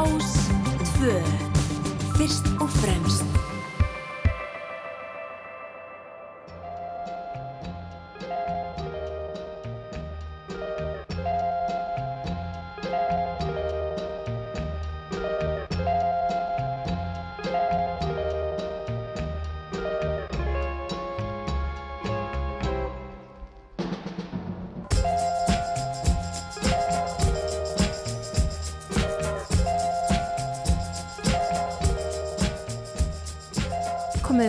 Rás 0.00 0.48
2 0.98 2.16
Fyrst 2.16 2.44
og 2.60 2.70
fremst 2.70 3.29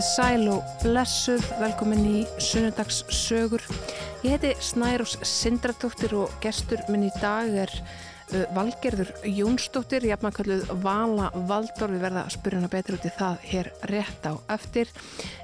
Komið 0.02 0.16
sæl 0.18 0.48
og 0.50 0.70
blessuð, 0.82 1.44
velkomin 1.62 2.00
í 2.10 2.22
Sunnudags 2.41 3.04
sögur. 3.14 3.62
Ég 4.26 4.32
heiti 4.34 4.55
Snærós 4.58 5.12
Sindradóttir 5.30 6.16
og 6.18 6.34
gestur 6.41 6.82
minn 6.90 7.04
í 7.05 7.12
dag 7.22 7.54
er 7.68 7.70
Valgerður 8.55 9.12
Jónsdóttir, 9.30 10.08
jafnarkalluð 10.10 10.74
Vala 10.82 11.30
Valdor. 11.46 11.94
Við 11.94 12.02
verða 12.08 12.26
að 12.26 12.34
spyrja 12.34 12.64
hana 12.64 12.72
betur 12.74 12.98
út 12.98 13.05
í 13.05 13.14
það 13.20 13.46
hér 13.52 13.72
rétt 13.94 14.26
á 14.26 14.34
eftir. 14.58 14.90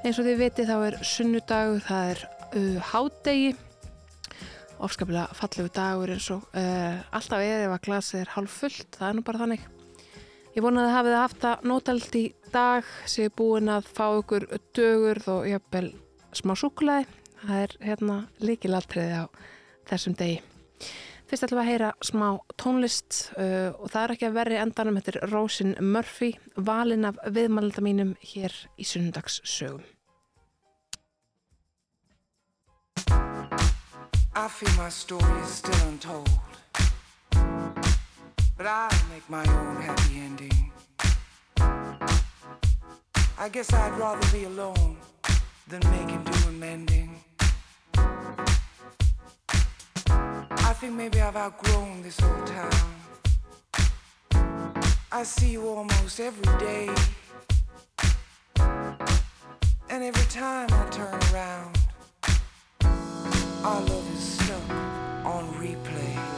Eins 0.02 0.18
og 0.18 0.26
þið 0.26 0.42
viti 0.42 0.66
þá 0.74 0.76
er 0.80 1.02
sunnudagur, 1.14 1.88
það 1.92 2.14
er 2.16 2.28
uh, 2.50 2.92
hádegi, 2.96 3.56
ofskaplega 4.82 5.38
fallegu 5.38 5.70
dagur 5.78 6.18
eins 6.18 6.34
og 6.34 6.50
uh, 6.58 6.98
alltaf 7.14 7.46
eða 7.46 7.66
ef 7.70 7.78
að 7.78 7.90
glasið 7.92 8.26
er 8.26 8.38
hálf 8.40 8.62
fullt, 8.66 8.88
það 8.98 9.12
er 9.12 9.20
nú 9.22 9.30
bara 9.30 9.46
þannig. 9.46 9.74
Ég 10.58 10.64
vonaði 10.66 10.90
að 10.90 10.96
hafið 10.96 11.14
það 11.14 11.20
haft 11.22 11.44
það 11.44 11.66
nótald 11.70 12.16
í 12.18 12.22
dag 12.50 12.88
séu 13.06 13.30
búin 13.38 13.68
að 13.70 13.90
fá 13.94 14.06
ykkur 14.18 14.46
dögur 14.74 15.20
og 15.30 15.44
jafnvel 15.46 15.90
smá 16.34 16.54
súkulæði. 16.58 17.06
Það 17.44 17.60
er 17.62 17.76
hérna 17.86 18.16
líkilaltriði 18.42 19.20
á 19.22 19.26
þessum 19.92 20.16
degi. 20.18 20.40
Fyrst 21.30 21.46
ætlum 21.46 21.60
við 21.60 21.62
að 21.62 21.70
heyra 21.70 21.92
smá 22.10 22.26
tónlist 22.58 23.20
uh, 23.38 23.70
og 23.78 23.94
það 23.94 24.02
er 24.02 24.16
ekki 24.16 24.30
að 24.32 24.40
verri 24.40 24.60
endanum. 24.64 24.98
Þetta 24.98 25.14
er 25.14 25.30
Rósin 25.36 25.78
Murphy, 25.94 26.32
valin 26.58 27.06
af 27.12 27.22
viðmælda 27.38 27.86
mínum 27.86 28.18
hér 28.26 28.58
í 28.82 28.90
sunnundags 28.90 29.38
sögum. 29.46 29.86
I 34.34 34.50
feel 34.50 34.74
my 34.82 34.90
story 34.90 35.42
is 35.44 35.60
still 35.62 35.86
untold. 35.86 36.47
But 38.58 38.66
I 38.66 38.90
make 39.14 39.30
my 39.30 39.46
own 39.46 39.76
happy 39.76 40.20
ending. 40.20 40.72
I 43.38 43.50
guess 43.50 43.72
I'd 43.72 43.96
rather 44.00 44.28
be 44.36 44.46
alone 44.46 44.98
than 45.68 45.80
making 45.92 46.24
do 46.24 46.48
and 46.48 46.60
mending. 46.60 47.22
I 50.08 50.74
think 50.74 50.94
maybe 50.94 51.22
I've 51.22 51.36
outgrown 51.36 52.02
this 52.02 52.20
old 52.24 52.48
town. 52.48 52.96
I 55.12 55.22
see 55.22 55.52
you 55.52 55.68
almost 55.68 56.20
every 56.20 56.58
day. 56.58 56.90
And 59.90 60.04
every 60.04 60.28
time 60.32 60.68
I 60.72 60.86
turn 60.90 61.20
around, 61.32 61.78
our 63.64 63.82
love 63.82 64.14
is 64.16 64.20
stuck 64.20 64.70
on 65.26 65.46
replay. 65.62 66.37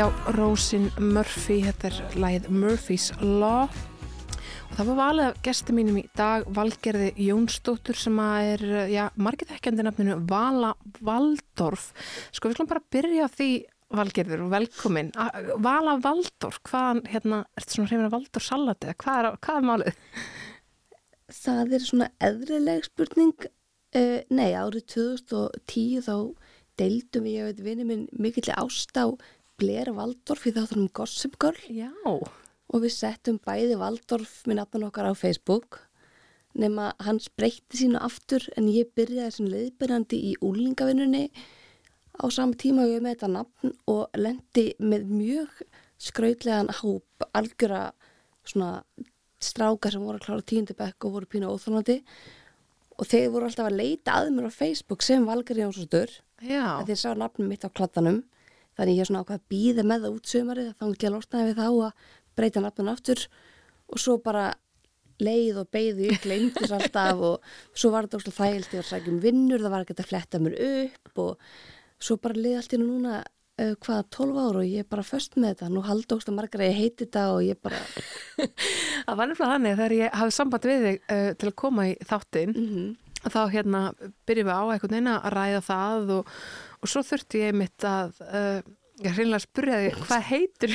Já, 0.00 0.06
Rósin 0.32 0.86
Murphy, 0.96 1.58
þetta 1.60 1.88
er 1.90 1.96
lagið 2.22 2.46
Murphy's 2.56 3.10
Law 3.20 3.66
og 3.68 4.70
það 4.78 4.86
var 4.88 4.96
valið 4.96 5.26
af 5.26 5.40
gesti 5.44 5.74
mínum 5.76 5.98
í 6.00 6.04
dag 6.16 6.46
Valgerði 6.56 7.10
Jónsdóttur 7.20 7.98
sem 8.00 8.16
að 8.24 8.46
er, 8.54 8.62
já, 8.88 9.02
margir 9.20 9.50
þekkjandi 9.50 9.84
nafninu 9.84 10.14
Vala 10.30 10.70
Valdorf 11.04 11.90
sko 12.32 12.48
við 12.48 12.56
skulum 12.56 12.70
bara 12.70 12.82
byrja 12.96 13.26
á 13.28 13.34
því 13.34 13.48
Valgerður 13.98 14.44
og 14.46 14.54
velkomin 14.54 15.10
Vala 15.66 15.98
Valdorf, 16.00 16.62
hvaðan, 16.70 17.02
hérna, 17.10 17.42
ertu 17.60 17.76
svona 17.76 17.90
hrifin 17.90 18.06
að 18.06 18.14
Valdorf 18.14 18.46
salati, 18.46 18.94
hvað 19.04 19.20
er, 19.20 19.36
hvað 19.44 19.58
er 19.60 19.66
málið? 19.68 19.98
Það 21.42 21.74
er 21.76 21.84
svona 21.90 22.08
eðrileg 22.30 22.88
spurning. 22.88 23.50
Uh, 23.92 24.16
nei, 24.32 24.48
árið 24.56 24.86
2010 24.94 26.08
þá 26.08 26.16
deildum 26.80 27.28
ég 27.28 27.50
veit, 27.50 27.62
vinni 27.68 27.84
minn 27.84 28.08
mikill 28.16 28.48
ást 28.56 28.96
á 28.96 29.12
Blair 29.60 29.92
Waldorf 29.96 30.46
í 30.48 30.54
þáttunum 30.56 30.90
Gossip 30.96 31.36
Girl. 31.42 31.60
Já, 31.68 31.92
og 32.00 32.82
við 32.82 32.94
settum 32.94 33.38
bæði 33.44 33.76
Waldorf 33.80 34.40
með 34.48 34.62
nafnan 34.62 34.88
okkar 34.88 35.10
á 35.10 35.14
Facebook 35.14 35.82
nema 36.58 36.90
hans 37.04 37.28
breytti 37.38 37.78
sínu 37.84 38.00
aftur 38.02 38.42
en 38.58 38.66
ég 38.70 38.90
byrjaði 38.98 39.36
sem 39.36 39.50
leiðbyrjandi 39.50 40.18
í 40.30 40.32
úlingavinnunni 40.42 41.28
á 42.18 42.26
sama 42.32 42.58
tíma 42.58 42.84
og 42.84 42.94
ég 42.96 43.04
með 43.04 43.14
þetta 43.14 43.30
nafn 43.36 43.76
og 43.90 44.18
lendi 44.18 44.66
með 44.82 45.06
mjög 45.12 45.62
skrautlegan 46.00 46.72
hóp 46.80 47.28
algjöra 47.36 47.90
svona 48.42 48.82
strákar 49.40 49.94
sem 49.94 50.02
voru 50.04 50.18
að 50.18 50.26
klára 50.26 50.48
tíundabekk 50.52 51.06
og 51.06 51.16
voru 51.16 51.30
pínu 51.30 51.52
óþólandi 51.54 52.00
og 52.98 53.08
þeir 53.08 53.30
voru 53.32 53.48
alltaf 53.48 53.70
að 53.70 53.78
leita 53.78 54.18
að 54.18 54.32
mér 54.34 54.50
á 54.50 54.52
Facebook 54.52 55.04
sem 55.06 55.24
Valgar 55.28 55.56
já, 56.40 56.64
að 56.80 56.90
þeir 56.90 57.00
sá 57.00 57.10
nafnum 57.14 57.48
mitt 57.48 57.64
á 57.64 57.70
kladdanum 57.70 58.22
þannig 58.80 58.96
ég 58.96 59.04
er 59.04 59.10
svona 59.10 59.22
ákvað 59.24 59.38
að 59.38 59.46
býða 59.52 59.84
með 59.84 60.04
það 60.06 60.16
út 60.16 60.32
sömarið 60.32 60.68
þá 60.72 60.84
ekki 60.88 61.08
að 61.08 61.14
losnaði 61.16 61.48
við 61.50 61.58
þá 61.60 61.66
að 61.70 62.04
breyta 62.40 62.62
nafnum 62.64 62.92
aftur. 62.94 63.24
Og 63.90 64.00
svo 64.00 64.16
bara 64.24 64.44
leið 65.20 65.58
og 65.60 65.68
beigði 65.74 66.14
upp, 66.14 66.22
gleymdis 66.24 66.72
alltaf 66.72 67.20
og 67.26 67.50
svo 67.76 67.90
var 67.92 68.06
þetta 68.06 68.20
óslega 68.20 68.38
þægilt 68.38 68.70
ég 68.72 68.80
var 68.80 68.86
að 68.86 68.92
sækja 68.94 69.12
um 69.12 69.20
vinnur, 69.20 69.60
það 69.60 69.74
var 69.74 69.84
ekki 69.84 69.96
að 69.98 70.08
fletta 70.08 70.40
mér 70.40 70.56
upp 70.68 71.20
og 71.26 71.52
svo 72.00 72.16
bara 72.24 72.40
leið 72.40 72.56
allt 72.60 72.72
í 72.76 72.80
núna 72.80 73.18
uh, 73.20 73.74
hvað, 73.84 74.00
12 74.16 74.40
ára 74.40 74.62
og 74.62 74.70
ég 74.70 74.84
er 74.86 74.88
bara 74.94 75.04
föst 75.04 75.36
með 75.36 75.52
þetta, 75.52 75.68
nú 75.74 75.84
haldi 75.84 76.16
óslega 76.16 76.38
margar 76.38 76.64
að 76.64 76.70
ég 76.70 76.80
heiti 76.80 77.04
þetta 77.04 77.26
og 77.34 77.42
ég 77.44 77.60
bara 77.60 77.82
það 79.04 79.20
var 79.20 79.28
nefnilega 79.28 79.52
þannig 79.52 79.74
að 79.74 79.82
þegar 79.82 79.96
ég 79.98 80.18
hafði 80.22 80.36
samband 80.38 80.70
við 80.70 80.88
þig 80.88 80.98
uh, 81.04 81.30
til 81.36 81.50
að 81.50 81.56
koma 81.66 81.88
í 81.90 81.94
þáttinn 82.00 82.56
mm 82.56 82.90
þá 83.28 83.40
hérna 83.52 83.80
byrjum 84.28 84.48
við 84.48 84.56
á 84.56 84.64
einhvern 84.64 84.94
veginn 84.94 85.10
að 85.12 85.26
ræða 85.34 85.62
það 85.66 86.12
og, 86.14 86.30
og 86.80 86.90
svo 86.90 87.02
þurfti 87.06 87.42
ég 87.44 87.56
mitt 87.56 87.86
að 87.86 88.20
uh, 88.24 88.60
ég 89.00 89.16
hreinlega 89.16 89.44
því 89.46 90.06
hvað 90.06 90.26
heitir 90.30 90.74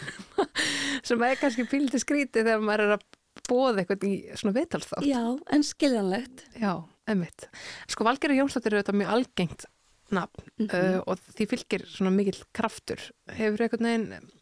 sem 1.08 1.26
er 1.26 1.40
kannski 1.40 1.66
píliti 1.70 2.00
skríti 2.02 2.42
þegar 2.42 2.64
maður 2.64 2.86
er 2.86 2.96
að 2.96 3.04
bóða 3.48 3.82
eitthvað 3.82 4.06
í 4.06 4.14
svona 4.38 4.54
viðtalsþátt. 4.56 5.06
Já, 5.08 5.22
en 5.54 5.64
skiljanlegt. 5.66 6.44
Já, 6.60 6.72
emmitt 7.10 7.48
Sko 7.90 8.06
Valgerður 8.06 8.42
Jónsdóttir 8.42 8.74
er 8.74 8.82
auðvitað 8.82 9.00
mjög 9.00 9.14
algengt 9.16 9.66
nafn 10.12 10.68
uh, 10.68 10.98
og 11.08 11.20
því 11.32 11.48
fylgir 11.54 11.86
svona 11.88 12.12
mikill 12.14 12.42
kraftur. 12.54 13.00
Hefur 13.32 13.64
einhvern 13.64 13.88
veginn 13.88 14.32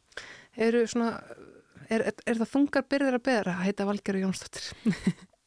hefur 0.59 0.89
svona 0.91 1.13
er, 1.91 2.07
er, 2.07 2.15
er 2.27 2.41
það 2.41 2.53
þungar 2.55 2.89
byrðir 2.91 3.19
að 3.19 3.27
beðra 3.29 3.57
að 3.57 3.69
heita 3.69 3.87
Valgerður 3.89 4.25
Jónsdóttir? 4.27 4.71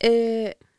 Uh, 0.03 0.53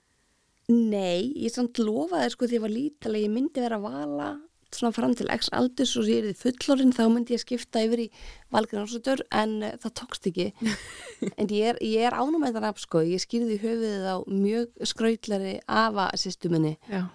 Nei, 0.73 1.33
ég 1.37 1.53
samt 1.53 1.79
lofaði 1.83 2.33
sko 2.33 2.49
því 2.49 2.59
ég 2.59 2.65
var 2.65 2.73
lítilega, 2.73 3.27
ég 3.27 3.33
myndi 3.33 3.65
vera 3.65 3.79
að 3.81 3.89
vala 3.89 4.29
svona 4.75 4.95
fram 4.95 5.13
til 5.15 5.29
x 5.31 5.51
aldurs 5.55 5.93
og 6.01 6.09
ég 6.11 6.23
er 6.23 6.33
því 6.33 6.35
fullorinn 6.41 6.95
þá 6.95 7.03
myndi 7.13 7.37
ég 7.37 7.43
skipta 7.43 7.83
yfir 7.85 8.07
í 8.07 8.09
valgrannsötur 8.55 9.23
en 9.35 9.53
uh, 9.63 9.77
það 9.83 9.97
tókst 10.01 10.31
ekki. 10.31 10.51
En 11.41 11.49
ég 11.49 11.71
er, 11.73 11.79
er 11.81 12.17
ánum 12.19 12.43
með 12.43 12.57
það 12.57 12.67
nafn 12.67 12.83
sko, 12.83 13.05
ég 13.07 13.23
skýrði 13.23 13.61
höfuðið 13.63 14.09
á 14.11 14.17
mjög 14.29 14.89
skrautlari 14.91 15.55
afa 15.71 16.11
sýstu 16.21 16.51
minni 16.53 16.75
Já, 16.91 17.07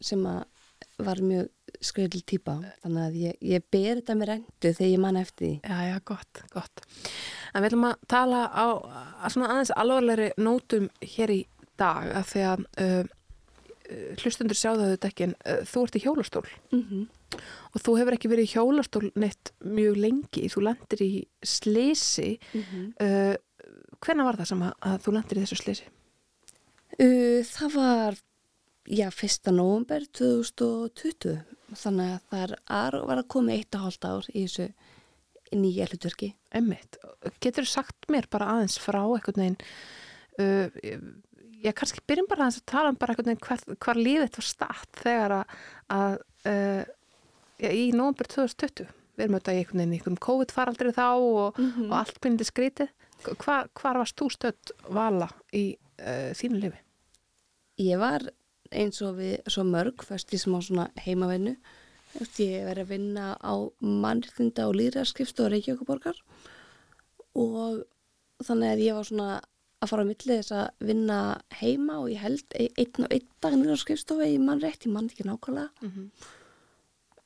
sem 0.00 0.22
að 0.28 0.46
var 1.00 1.20
mjög 1.24 1.48
skrautl 1.84 2.22
típa 2.28 2.56
þannig 2.82 3.02
að 3.02 3.18
ég, 3.20 3.36
ég 3.54 3.64
ber 3.72 4.00
þetta 4.00 4.16
með 4.18 4.30
rendu 4.30 4.72
þegar 4.72 4.90
ég 4.90 5.02
man 5.02 5.18
eftir 5.20 5.46
því. 5.46 5.52
Já, 5.64 5.78
já, 5.88 5.96
gott, 6.10 6.42
gott. 6.52 6.82
En 7.52 7.62
við 7.62 7.70
ætlum 7.70 7.86
að 7.88 8.02
tala 8.10 8.40
á 8.52 8.66
að 9.24 9.32
svona 9.34 9.50
aðeins 9.54 9.72
alvarlegri 9.82 10.30
nótum 10.40 10.88
hér 11.14 11.34
í 11.34 11.40
dag 11.80 12.12
að 12.20 12.28
því 12.32 12.44
að 12.50 12.64
uh, 12.84 13.16
hlustundur 14.20 14.58
sjáðu 14.58 14.92
þetta 14.92 15.10
ekki 15.10 15.26
en 15.26 15.36
uh, 15.40 15.62
þú 15.66 15.84
ert 15.86 15.98
í 15.98 16.04
hjólastól 16.04 16.46
mm 16.70 16.82
-hmm. 16.82 17.06
og 17.74 17.84
þú 17.84 17.96
hefur 17.98 18.16
ekki 18.16 18.30
verið 18.30 18.48
í 18.48 18.52
hjólastól 18.54 19.06
neitt 19.14 19.52
mjög 19.60 19.96
lengi, 19.96 20.48
þú 20.48 20.66
lendir 20.68 21.02
í 21.02 21.12
slisi 21.42 22.38
uh, 22.54 23.34
hvenær 24.04 24.30
var 24.30 24.40
það 24.40 24.50
sem 24.52 24.66
að, 24.66 24.74
að 24.88 24.98
þú 25.04 25.14
lendir 25.16 25.38
í 25.38 25.44
þessu 25.44 25.60
slisi? 25.60 25.88
Uh, 26.96 27.40
það 27.46 27.76
var, 27.76 28.20
já, 28.90 29.06
1. 29.08 29.52
november 29.54 30.06
2020. 30.18 31.40
Þannig 31.70 32.14
að 32.16 32.22
það 32.30 32.44
er, 32.44 32.54
að 32.80 32.96
var 33.06 33.20
að 33.22 33.30
koma 33.30 33.54
eitt 33.54 33.76
og 33.78 33.86
hálft 33.86 34.06
ár 34.08 34.30
í 34.32 34.44
þessu 34.46 34.70
nýja 35.54 35.88
hlutverki. 35.90 36.32
Emmitt, 36.54 36.98
getur 37.42 37.66
þú 37.66 37.72
sagt 37.72 38.10
mér 38.10 38.26
bara 38.30 38.54
aðeins 38.56 38.78
frá 38.82 39.00
einhvern 39.02 39.42
veginn 39.44 39.58
uh, 40.42 41.02
ég 41.64 41.76
kannski 41.76 42.02
byrjum 42.08 42.28
bara 42.30 42.48
að 42.48 42.62
tala 42.68 42.92
um 42.92 42.98
bara 43.00 43.14
einhvern 43.14 43.32
veginn 43.32 43.44
hvar, 43.44 43.76
hvar 43.84 44.00
lífið 44.00 44.24
þetta 44.26 44.40
var 44.40 44.48
statt 44.48 45.02
þegar 45.02 45.36
að, 45.36 45.54
að 45.96 46.16
uh, 46.50 46.82
í 47.70 47.84
nómber 47.96 48.30
2020 48.30 48.88
við 49.20 49.24
erum 49.26 49.36
auðvitað 49.36 49.54
í 49.58 49.62
einhvern 49.62 49.82
veginn 49.82 49.92
í 49.92 49.98
einhvern 49.98 50.20
COVID-faraldri 50.26 50.94
þá 50.96 51.06
og, 51.10 51.60
og 51.60 51.94
allt 51.98 52.20
byrjandi 52.20 52.48
skrítið. 52.48 52.92
Hvar, 53.42 53.68
hvar 53.76 54.00
varst 54.00 54.16
þú 54.16 54.30
stödd 54.32 54.74
vala 54.96 55.28
í 55.52 55.64
uh, 55.76 56.30
þínu 56.38 56.62
lifi? 56.62 56.80
Ég 57.84 58.00
var 58.00 58.24
eins 58.70 59.00
og 59.04 59.18
við 59.18 59.40
svo 59.50 59.64
mörg, 59.66 60.04
fyrst 60.06 60.32
í 60.32 60.40
smá 60.40 60.60
svona 60.62 60.88
veist, 60.94 62.40
Ég 62.40 62.66
verið 62.66 62.84
að 62.84 62.92
vinna 62.94 63.26
á 63.38 63.54
mannriðinda 63.80 64.68
og 64.70 64.76
líðræðskrifstu 64.78 65.44
og 65.44 65.52
Reykjavíkuborgar 65.54 66.18
og 67.38 67.84
þannig 68.42 68.72
að 68.72 68.84
ég 68.86 68.96
var 68.96 69.06
svona 69.06 69.30
að 69.80 69.92
fara 69.92 70.04
á 70.04 70.10
milli 70.10 70.38
þess 70.38 70.54
að 70.56 70.88
vinna 70.90 71.18
heima 71.60 72.00
og 72.02 72.10
ég 72.12 72.20
held 72.20 72.56
e- 72.56 72.72
einn 72.76 73.06
og 73.06 73.14
einn 73.14 73.28
dag 73.40 73.54
líðræðskrifstofu 73.56 74.26
í 74.28 74.40
mannrétt, 74.42 74.84
ég 74.84 74.92
mann 74.92 75.08
ekki 75.08 75.24
nákvæmlega. 75.24 75.70
Mm 75.80 75.92
-hmm. 75.94 76.08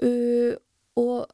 uh, 0.06 0.56
og 0.96 1.26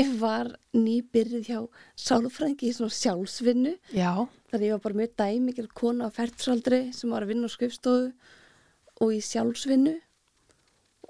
ég 0.00 0.14
var 0.20 0.54
nýbyrðið 0.72 1.50
hjá 1.50 1.58
sálfræðingi 1.96 2.70
í 2.70 2.76
svona 2.76 2.96
sjálfsvinnu. 2.96 3.74
Já, 3.92 4.28
þannig 4.50 4.68
ég 4.68 4.72
var 4.72 4.84
bara 4.86 5.00
mjög 5.00 5.12
dæmikil 5.16 5.68
kona 5.68 6.08
á 6.08 6.10
ferðsaldri 6.10 6.80
sem 6.94 7.10
var 7.10 7.22
að 7.22 7.34
vinna 7.34 7.46
á 7.48 7.50
skrifstofu 7.52 8.12
og 9.00 9.12
í 9.12 9.20
sjálfsvinnu. 9.20 10.00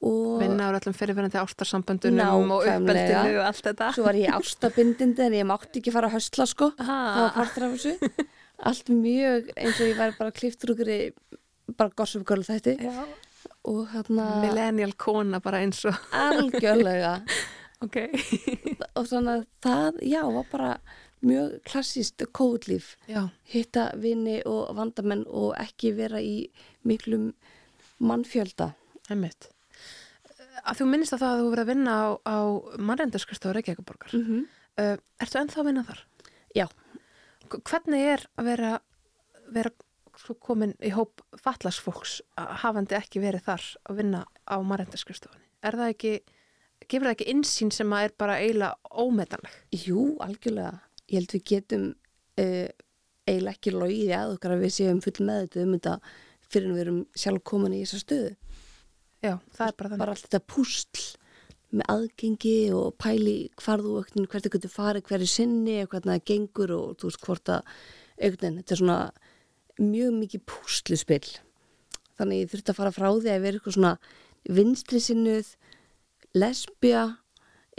Og 0.03 0.41
vinna 0.43 0.67
á 0.67 0.75
öllum 0.75 0.95
fyrirverandi 0.99 1.39
ástarsamböndunum 1.39 2.51
og 2.51 2.67
uppeldinu 2.67 3.39
og 3.39 3.47
allt 3.47 3.63
þetta. 3.63 3.93
Svo 3.95 4.03
var 4.03 4.19
ég 4.19 4.35
ástabindindi 4.35 5.23
en 5.23 5.33
ég 5.39 5.47
mátti 5.47 5.79
ekki 5.79 5.95
fara 5.95 6.11
að 6.11 6.19
höstla 6.19 6.47
sko. 6.51 6.73
Ah. 6.79 7.15
það 7.15 7.23
var 7.23 7.35
partur 7.37 7.63
af 7.69 7.77
þessu 7.79 8.11
allt 8.69 8.89
mjög 8.93 9.51
eins 9.57 9.81
og 9.81 9.91
ég 9.91 9.99
var 9.99 10.15
bara 10.19 10.35
kliftur 10.35 10.75
okkur 10.75 10.93
í 10.93 11.01
bara 11.77 11.95
gossum 11.97 12.25
gölu 12.29 12.47
þætti 12.47 12.77
og 13.69 13.87
hérna 13.93 14.29
millennial 14.43 14.95
kona 14.99 15.41
bara 15.43 15.63
eins 15.63 15.85
og 15.89 15.99
algjörlega 16.17 17.15
ok, 17.85 17.97
og 18.99 19.09
þannig 19.11 19.33
að 19.33 19.47
það, 19.65 20.03
já, 20.07 20.23
var 20.37 20.51
bara 20.53 20.75
mjög 21.23 21.57
klassíst 21.67 22.23
kóðlíf 22.35 22.97
hitta 23.53 23.91
vini 24.03 24.41
og 24.49 24.75
vandamenn 24.79 25.25
og 25.27 25.55
ekki 25.61 25.95
vera 25.99 26.21
í 26.23 26.51
miklum 26.83 27.33
mannfjölda. 28.03 28.73
að 30.63 30.81
þú 30.81 30.87
minnist 30.91 31.15
að 31.15 31.23
það 31.23 31.33
að 31.33 31.41
þú 31.41 31.51
verið 31.53 31.63
að 31.63 31.71
vinna 31.73 31.95
á, 31.95 32.07
á 32.27 32.39
mannreyndarskristofu 32.79 33.55
Reykjavíkuborgar 33.57 34.11
Mm 34.13 34.25
-hmm. 34.27 34.43
uh, 34.83 34.97
ertu 35.21 35.39
ennþá 35.39 35.61
að 35.61 35.67
vinna 35.67 35.85
þar? 35.85 36.01
Já. 36.55 36.67
Hvernig 37.61 38.05
er 38.15 38.27
að 38.39 38.49
vera, 38.49 38.73
vera 39.53 39.73
komin 40.45 40.75
í 40.85 40.93
hóp 40.95 41.23
fallasfólks 41.41 42.21
hafandi 42.63 42.97
ekki 42.99 43.23
verið 43.23 43.47
þar 43.49 43.65
að 43.89 44.03
vinna 44.03 44.21
á 44.47 44.57
mannreyndarskristofunni 44.61 45.49
er 45.67 45.79
það 45.79 45.93
ekki, 45.95 46.13
gefur 46.87 47.09
það 47.09 47.15
ekki 47.17 47.31
insýn 47.33 47.73
sem 47.75 47.95
að 47.95 48.09
er 48.09 48.15
bara 48.21 48.39
eiginlega 48.43 48.99
ómetanleg 49.03 49.83
Jú, 49.87 50.05
algjörlega. 50.25 50.75
Ég 51.11 51.19
held 51.21 51.35
við 51.37 51.45
getum 51.53 51.89
uh, 52.43 52.69
eiginlega 53.29 53.57
ekki 53.57 53.75
logið 53.75 54.15
að 54.19 54.37
okkar 54.37 54.57
að 54.57 54.65
við 54.67 54.77
séum 54.79 55.03
full 55.05 55.19
með 55.27 55.43
þetta 55.47 55.65
um 55.65 55.75
þetta 55.77 55.97
fyrir 56.53 56.69
en 56.69 56.77
við 56.77 56.85
erum 56.85 57.03
sjálf 57.17 57.45
komin 57.49 57.77
í 57.77 57.83
þessa 57.85 58.03
stöðu. 58.03 58.33
já, 59.23 59.35
það 59.57 59.67
er 59.67 59.77
bara 59.79 59.93
þannig 59.93 60.05
Bara 60.05 60.17
allt 60.17 60.27
þetta 60.27 60.43
púsl 60.53 61.05
með 61.73 61.89
aðgengi 61.95 62.55
og 62.77 62.91
pæli 63.01 63.37
hvar 63.63 63.81
þú 63.85 63.95
auknin, 64.03 64.27
hvert 64.29 64.45
þú 64.47 64.53
getur 64.57 64.73
farið 64.75 65.07
hverju 65.09 65.29
sinni 65.33 65.79
og 65.83 65.93
hvernig 65.95 66.13
það 66.19 66.27
gengur 66.33 66.75
og 66.77 66.91
þú 67.01 67.09
veist 67.11 67.25
hvort 67.27 67.53
að 67.55 67.73
auknin, 68.29 68.59
þetta 68.61 68.75
er 68.77 68.81
svona 68.83 68.99
mjög 69.81 70.13
mikið 70.21 70.45
púsluspill. 70.53 71.31
Þannig 72.21 72.43
ég 72.43 72.51
þurfti 72.53 72.75
að 72.75 72.79
fara 72.83 72.93
frá 72.95 73.09
því 73.15 73.33
að 73.33 73.45
vera 73.47 73.59
eitthvað 73.59 73.77
svona 73.79 73.95
vinstri 74.53 75.01
sinnuð, 75.01 75.55
lesbja 76.37 77.03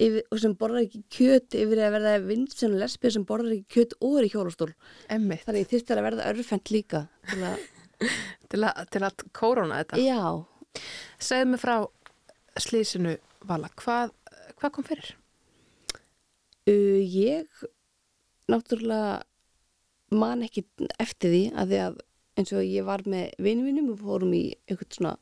yfir, 0.01 0.23
og 0.33 0.39
sem 0.41 0.55
borðar 0.57 0.87
ekki 0.87 1.03
kjöt 1.13 1.55
yfir 1.57 1.81
að 1.85 1.93
verða 1.99 2.13
vinsinn 2.25 2.77
lesbið 2.81 3.13
sem 3.17 3.25
borðar 3.29 3.53
ekki 3.59 3.75
kjöt 3.77 3.93
og 4.01 4.15
er 4.19 4.25
í 4.27 4.31
hjólastól 4.33 4.71
Emmitt, 5.13 5.43
þannig 5.45 5.67
þyrfti 5.69 5.93
að 5.95 6.05
verða 6.07 6.29
örfend 6.31 6.71
líka 6.73 7.03
til 7.29 7.43
að, 7.45 7.67
til, 8.49 8.63
að- 8.65 8.97
að 9.05 9.25
kóróna 9.37 9.83
þetta. 9.83 10.01
já, 10.01 10.81
Segðu 11.21 11.51
mig 11.53 11.61
frá 11.61 11.75
slísinu, 12.59 13.17
Vala, 13.43 13.69
hvað, 13.79 14.13
hvað 14.59 14.71
kom 14.75 14.85
fyrir? 14.87 15.13
uh, 16.69 16.99
ég 17.01 17.47
náttúrulega 18.51 19.23
man 20.13 20.43
ekki 20.45 20.63
eftir 21.01 21.33
því 21.33 21.43
að 21.57 21.71
því 21.73 21.79
að 21.87 21.97
eins 22.37 22.53
og 22.53 22.65
ég 22.65 22.85
var 22.85 23.03
með 23.09 23.33
vinninum 23.41 23.91
og 23.93 24.01
fórum 24.01 24.33
í 24.35 24.43
einhvern 24.69 24.93
svona 24.93 25.15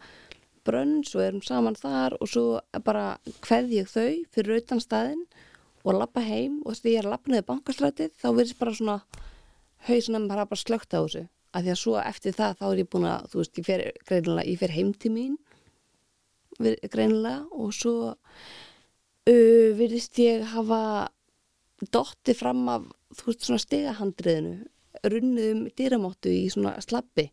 brönns 0.68 1.16
og 1.16 1.24
erum 1.26 1.42
saman 1.44 1.78
þar 1.78 2.16
og 2.22 2.30
svo 2.30 2.46
bara 2.86 3.18
kveð 3.44 3.74
ég 3.80 3.90
þau 3.90 4.12
fyrir 4.34 4.62
utan 4.62 4.82
staðinn 4.84 5.24
og 5.82 5.98
lappa 5.98 6.22
heim 6.22 6.60
og 6.66 6.78
þegar 6.78 6.92
ég 6.92 7.00
er 7.02 7.08
að 7.10 7.16
lappa 7.16 7.34
neður 7.34 7.48
bankastrætið 7.50 8.12
þá 8.22 8.28
verðist 8.30 8.60
bara 8.60 8.76
svona 8.78 8.98
hausnum 9.88 10.28
bara, 10.30 10.46
bara 10.46 10.62
slögt 10.62 10.94
á 10.94 11.02
þessu 11.02 11.24
að 11.52 11.66
því 11.66 11.74
að 11.74 11.82
svo 11.82 11.96
eftir 12.00 12.36
það 12.38 12.60
þá 12.60 12.66
er 12.70 12.82
ég 12.84 12.92
búin 12.92 13.08
að 13.10 13.26
þú 13.32 13.42
veist, 13.42 13.58
ég 13.58 13.66
fer 13.68 14.30
ég 14.46 14.60
fer 14.62 14.76
heim 14.76 14.94
til 14.94 15.12
mín 15.16 15.40
greinilega 16.62 17.46
og 17.52 17.74
svo 17.76 17.96
uh, 18.14 19.68
virðist 19.78 20.20
ég 20.22 20.46
hafa 20.54 21.10
dotti 21.92 22.36
fram 22.38 22.68
af 22.70 22.88
þú 23.18 23.32
veist 23.32 23.48
svona 23.48 23.64
stigahandriðinu 23.64 24.56
runnið 25.12 25.54
um 25.56 25.62
dýramóttu 25.78 26.32
í 26.34 26.46
svona 26.54 26.76
slappi 26.84 27.32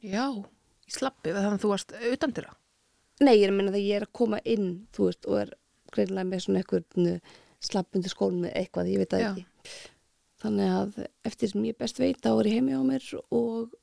Já, 0.00 0.32
í 0.32 0.94
slappi, 0.94 1.32
þannig 1.34 1.58
að 1.58 1.62
þú 1.62 1.70
varst 1.74 1.94
utan 2.08 2.32
dyrra. 2.36 2.54
Nei, 3.20 3.34
ég 3.36 3.46
er 3.46 3.52
að 3.52 3.56
minna 3.58 3.72
að 3.74 3.82
ég 3.84 3.98
er 3.98 4.06
að 4.06 4.14
koma 4.16 4.40
inn, 4.48 4.70
þú 4.96 5.10
veist, 5.10 5.26
og 5.28 5.40
er 5.42 5.50
greinlega 5.92 6.28
með 6.30 6.44
svona 6.46 6.62
eitthvað 6.62 7.18
slappundi 7.60 8.12
skólum 8.12 8.46
með 8.46 8.54
eitthvað, 8.62 8.88
ég 8.88 9.02
veit 9.02 9.12
það 9.12 9.24
Já. 9.24 9.28
ekki. 9.34 9.74
Þannig 10.40 10.72
að 10.78 10.98
eftir 11.28 11.52
sem 11.52 11.66
ég 11.68 11.76
best 11.76 12.00
veit, 12.00 12.16
þá 12.24 12.30
er 12.32 12.48
ég 12.48 12.56
heimi 12.56 12.78
á 12.80 12.82
mér 12.86 13.10
og 13.28 13.74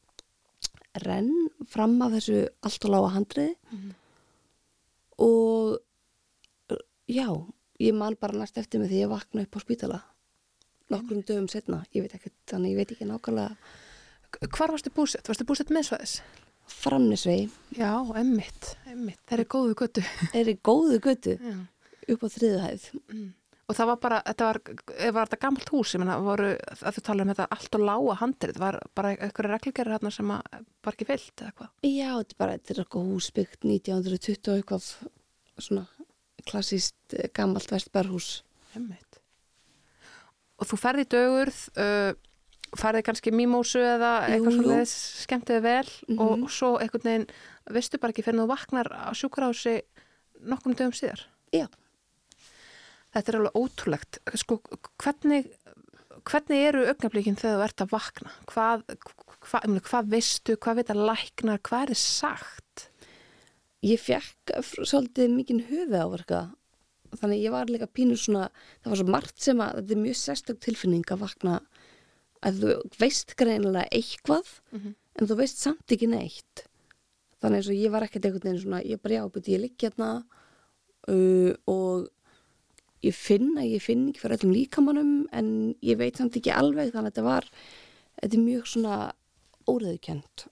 renn 1.03 1.29
fram 1.69 1.99
af 2.01 2.15
þessu 2.15 2.39
allt 2.65 2.87
og 2.87 2.93
lága 2.95 3.13
handriði 3.13 3.53
og 5.17 5.77
já, 7.07 7.27
ég 7.79 7.93
man 7.93 8.17
bara 8.19 8.37
næst 8.37 8.57
eftir 8.57 8.81
mig 8.81 8.91
því 8.91 9.03
ég 9.05 9.11
vakna 9.11 9.45
upp 9.45 9.57
á 9.57 9.59
spítala 9.63 9.99
nokkrum 10.91 11.23
dögum 11.27 11.47
setna, 11.51 11.83
ég 11.93 12.05
veit 12.05 12.15
ekki, 12.15 12.31
þannig 12.47 12.73
ég 12.73 12.81
veit 12.81 12.95
ekki 12.95 13.09
nákvæmlega 13.09 13.55
Hvar 14.51 14.73
varstu 14.73 14.91
búsett? 14.91 15.27
Varstu 15.27 15.45
búsett 15.47 15.71
meðsvæðis? 15.71 16.19
framnisvegi, 16.67 17.47
Já, 17.77 17.93
emmitt, 18.19 18.73
emmitt. 18.91 19.19
Þeir 19.29 19.39
eru 19.39 19.47
góðu 19.53 19.75
göttu. 19.79 20.03
er 20.35 20.49
í 20.51 20.55
góðu 20.59 20.99
götu 21.03 21.35
upp 22.11 22.23
á 22.23 22.27
þriðu 22.33 22.59
hæð. 22.63 22.87
Og 23.67 23.75
það 23.75 23.87
var 23.89 23.97
bara, 23.99 24.17
þetta 24.23 24.45
var, 24.47 24.57
ef 24.95 25.13
var 25.17 25.27
þetta 25.27 25.39
gamalt 25.43 25.69
hús, 25.73 25.89
ég 25.91 25.99
meina, 25.99 26.13
voru, 26.23 26.51
að 26.87 26.95
þú 26.95 27.01
tala 27.03 27.23
um 27.25 27.31
þetta 27.33 27.47
allt 27.51 27.73
og 27.75 27.81
lága 27.83 28.13
handrið, 28.21 28.59
var 28.63 28.77
bara 28.95 29.09
eitthvað 29.17 29.49
reglgerir 29.51 29.91
hérna 29.97 30.11
sem 30.15 30.29
að 30.31 30.59
var 30.87 30.95
ekki 30.95 31.07
fyllt 31.09 31.41
eða 31.43 31.51
hvað? 31.57 31.71
Já, 31.83 32.11
þetta 32.15 32.35
er 32.35 32.39
bara, 32.39 32.53
þetta 32.55 32.71
er 32.73 32.79
eitthvað 32.85 33.09
húsbyggt 33.11 33.67
1920 33.67 34.51
og 34.53 34.61
eitthvað 34.61 34.87
svona 35.57 35.83
klassíst 36.47 37.17
eh, 37.17 37.27
gamalt 37.35 37.73
vestbærhús. 37.73 38.29
Emmitt. 38.79 39.19
Og 40.57 40.69
þú 40.71 40.79
ferði 40.79 41.03
dögurð, 41.11 41.59
uh, 41.75 42.13
farið 42.77 43.03
kannski 43.09 43.33
mímósu 43.35 43.81
eða 43.83 44.13
eitthvað 44.29 44.55
jú. 44.55 44.61
svona 44.63 44.79
skemmtiði 44.87 45.61
vel 45.65 45.89
og, 46.15 46.31
Mhm. 46.37 46.43
og 46.47 46.49
svo 46.55 46.71
einhvern 46.79 47.03
veginn, 47.03 47.27
veistu 47.69 47.99
bara 47.99 48.11
ekki 48.15 48.23
fyrir 48.23 48.39
þú 48.39 48.47
vaknar 48.47 48.87
á 48.95 49.11
sjúkrahási 49.11 49.81
nokkrum 50.47 50.75
dögum 50.75 50.95
síðar. 50.95 51.25
Já. 51.51 51.67
Þetta 53.17 53.31
er 53.33 53.37
alveg 53.39 53.57
ótrúlegt. 53.57 54.19
Sko, 54.37 54.59
hvernig, 55.01 55.47
hvernig 56.27 56.65
eru 56.69 56.83
augnablíkin 56.91 57.37
þegar 57.39 57.57
þú 57.57 57.65
ert 57.67 57.83
að 57.87 57.93
vakna? 57.95 58.33
Hvað, 58.51 58.83
hvað, 59.07 59.39
hvað, 59.47 59.79
hvað 59.89 60.11
veistu, 60.13 60.57
hvað 60.61 60.79
veit 60.81 60.91
að 60.93 61.01
læknar, 61.09 61.61
hvað 61.65 61.89
er 61.95 62.01
sagt? 62.01 62.85
Ég 63.85 64.01
fekk 64.01 64.53
svolítið 64.85 65.33
mikinn 65.33 65.63
höfu 65.69 65.97
áverka. 66.01 66.43
Þannig 67.17 67.43
ég 67.45 67.53
var 67.53 67.69
líka 67.71 67.87
pínur 67.87 68.19
svona, 68.19 68.49
það 68.83 68.91
var 68.93 68.99
svo 69.01 69.11
margt 69.13 69.41
sem 69.41 69.61
að 69.63 69.77
þetta 69.79 69.93
er 69.95 70.01
mjög 70.03 70.17
sérstök 70.19 70.57
tilfinning 70.65 71.05
að 71.13 71.21
vakna 71.23 71.53
að 72.45 72.57
þú 72.65 72.73
veist 73.01 73.35
greinilega 73.39 73.87
eitthvað 73.95 74.49
Mhm. 74.75 74.95
en 75.17 75.27
þú 75.27 75.37
veist 75.39 75.57
samt 75.63 75.87
ekki 75.95 76.09
neitt. 76.11 76.65
Þannig 77.41 77.69
og 77.69 77.77
ég 77.79 77.91
var 77.93 78.01
ekkert 78.03 78.25
einhvern 78.25 78.43
veginn 78.43 78.61
svona, 78.61 78.81
ég 78.83 79.01
bara 79.01 79.15
já, 79.21 79.29
beti 79.31 79.53
ég 79.55 79.61
ligg 79.61 79.77
hérna 79.77 80.09
uh, 81.07 81.53
og 81.67 82.09
ég 83.05 83.15
finn 83.15 83.53
að 83.59 83.71
ég 83.75 83.83
finn 83.83 84.07
ekki 84.09 84.23
fyrir 84.23 84.39
öllum 84.39 84.55
líkamannum 84.55 85.13
en 85.35 85.49
ég 85.85 85.99
veit 85.99 86.17
samt 86.17 86.37
ekki 86.39 86.53
alveg 86.53 86.91
þannig 86.93 87.11
að 87.11 87.13
þetta 87.13 87.25
var, 87.27 87.47
þetta 88.21 88.37
er 88.37 88.45
mjög 88.45 88.69
svona 88.73 88.97
óreðukent. 89.67 90.47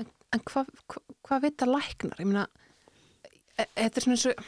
En, 0.00 0.10
en 0.34 0.44
hvað 0.50 0.70
hva, 0.90 1.02
hva 1.28 1.40
veit 1.44 1.64
að 1.64 1.74
læknar? 1.76 2.20
Ég 2.22 2.30
meina, 2.30 2.46
e- 3.56 3.70
þetta 3.70 4.00
er 4.00 4.06
svona 4.06 4.18
eins 4.18 4.28
og, 4.30 4.46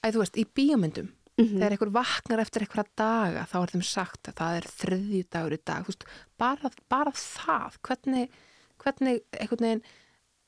að 0.00 0.16
þú 0.16 0.22
veist, 0.24 0.38
í 0.40 0.46
bíómyndum, 0.58 1.10
þegar 1.40 1.74
einhver 1.74 1.92
vaknar 1.94 2.42
eftir 2.42 2.64
einhverja 2.64 2.96
daga, 3.00 3.46
þá 3.48 3.56
er 3.60 3.72
þeim 3.74 3.86
sagt 3.86 4.30
að 4.30 4.38
það 4.40 4.58
er 4.58 4.68
þriðju 4.80 5.22
dagur 5.36 5.56
í 5.56 5.60
dag, 5.70 5.84
þú 5.84 5.92
veist, 5.92 6.06
bara, 6.40 6.70
bara 6.92 7.12
það, 7.16 7.80
hvernig, 7.88 8.38
hvernig 8.80 9.22
einhvern 9.36 9.66
veginn, 9.66 9.82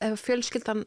ef 0.03 0.23
fjölskyldan 0.25 0.83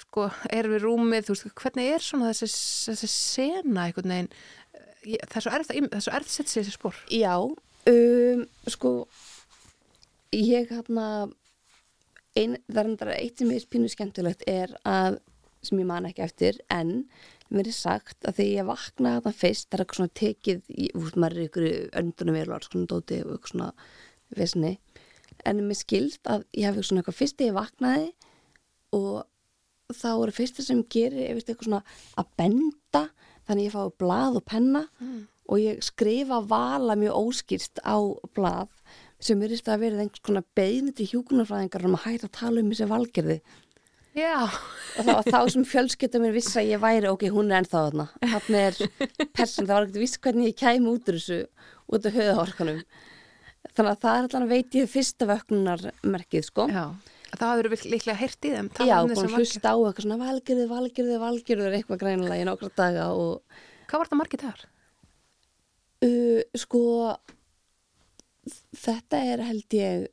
sko, 0.00 0.28
er 0.50 0.68
við 0.70 0.84
rúmið, 0.86 1.26
þú 1.28 1.34
veist, 1.36 1.54
hvernig 1.62 1.92
er 1.94 2.02
svona 2.04 2.32
þessi, 2.32 2.48
þessi 2.90 3.10
sena 3.12 3.86
eh, 4.74 4.88
ég- 5.14 5.24
það 5.28 5.36
er 5.40 5.44
svo 5.46 5.54
erfitt 5.58 5.74
að, 5.76 6.00
er 6.18 6.26
setja 6.34 6.60
í 6.60 6.64
þessi 6.64 6.74
spór. 6.78 6.98
Já, 7.12 7.34
um, 7.90 8.44
sko 8.74 8.94
ég 10.34 10.70
hérna 10.72 11.06
ein, 12.36 12.56
það 12.66 12.80
er 12.82 12.88
endara 12.90 13.18
eitt 13.20 13.38
sem 13.38 13.50
er 13.54 13.66
pínu 13.70 13.90
skemmtilegt 13.92 14.42
er 14.50 14.72
að, 14.88 15.20
sem 15.64 15.78
ég 15.78 15.86
man 15.86 16.08
ekki 16.08 16.24
eftir 16.24 16.58
en 16.74 17.04
mér 17.54 17.68
er 17.70 17.76
sagt 17.76 18.24
að 18.26 18.40
þegar 18.40 18.54
ég 18.56 18.66
vakna 18.66 19.12
þarna 19.20 19.34
fyrst, 19.38 19.68
það 19.70 19.76
er 19.78 19.84
eitthvað 19.84 20.00
svona 20.00 20.16
tekið 20.18 20.64
þú 20.72 21.02
veist, 21.04 21.18
maður 21.22 21.38
er 21.38 21.46
ykkur 21.48 21.68
öndunum 22.00 22.38
vel 22.40 22.48
og 22.48 22.56
alls 22.56 22.70
svona 22.72 22.90
dóti 22.90 23.20
og 23.22 23.30
eitthvað 23.36 23.52
svona 23.52 23.68
vesni, 24.34 24.72
en 25.46 25.62
mér 25.68 25.78
skilst 25.78 26.26
að 26.30 26.46
ég 26.56 26.66
hef 26.72 26.88
svona 26.88 27.02
eitthvað 27.04 27.18
fyrst 27.20 27.38
þegar 27.38 27.52
ég 27.52 27.58
vaknaði 27.60 28.10
og 28.98 29.22
þá 29.92 30.10
er 30.14 30.32
fyrsta 30.32 30.64
sem 30.64 30.82
gerir, 30.88 31.34
veist 31.36 31.50
eitthvað 31.50 31.68
svona 31.68 31.82
að 32.20 32.30
benda, 32.40 33.02
þannig 33.44 33.68
ég 33.68 33.74
fái 33.74 33.96
blað 34.00 34.38
og 34.40 34.46
penna 34.48 34.84
og 35.44 35.60
ég 35.60 35.82
skrifa 35.84 36.40
vala 36.48 36.96
mjög 36.96 37.18
óskýrst 37.20 37.82
á 37.84 38.00
blað 38.32 38.70
sem 39.20 39.42
er 39.44 39.52
að 39.56 39.82
verið 39.82 40.00
einhvers 40.04 40.24
konar 40.24 40.46
beðni 40.56 40.92
til 40.96 41.08
hjúkunarfræðingar 41.12 41.84
um 41.88 41.98
að 41.98 42.06
hætta 42.08 42.28
að 42.28 42.36
tala 42.38 42.60
um 42.60 42.72
þessi 42.72 42.88
valgerði. 42.88 43.38
Já, 44.14 44.46
og 44.98 45.06
var 45.08 45.24
þá 45.26 45.40
sem 45.50 45.64
fjölskylda 45.66 46.20
mér 46.22 46.36
vissi 46.36 46.58
að 46.60 46.70
ég 46.70 46.82
væri 46.82 47.08
ok, 47.10 47.24
hún 47.34 47.50
er 47.50 47.62
ennþá 47.62 47.80
þarna. 47.88 48.04
Þannig 48.20 48.60
er 48.60 49.28
person, 49.34 49.66
það 49.66 49.74
var 49.74 49.86
ekkert 49.86 50.02
viss 50.04 50.20
hvernig 50.22 50.52
ég 50.52 50.60
kæmi 50.60 50.92
út 50.92 51.08
úr 51.10 51.18
þessu, 51.18 51.40
út 51.90 52.06
af 52.08 52.16
höðahorkanum 52.18 52.84
þannig 53.72 53.90
að 53.90 54.02
það 54.04 54.16
er 54.18 54.28
allan 54.28 54.50
veit 54.50 54.76
ég 54.78 54.90
fyrsta 54.90 55.28
vöknunarmerkið 55.28 56.46
sko. 56.46 56.66
Já, 56.70 56.84
það 57.40 57.52
hafður 57.52 57.70
við 57.74 57.86
líklega 57.92 58.20
heyrt 58.20 58.48
í 58.48 58.52
þeim. 58.54 58.70
Já, 58.84 58.96
um 59.00 59.14
búin 59.14 59.34
hlusta 59.34 59.74
á 59.74 59.76
eitthvað 59.76 60.06
svona 60.06 60.20
valgerði, 60.20 60.66
valgerði, 60.70 61.20
valgerði 61.22 61.78
eitthvað 61.78 62.02
greinilega 62.04 62.44
í 62.44 62.48
nokkra 62.48 62.72
daga 62.78 63.10
og. 63.14 63.62
Hvað 63.90 64.02
var 64.02 64.10
það 64.10 64.20
margir 64.20 64.44
dagar? 64.44 64.66
Uh, 66.04 66.42
sko 66.58 66.82
þetta 68.76 69.20
er 69.32 69.42
held 69.46 69.76
ég 69.78 70.08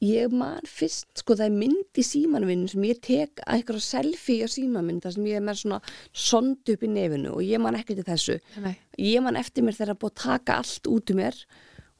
ég 0.00 0.32
man 0.32 0.64
fyrst 0.64 1.20
sko 1.20 1.36
það 1.36 1.50
er 1.50 1.56
mynd 1.60 2.00
í 2.00 2.04
símanum 2.04 2.48
minn 2.48 2.68
sem 2.72 2.84
ég 2.88 3.00
tek 3.04 3.42
að 3.44 3.58
eitthvað 3.58 3.82
selfie 3.84 4.46
á 4.46 4.48
þar 4.48 5.14
sem 5.16 5.26
ég 5.28 5.36
er 5.36 5.44
með 5.44 5.58
svona 5.60 5.80
sond 6.12 6.72
upp 6.72 6.86
í 6.86 6.88
nefinu 6.88 7.34
og 7.34 7.42
ég 7.44 7.60
man 7.60 7.76
ekki 7.76 7.98
til 7.98 8.06
þessu 8.06 8.38
Nei. 8.64 8.78
ég 8.96 9.20
man 9.24 9.36
eftir 9.36 9.66
mér 9.66 9.76
þegar 9.76 9.94
að 9.94 10.00
búið 10.00 10.14
að 10.14 10.22
taka 10.22 10.56
allt 10.62 10.88
út 10.88 11.12
um 11.12 11.20
mér 11.20 11.42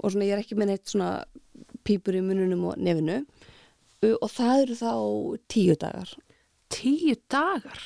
og 0.00 0.14
svona 0.14 0.30
ég 0.30 0.32
er 0.32 0.40
ekki 0.40 0.56
með 0.56 0.72
neitt 0.72 0.94
svona 0.94 1.10
pípur 1.84 2.16
í 2.16 2.24
mununum 2.24 2.70
og 2.70 2.80
nefinu 2.80 3.20
og 4.08 4.30
það 4.32 4.62
eru 4.64 4.76
þá 4.80 4.92
tíu 5.52 5.74
dagar 5.80 6.12
Tíu 6.70 7.16
dagar? 7.28 7.80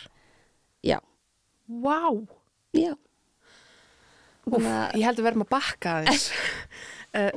já, 0.85 0.99
Vá! 1.69 2.01
já 2.77 2.93
Úf, 4.45 4.61
að- 4.61 4.99
ég 5.01 5.07
held 5.09 5.19
að 5.23 5.25
verðum 5.25 5.45
að 5.47 5.53
bakka 5.55 5.93
aðeins. 6.03 6.27
uh, 7.17 7.31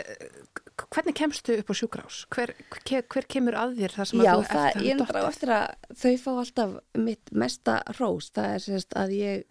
uh, 0.00 0.78
hvernig 0.94 1.14
kemstu 1.18 1.58
upp 1.60 1.68
á 1.68 1.74
sjúkrás? 1.76 2.22
Hver, 2.32 2.54
hver, 2.88 3.04
hver 3.12 3.26
kemur 3.28 3.58
að 3.60 3.74
þér 3.82 3.94
þar 3.98 4.08
sem 4.10 4.22
Já, 4.24 4.30
að 4.32 4.38
þú 4.40 4.46
eftir 4.64 4.86
ég 4.88 4.94
er 4.96 5.02
bara 5.04 5.20
á 5.20 5.28
eftir 5.28 5.52
að 5.52 5.92
þau 6.00 6.14
fá 6.24 6.30
alltaf 6.40 6.72
mitt 7.04 7.34
mesta 7.44 7.76
rós. 8.00 8.30
Það 8.32 8.48
er 8.56 8.64
sérst 8.64 8.96
að 8.96 9.12
ég 9.18 9.44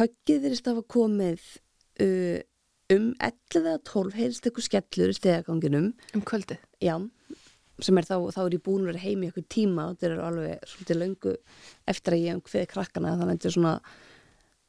höggið 0.00 0.42
þeirist 0.48 0.72
að 0.74 0.82
komið 0.96 1.46
uh, 2.02 2.42
um 2.98 3.06
11 3.22 3.62
eða 3.62 3.76
12 3.94 4.18
heyrist 4.18 4.50
eitthvað 4.50 4.66
skellur 4.66 5.14
í 5.14 5.18
stegaganginum. 5.20 5.88
um 6.18 6.26
kvöldið? 6.26 6.58
Já, 6.82 6.96
sem 7.84 7.98
er 8.00 8.06
þá, 8.08 8.16
þá 8.34 8.40
er 8.44 8.56
ég 8.56 8.62
búin 8.64 8.84
að 8.84 8.92
vera 8.92 9.02
heim 9.04 9.22
í 9.22 9.28
eitthvað 9.28 9.50
tíma 9.52 9.88
og 9.88 9.98
þetta 9.98 10.08
er 10.10 10.22
alveg 10.26 10.70
svolítið 10.70 11.00
löngu 11.00 11.34
eftir 11.92 12.16
að 12.16 12.24
ég 12.24 12.36
hef 12.36 12.46
kveði 12.48 12.70
krakkana 12.72 13.14
þannig 13.16 13.26
að 13.26 13.36
þetta 13.36 13.50
er 13.50 13.56
svona 13.56 13.74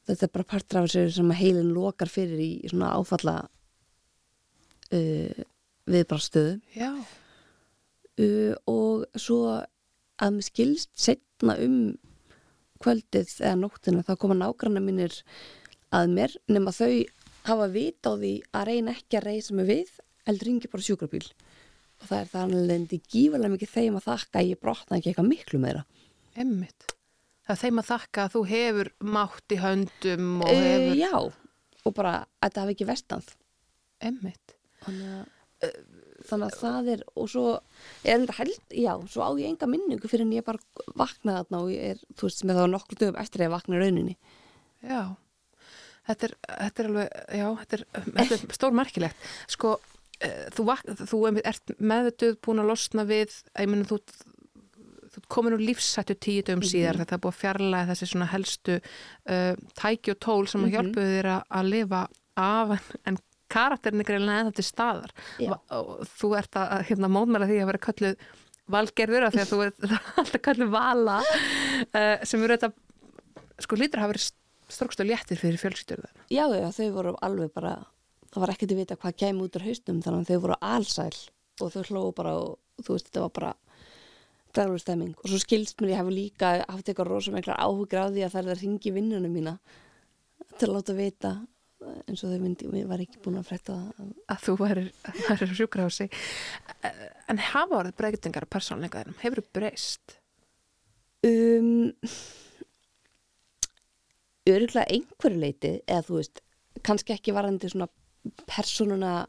þetta 0.08 0.26
er 0.26 0.34
bara 0.36 0.50
partur 0.52 0.80
af 0.80 0.88
þessu 0.90 1.16
sem 1.16 1.34
heilin 1.38 1.74
lokar 1.76 2.10
fyrir 2.10 2.42
í 2.42 2.52
svona 2.70 2.92
áfalla 2.98 3.36
uh, 4.92 5.42
viðbrástöðu 5.92 6.54
Já. 6.76 6.90
uh, 6.92 8.54
og 8.70 9.06
svo 9.20 9.40
að 9.52 10.36
mér 10.36 10.48
skilst 10.48 10.92
setna 10.98 11.58
um 11.62 11.78
kvöldið 12.82 13.36
eða 13.40 13.58
nóttina 13.60 14.06
þá 14.06 14.14
koma 14.18 14.38
nágranna 14.38 14.82
mínir 14.82 15.20
að 15.94 16.14
mér 16.16 16.34
nema 16.50 16.74
þau 16.74 17.04
hafa 17.46 17.68
vit 17.74 18.06
á 18.06 18.12
því 18.14 18.32
að 18.54 18.68
reyna 18.68 18.94
ekki 18.96 19.18
að 19.18 19.28
reysa 19.28 19.56
mig 19.58 19.68
við 19.70 19.92
heldur 20.28 20.48
ringi 20.48 20.70
bara 20.70 20.86
sjúkrabíl 20.86 21.24
og 22.02 22.08
það 22.08 22.18
er 22.18 22.30
þannig 22.32 22.96
gífulega 23.12 23.52
mikið 23.54 23.72
þeim 23.76 23.98
að 24.00 24.08
þakka 24.08 24.44
ég 24.48 24.60
brotna 24.62 24.98
ekki 24.98 25.12
eitthvað 25.12 25.30
miklu 25.30 25.62
meira 25.62 25.84
Emmitt. 26.32 26.94
Það 27.44 27.54
er 27.54 27.60
þeim 27.60 27.80
að 27.82 27.88
þakka 27.90 28.22
að 28.24 28.34
þú 28.34 28.42
hefur 28.48 28.90
mátt 29.14 29.52
í 29.52 29.58
höndum 29.60 30.28
og 30.40 30.52
uh, 30.52 30.62
hefur... 30.64 30.94
Já, 30.96 31.16
og 31.82 31.96
bara 31.98 32.12
að 32.22 32.46
þetta 32.46 32.64
hafi 32.64 32.76
ekki 32.76 32.88
vestað 32.88 33.32
Emmitt. 34.02 34.56
þannig 34.86 35.10
þannig 36.22 36.46
að 36.48 36.58
það 36.58 36.88
er 36.92 37.02
og 37.18 37.28
svo 37.30 37.46
er 38.06 38.24
held, 38.38 38.74
já, 38.74 38.92
svo 39.10 39.26
á 39.26 39.30
ég 39.38 39.50
enga 39.50 39.68
minningu 39.70 40.10
fyrir 40.10 40.26
en 40.26 40.34
ég 40.36 40.46
bara 40.46 40.86
vaknaði 40.98 41.42
þarna 41.42 41.60
og 41.64 41.72
ég 41.72 41.94
er, 41.94 42.02
þú 42.18 42.28
veist, 42.28 42.44
með 42.46 42.60
þá 42.60 42.64
nokkur 42.70 43.00
dögum 43.00 43.18
eftir 43.22 43.42
að 43.42 43.48
ég 43.48 43.54
vakna 43.56 43.80
rauninni 43.82 44.14
Já. 44.82 45.14
Þetta 46.08 46.26
er, 46.26 46.32
þetta 46.50 46.82
er 46.82 46.88
alveg, 46.90 47.18
já, 47.38 47.44
þetta 47.60 47.76
er, 47.78 47.84
þetta 48.16 48.36
er 48.36 48.56
stór 48.56 48.74
merkilegt. 48.74 49.26
Sko, 49.52 49.76
þú, 50.56 50.64
vak, 50.68 50.82
þú 51.08 51.20
einmitt 51.28 51.48
ert 51.50 51.72
meðvituð 51.80 52.36
búin 52.46 52.62
að 52.62 52.70
losna 52.72 53.04
við, 53.08 53.34
ég 53.58 53.70
meni 53.72 53.86
þú, 53.88 53.98
þú 55.12 55.22
komin 55.32 55.56
úr 55.56 55.64
lífsættu 55.66 56.14
tíu 56.22 56.44
dögum 56.46 56.62
síðar, 56.66 57.00
þetta 57.02 57.16
er 57.18 57.22
búið 57.24 57.34
að 57.34 57.40
fjarlæga 57.42 57.88
þessi 57.92 58.08
svona 58.12 58.28
helstu 58.32 58.78
uh, 58.78 59.52
tæki 59.78 60.14
og 60.14 60.20
tól 60.24 60.46
sem 60.50 60.64
að 60.68 60.76
hjálpuðu 60.76 61.16
þér 61.18 61.30
að, 61.34 61.42
að 61.60 61.70
lifa 61.74 62.02
af 62.42 62.76
en, 63.10 63.18
karakterin 63.52 64.00
er 64.00 64.08
greinlega 64.08 64.44
eða 64.46 64.54
til 64.56 64.64
staðar. 64.64 65.10
Va- 65.44 65.58
Og 65.76 66.06
þú 66.16 66.30
ert 66.38 66.56
að 66.56 66.70
að, 66.78 66.84
hérna, 66.88 67.10
mótmæla 67.12 67.48
því 67.50 67.58
að 67.60 67.68
vera 67.68 67.82
kölluð 67.84 68.22
valgerður 68.72 69.26
af 69.26 69.34
því 69.34 69.42
að 69.42 69.50
þú 69.50 69.58
ert 69.66 69.84
alltaf 70.22 70.42
kölluð 70.46 70.70
vala 70.72 71.18
uh, 71.26 72.22
sem 72.24 72.46
eru 72.46 72.56
þetta, 72.56 72.70
sko 73.66 73.76
lítur 73.76 74.00
að 74.00 74.06
hafa 74.06 74.14
verið 74.14 74.30
strókst 74.72 75.02
og 75.04 75.10
léttir 75.10 75.36
fyrir 75.42 75.60
það. 75.60 76.06
Já, 76.32 76.46
já, 76.56 76.68
þau 76.78 76.86
voru 76.94 77.12
alveg 77.28 77.52
bara 77.52 77.74
það 78.32 78.44
var 78.44 78.54
ekkert 78.54 78.74
að 78.74 78.80
vita 78.82 78.98
hvað 78.98 79.18
kemur 79.22 79.48
út 79.48 79.58
úr 79.58 79.66
haustum 79.68 80.02
þannig 80.04 80.24
að 80.24 80.32
þau 80.32 80.44
voru 80.46 80.58
alsæl 80.72 81.16
og 81.60 81.72
þau 81.74 81.82
hlóðu 81.88 82.12
bara 82.16 82.34
og 82.40 82.82
þú 82.82 82.96
veist, 82.96 83.08
þetta 83.10 83.24
var 83.26 83.32
bara 83.38 83.52
daglega 84.52 84.82
stemming. 84.82 85.14
Og 85.22 85.30
svo 85.30 85.40
skilst 85.40 85.80
mér 85.80 85.94
ég 85.94 86.02
hafi 86.02 86.14
líka 86.16 86.52
haft 86.66 86.88
eitthvað 86.88 87.10
rosa 87.10 87.32
miklar 87.34 87.60
áhugur 87.60 88.04
á 88.04 88.12
því 88.12 88.26
að 88.26 88.34
það 88.34 88.42
er 88.42 88.52
að 88.52 88.62
ringi 88.64 88.94
vinnunum 88.94 89.32
mína 89.36 89.56
til 90.58 90.68
að 90.68 90.74
láta 90.76 90.96
vita 90.96 91.32
eins 92.06 92.22
og 92.22 92.30
þau 92.30 92.42
myndi, 92.42 92.68
ég 92.78 92.90
var 92.90 93.00
ekki 93.02 93.20
búin 93.24 93.40
að 93.40 93.56
það. 93.66 93.88
Að 94.30 94.44
þú 94.44 94.54
værir 94.60 94.90
sjúkrahúsi. 95.58 96.08
En 97.30 97.40
hafa 97.42 97.80
orðið 97.80 97.96
breytingar 97.98 98.46
persónleikaðinum, 98.50 99.18
hefur 99.22 99.42
þú 99.42 99.48
breyst? 99.58 100.16
Um, 101.26 101.90
örgulega 104.46 104.86
einhverju 104.90 105.42
leiti 105.42 105.74
eða 105.86 106.06
þú 106.06 106.20
veist, 106.20 106.42
kannski 106.86 107.14
ekki 107.14 107.34
varandi 107.34 107.70
svona 107.70 107.90
persónuna 108.46 109.26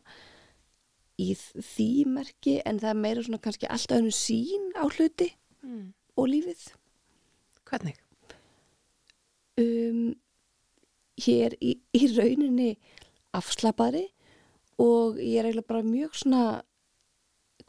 í 1.22 1.34
því 1.38 1.90
merki 2.10 2.60
en 2.66 2.80
það 2.82 2.94
er 2.94 3.02
meira 3.06 3.26
svona 3.26 3.42
kannski 3.44 3.70
alltaf 3.70 4.00
hennu 4.00 4.14
sín 4.16 4.72
á 4.74 4.84
hluti 4.86 5.30
mm. 5.62 5.86
og 6.18 6.30
lífið 6.30 6.66
hvernig? 7.70 7.98
um, 9.62 10.14
er 11.30 11.56
í, 11.62 11.78
í 11.94 12.04
rauninni 12.16 12.74
afslapari 13.34 14.08
og 14.82 15.20
ég 15.22 15.40
er 15.40 15.50
eiginlega 15.50 15.70
bara 15.70 15.86
mjög 15.86 16.18
svona 16.18 16.46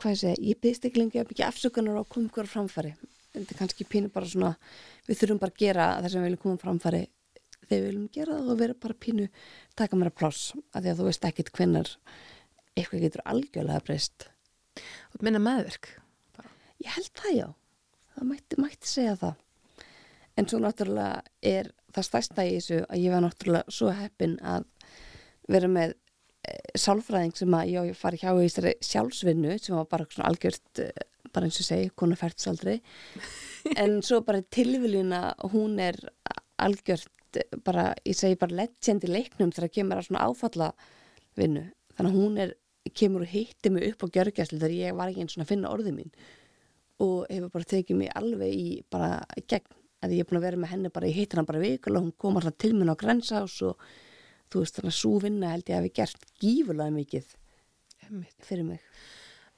hvað 0.01 0.15
ég 0.15 0.21
segja, 0.21 0.39
ég 0.41 0.61
byggst 0.63 0.87
ekki 0.89 1.01
lengi 1.01 1.21
að 1.21 1.29
byggja 1.31 1.51
afsökunar 1.51 2.01
á 2.01 2.03
ykkur 2.05 2.49
á 2.49 2.53
framfæri 2.55 2.95
þetta 3.35 3.51
er 3.53 3.59
kannski 3.61 3.87
pínu 3.89 4.11
bara 4.15 4.31
svona 4.31 4.55
við 5.07 5.21
þurfum 5.21 5.43
bara 5.43 5.55
að 5.55 5.61
gera 5.61 5.91
það 6.01 6.11
sem 6.11 6.23
við 6.23 6.29
viljum 6.31 6.43
koma 6.45 6.63
framfæri 6.63 7.03
þegar 7.69 7.83
við 7.83 7.89
viljum 7.89 8.07
gera 8.15 8.39
það 8.39 8.55
og 8.55 8.63
vera 8.63 8.79
bara 8.87 9.01
pínu 9.07 9.29
taka 9.79 9.99
mér 9.99 10.13
að 10.13 10.19
pláss 10.23 10.55
af 10.73 10.81
því 10.81 10.93
að 10.93 11.03
þú 11.03 11.11
veist 11.11 11.29
ekkit 11.31 11.53
hvenær 11.57 11.93
eitthvað 12.75 13.05
getur 13.07 13.27
algjörlega 13.31 13.85
breyst 13.87 14.31
ert 14.79 15.23
minna 15.23 15.43
meðverk 15.43 15.95
Ég 16.85 16.93
held 16.99 17.11
það 17.17 17.35
já, 17.39 17.47
það 18.15 18.29
mætti, 18.29 18.61
mætti 18.61 18.91
segja 18.91 19.17
það. 19.21 19.43
En 20.35 20.49
svo 20.51 20.61
náttúrulega 20.61 21.23
er 21.47 21.71
það 21.95 22.07
stærsta 22.09 22.45
í 22.45 22.55
þessu 22.57 22.81
að 22.83 23.01
ég 23.05 23.15
var 23.15 23.23
náttúrulega 23.25 23.75
svo 23.77 23.93
heppin 23.95 24.35
að 24.43 24.67
vera 25.55 25.71
með 25.71 25.95
e, 25.95 26.57
sálfræðing 26.81 27.35
sem 27.39 27.57
að 27.57 27.71
já, 27.71 27.81
ég 27.89 27.99
fari 28.01 28.21
hjá 28.21 28.31
í 28.33 28.43
þessari 28.43 28.75
sjálfsvinnu 28.91 29.57
sem 29.63 29.79
var 29.79 29.89
bara 29.93 30.09
svona 30.11 30.29
algjört, 30.33 30.83
e, 30.83 30.91
bara 31.31 31.49
eins 31.49 31.61
og 31.63 31.69
segi, 31.69 31.93
konu 31.97 32.19
færtsaldri. 32.19 32.77
en 33.85 34.01
svo 34.05 34.21
bara 34.27 34.43
tilviljun 34.59 35.15
að 35.17 35.49
hún 35.55 35.79
er 35.83 36.01
algjört, 36.65 37.09
e, 37.41 37.59
bara, 37.67 37.89
ég 38.07 38.19
segi 38.19 38.39
bara 38.41 38.59
legend 38.63 39.07
í 39.07 39.11
leiknum 39.11 39.53
þegar 39.55 39.73
kemur 39.79 40.01
að 40.01 40.09
svona 40.09 40.27
áfalla 40.29 40.71
vinnu. 41.39 41.65
Þannig 41.95 42.11
að 42.11 42.19
hún 42.21 42.41
er, 42.45 42.55
kemur 42.95 43.25
og 43.25 43.33
hitti 43.33 43.73
mig 43.73 43.87
upp 43.91 44.07
á 44.07 44.13
gjörgjæslu 44.17 44.59
þegar 44.61 44.77
ég 44.79 44.99
var 44.99 45.13
ekki 45.13 45.25
eins 45.25 45.39
og 45.39 45.49
finna 45.49 45.73
orðið 45.73 45.99
mín. 45.99 46.15
Og 47.05 47.25
hefur 47.31 47.53
bara 47.55 47.71
tekið 47.75 48.01
mig 48.01 48.13
alveg 48.15 48.55
í 48.55 48.69
bara 48.93 49.23
gegn. 49.51 49.81
Að 50.05 50.19
ég 50.19 50.25
er 50.25 50.29
búin 50.29 50.41
að 50.43 50.49
vera 50.51 50.61
með 50.61 50.75
henni 50.75 50.93
bara, 50.93 51.09
ég 51.09 51.17
heitir 51.17 51.41
hann 51.41 51.49
bara 51.49 51.63
vikulega, 51.63 52.05
hún 52.05 52.13
kom 52.21 52.37
alltaf 52.37 52.59
til 52.61 52.75
minn 52.77 52.93
á 52.93 52.97
grensás 53.01 53.57
og 53.65 53.81
þú 54.53 54.61
veist 54.61 54.77
þannig 54.77 54.93
að 54.93 54.99
svo 54.99 55.13
vinna 55.23 55.53
held 55.55 55.71
ég 55.71 55.79
að 55.79 55.87
við 55.87 55.95
gert 55.97 56.27
gífulega 56.43 56.95
mikið 56.95 57.31
fyrir 58.45 58.67
mig. 58.69 58.83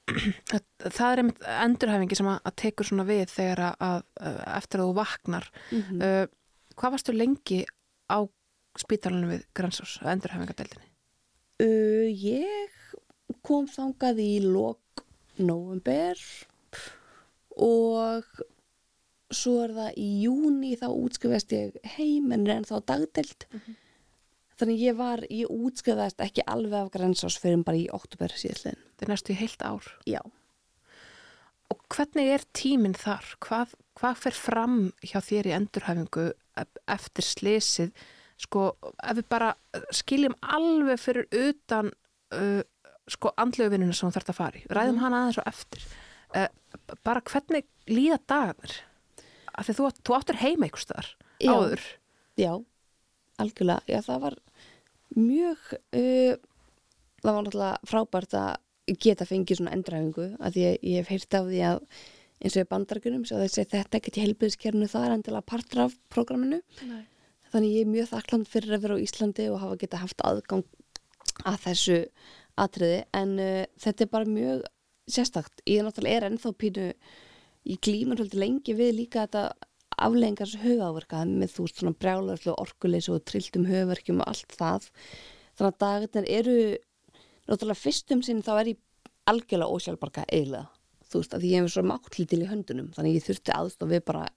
Það, 0.07 0.61
það 0.95 1.09
er 1.09 1.21
einmitt 1.21 1.47
endurhæfingi 1.51 2.17
sem 2.17 2.29
að, 2.31 2.37
að 2.47 2.53
tekur 2.61 2.87
svona 2.87 3.05
við 3.09 3.25
þegar 3.33 3.61
að, 3.67 4.05
að 4.23 4.37
eftir 4.53 4.79
að 4.83 4.87
þú 4.89 4.97
vaknar. 5.01 5.47
Mm 5.75 6.03
uh, 6.07 6.25
hvað 6.77 6.93
varstu 6.95 7.15
lengi 7.15 7.63
á 8.07 8.23
spítalunum 8.77 9.33
við 9.33 9.47
Gransós 9.57 9.97
að 10.03 10.13
endurhæfingadeildinni? 10.15 10.91
uh, 11.63 12.07
ég 12.11 12.77
kom 13.45 13.67
þangað 13.71 14.21
í 14.23 14.33
lok 14.45 15.03
november 15.37 16.21
og 17.57 18.25
svo 19.33 19.57
er 19.65 19.73
það 19.75 19.97
í 19.99 20.07
júni 20.23 20.77
þá 20.79 20.87
útskrifast 20.93 21.51
ég 21.55 21.75
heim 21.97 22.31
en 22.31 22.45
er 22.45 22.59
ennþá 22.59 22.79
dagdelt 22.87 23.47
þannig 24.57 24.81
ég 24.81 24.97
var, 24.97 25.23
ég 25.29 25.51
útskrifaðist 25.51 26.21
ekki 26.23 26.45
alveg 26.49 26.79
af 26.79 26.91
grensás 26.93 27.37
fyrir 27.41 27.61
bara 27.65 27.77
í 27.77 27.87
oktober 27.93 28.33
síðastliðin. 28.33 28.79
Það 28.97 29.05
er 29.05 29.11
næstu 29.11 29.33
í 29.33 29.37
heilt 29.41 29.65
ár 29.65 29.89
Já. 30.09 30.21
og 31.73 31.83
hvernig 31.93 32.31
er 32.33 32.45
tíminn 32.57 32.97
þar? 32.97 33.27
Hvað, 33.43 33.75
hvað 33.99 34.21
fer 34.23 34.37
fram 34.37 34.79
hjá 35.03 35.19
þér 35.21 35.51
í 35.51 35.55
endurhæfingu 35.59 36.27
eftir 36.87 37.25
slesið? 37.25 37.91
Sko, 38.37 38.71
ef 39.01 39.17
við 39.17 39.29
bara 39.31 39.53
skiljum 39.95 40.35
alveg 40.45 40.99
fyrir 41.01 41.29
utan 41.33 41.89
uh, 42.35 42.61
sko 43.09 43.31
andlegu 43.39 43.79
sem 43.79 44.09
þú 44.09 44.13
þarft 44.13 44.33
að 44.33 44.37
fara 44.37 44.59
í, 44.59 44.65
ræðum 44.69 44.99
hana 45.01 45.23
aðeins 45.23 45.39
og 45.41 45.47
eftir 45.49 45.87
uh, 46.37 46.49
bara 47.07 47.23
hvernig 47.25 47.65
líða 47.89 48.19
dagarnir? 48.29 48.75
Af 49.57 49.65
því 49.65 49.77
þú, 49.79 49.89
þú 50.05 50.17
áttur 50.19 50.41
heima 50.43 50.67
einhvers 50.67 50.85
staðar 50.85 51.09
áður 51.47 51.87
Já, 52.37 52.51
algjörlega. 53.41 53.81
Já, 53.89 54.01
það 54.05 54.21
var 54.27 54.35
mjög, 55.17 55.63
uh, 55.97 56.35
það 57.23 57.31
var 57.31 57.39
náttúrulega 57.47 57.89
frábært 57.89 58.37
að 58.37 58.99
geta 59.03 59.27
fengið 59.27 59.59
svona 59.59 59.73
endræfingu 59.75 60.29
að 60.37 60.59
ég, 60.61 60.77
ég 60.85 61.01
hef 61.01 61.09
heyrt 61.11 61.37
af 61.39 61.49
því 61.49 61.63
að 61.71 61.81
eins 62.37 62.55
og 62.55 62.63
í 62.63 62.69
bandargunum 62.69 63.25
þetta 63.27 63.99
ekkert 63.99 64.19
í 64.19 64.25
helbiðskernu 64.25 64.89
það 64.91 65.05
er 65.05 65.15
endilega 65.15 65.49
partur 65.49 65.85
af 65.87 65.95
prógraminu. 66.13 66.61
Nei. 66.87 67.05
Þannig 67.53 67.77
ég 67.77 67.85
er 67.85 67.93
mjög 67.93 68.09
þakkland 68.11 68.49
fyrir 68.51 68.75
að 68.75 68.83
vera 68.83 68.97
á 68.99 69.03
Íslandi 69.03 69.47
og 69.51 69.61
hafa 69.61 69.77
geta 69.81 70.01
haft 70.01 70.25
aðgang 70.27 70.65
að 71.47 71.61
þessu 71.63 71.99
atriði 72.59 72.99
en 73.15 73.37
uh, 73.39 73.63
þetta 73.79 74.03
er 74.03 74.11
bara 74.11 74.29
mjög 74.29 74.65
sérstakt. 75.07 75.63
Ég 75.65 75.79
er 75.79 75.87
náttúrulega 75.87 76.19
er 76.19 76.27
ennþá 76.27 76.53
pínu 76.59 76.87
ég 77.67 77.81
glímur 77.83 78.21
haldið 78.21 78.41
lengi 78.43 78.75
við 78.77 78.93
líka 78.99 79.25
þetta 79.25 79.45
afleggingar 79.97 80.49
þessu 80.49 80.63
höfuáverka 80.63 81.23
með 81.27 81.53
þú 81.55 81.65
veist 81.65 81.81
svona 81.81 81.99
brjálarslu 82.03 82.55
orkuleysi 82.61 83.13
og 83.13 83.23
trilltum 83.25 83.65
höfuverkjum 83.67 84.21
og 84.21 84.29
allt 84.29 84.57
það 84.59 84.89
þannig 85.57 85.71
að 85.71 85.79
dagarnir 85.83 86.29
eru 86.37 86.57
náttúrulega 87.47 87.81
fyrstum 87.81 88.21
sinn 88.25 88.43
þá 88.45 88.51
er 88.59 88.73
ég 88.73 88.83
algjörlega 89.27 89.73
ósjálfbarka 89.73 90.27
eiginlega 90.27 90.76
þú 91.11 91.21
veist 91.21 91.35
að 91.37 91.47
ég 91.49 91.63
hef 91.63 91.73
svo 91.73 91.83
máttlítil 91.87 92.43
í 92.43 92.49
höndunum 92.49 92.91
þannig 92.95 93.17
ég 93.19 93.27
þurfti 93.27 93.55
aðstof 93.55 93.91
við 93.91 94.05
bara 94.07 94.27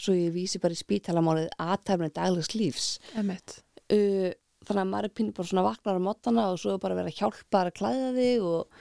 svo 0.00 0.16
ég 0.16 0.34
vísi 0.34 0.60
bara 0.62 0.76
í 0.76 0.80
spítalamálið 0.80 1.48
aðtæfni 1.62 2.10
daglegs 2.14 2.52
lífs 2.56 2.88
Emmett. 3.16 3.60
uh, 3.92 4.30
þannig 4.66 4.82
að 4.82 4.92
maður 4.92 5.08
er 5.08 5.16
pínu 5.16 5.34
bara 5.36 5.50
svona 5.50 5.66
vaknar 5.66 6.00
á 6.00 6.06
mótana 6.06 6.46
og 6.52 6.60
svo 6.60 6.76
bara 6.82 6.98
verið 6.98 7.14
að 7.14 7.20
hjálpa 7.20 7.60
þær 7.60 7.70
að 7.70 7.76
klæða 7.80 8.12
þig 8.16 8.46
og 8.50 8.80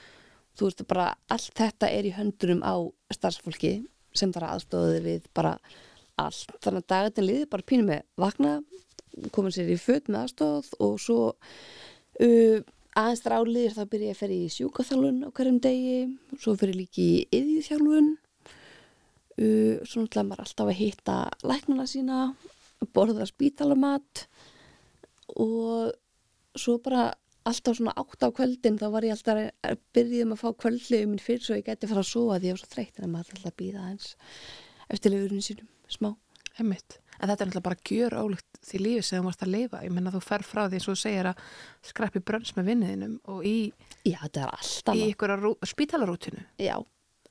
þú 0.55 0.69
veist 0.69 0.85
bara 0.89 1.09
allt 1.35 1.59
þetta 1.59 1.91
er 1.91 2.07
í 2.07 2.15
höndunum 2.15 2.63
á 2.65 2.75
starfsfólki 3.13 3.73
sem 4.15 4.31
þarf 4.35 4.53
aðstofaði 4.55 5.01
við 5.03 5.27
bara 5.35 5.57
allt. 6.21 6.53
Þannig 6.63 6.83
að 6.83 6.89
dagarnir 6.93 7.27
liði 7.27 7.49
bara 7.51 7.67
pínu 7.67 7.87
með 7.89 8.05
vakna, 8.19 8.53
koma 9.35 9.51
sér 9.51 9.71
í 9.71 9.79
föt 9.79 10.07
með 10.07 10.21
aðstóð 10.25 10.69
og 10.85 10.95
svo 11.03 11.19
uh, 11.35 12.59
aðeins 12.95 13.23
þráliðir 13.25 13.75
þá 13.75 13.83
byrja 13.91 14.09
ég 14.09 14.15
að 14.15 14.21
ferja 14.21 14.45
í 14.45 14.53
sjúkaþjálfun 14.55 15.19
á 15.25 15.29
hverjum 15.35 15.59
degi, 15.63 15.97
svo 16.39 16.55
fyrir 16.59 16.79
líki 16.79 17.05
í 17.05 17.19
yðjúþjálfun, 17.39 18.09
uh, 18.15 19.75
svo 19.83 20.05
náttúrulega 20.05 20.27
maður 20.29 20.45
alltaf 20.45 20.71
að 20.71 20.79
hitta 20.79 21.17
læknana 21.43 21.87
sína, 21.91 22.23
borða 22.95 23.27
spítalamat 23.29 24.25
og 25.35 25.93
svo 26.55 26.77
bara 26.83 27.09
alltaf 27.45 27.77
svona 27.77 27.93
átt 27.99 28.25
á 28.25 28.29
kvöldin 28.33 28.79
þá 28.81 28.87
var 28.93 29.05
ég 29.05 29.13
alltaf 29.13 29.41
að 29.43 29.81
byrja 29.93 30.25
um 30.25 30.33
að 30.33 30.41
fá 30.41 30.47
kvöldliðu 30.63 31.09
minn 31.11 31.21
fyrir 31.21 31.43
svo 31.45 31.57
ég 31.59 31.67
geti 31.67 31.89
fara 31.89 32.01
að 32.01 32.09
sofa 32.09 32.39
því 32.39 32.49
ég 32.49 32.55
var 32.55 32.61
svo 32.63 32.69
þreytt 32.71 33.01
en 33.01 33.11
maður 33.13 33.35
alltaf 33.35 33.51
að 33.51 33.59
býða 33.61 33.87
eins 33.91 34.13
eftir 34.89 35.13
lifurinn 35.13 35.45
sínum, 35.45 35.67
smá. 35.89 36.13
Einmitt. 36.55 36.99
En 37.19 37.29
þetta 37.29 37.45
er 37.45 37.49
náttúrulega 37.49 37.65
bara 37.67 37.81
gjör 37.89 38.15
ólíkt 38.21 38.59
því 38.65 38.81
lífi 38.81 39.03
sem 39.07 39.21
þú 39.21 39.27
varst 39.29 39.45
að 39.45 39.53
lifa. 39.55 39.83
Ég 39.85 39.93
menna 39.95 40.11
þú 40.15 40.21
fer 40.25 40.43
frá 40.45 40.63
því 40.65 40.79
eins 40.79 40.87
og 40.89 40.95
þú 40.97 41.01
segir 41.03 41.29
að 41.31 41.43
skrappi 41.91 42.21
brönns 42.25 42.55
með 42.57 42.69
vinniðinum 42.71 43.15
og 43.31 43.45
í, 43.47 43.55
Já, 44.05 44.17
þetta 44.25 44.41
er 44.45 44.53
allt 44.57 44.81
í 44.81 44.91
annað. 44.95 45.13
ykkur 45.13 45.35
spítalarútinu. 45.71 46.43
Já, 46.61 46.75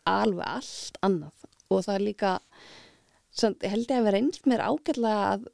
alveg 0.08 0.46
allt 0.46 0.98
annað 1.04 1.48
og 1.74 1.84
það 1.84 1.94
er 1.94 2.04
líka 2.06 2.32
samt, 3.34 3.64
held 3.66 3.88
ég 3.90 3.98
að 3.98 4.06
vera 4.08 4.20
einst 4.22 4.46
mér 4.46 4.62
ágætlega 4.68 5.26
að 5.34 5.48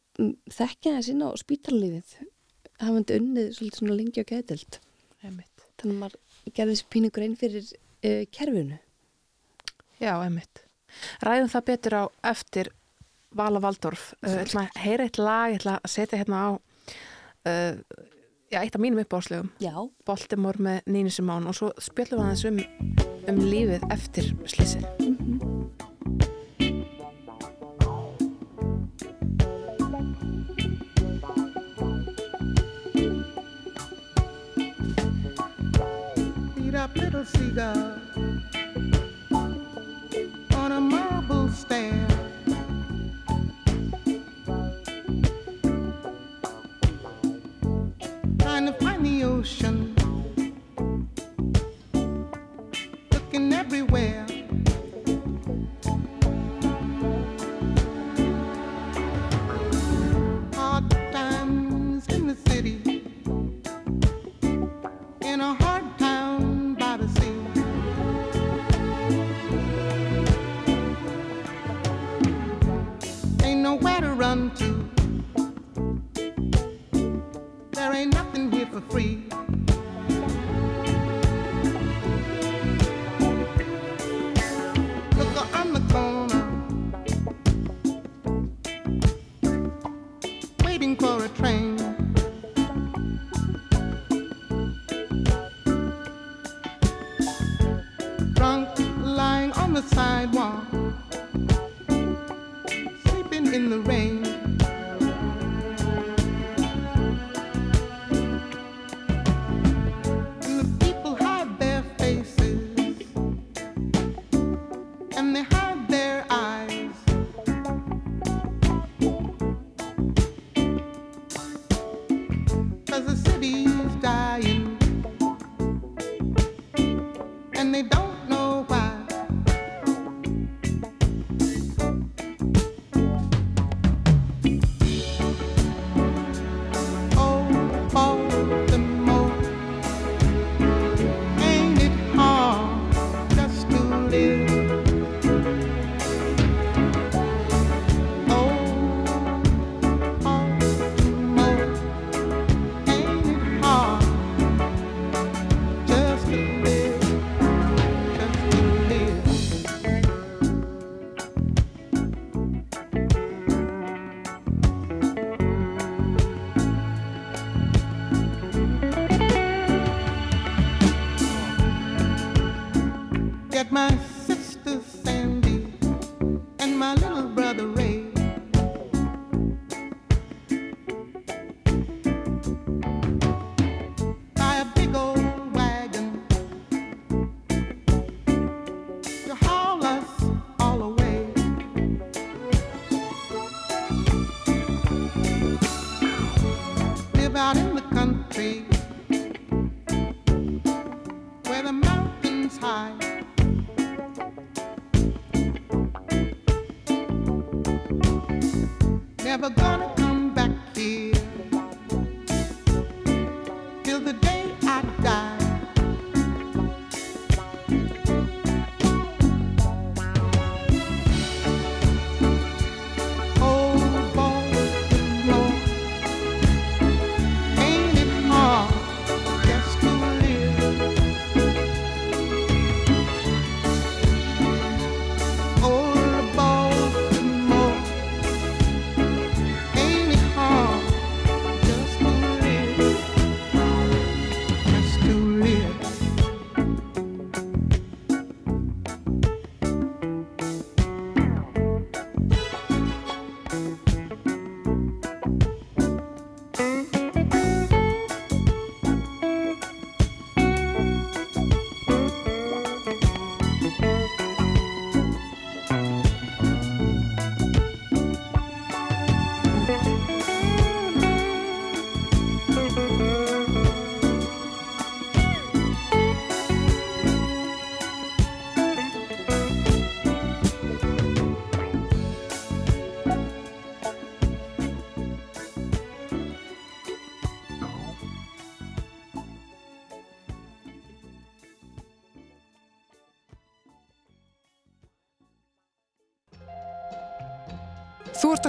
þekkja 0.52 0.94
það 0.96 1.04
sína 1.06 1.30
á 1.30 1.32
spítallífið 1.40 2.14
hafandi 2.80 3.16
unnið 3.20 3.50
svolítið 3.56 3.78
svona 3.80 3.96
lengi 3.96 4.24
og 4.24 4.32
Einmitt. 5.20 5.64
þannig 5.80 5.94
að 5.94 6.00
maður 6.00 6.52
gerði 6.56 6.74
þessi 6.74 6.88
píningur 6.92 7.24
einn 7.26 7.36
fyrir 7.40 7.66
uh, 7.70 8.22
kerfinu 8.32 8.78
Já, 10.00 10.14
einmitt. 10.24 10.62
Ræðum 11.20 11.50
það 11.52 11.64
betur 11.68 11.96
á 12.00 12.04
eftir 12.30 12.70
Vala 13.36 13.62
Valdorf. 13.62 14.12
Uh, 14.24 14.32
ég 14.32 14.40
ætla 14.44 14.66
að 14.66 14.80
heyra 14.84 15.06
eitt 15.06 15.20
lag, 15.20 15.52
ég 15.52 15.60
ætla 15.60 15.76
að 15.78 15.92
setja 15.92 16.18
hérna 16.20 16.40
á 16.42 16.48
uh, 16.50 17.74
já, 18.50 18.58
eitt 18.62 18.74
af 18.74 18.82
mínum 18.82 19.02
uppáðslögum. 19.04 19.52
Já, 19.62 19.74
Baltimore 20.06 20.62
með 20.62 20.82
Nínu 20.90 21.14
Simón 21.14 21.46
og 21.50 21.58
svo 21.58 21.70
spjöllum 21.78 22.24
við 22.24 22.26
aðeins 22.26 22.46
um, 22.50 22.60
um 23.30 23.44
lífið 23.46 23.86
eftir 23.94 24.32
slísið. 24.50 24.88
beat 36.70 36.74
up 36.74 36.96
little 36.96 37.24
seagull 37.24 37.99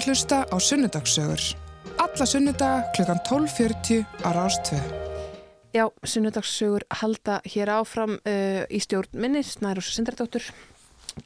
að 0.02 0.08
hlusta 0.10 0.38
á 0.50 0.58
Sunnudagssögur. 0.58 1.42
Alla 2.02 2.26
sunnudaga 2.26 2.90
klukkan 2.96 3.20
12.40 3.28 4.02
á 4.26 4.30
Rástvö. 4.34 4.80
Já, 5.76 5.86
sunnudagssögur 6.04 6.86
halda 6.90 7.38
hér 7.46 7.70
áfram 7.70 8.16
uh, 8.18 8.64
í 8.66 8.80
stjórn 8.82 9.14
minni, 9.22 9.44
Snærós 9.46 9.92
Sindardóttur. 9.94 10.48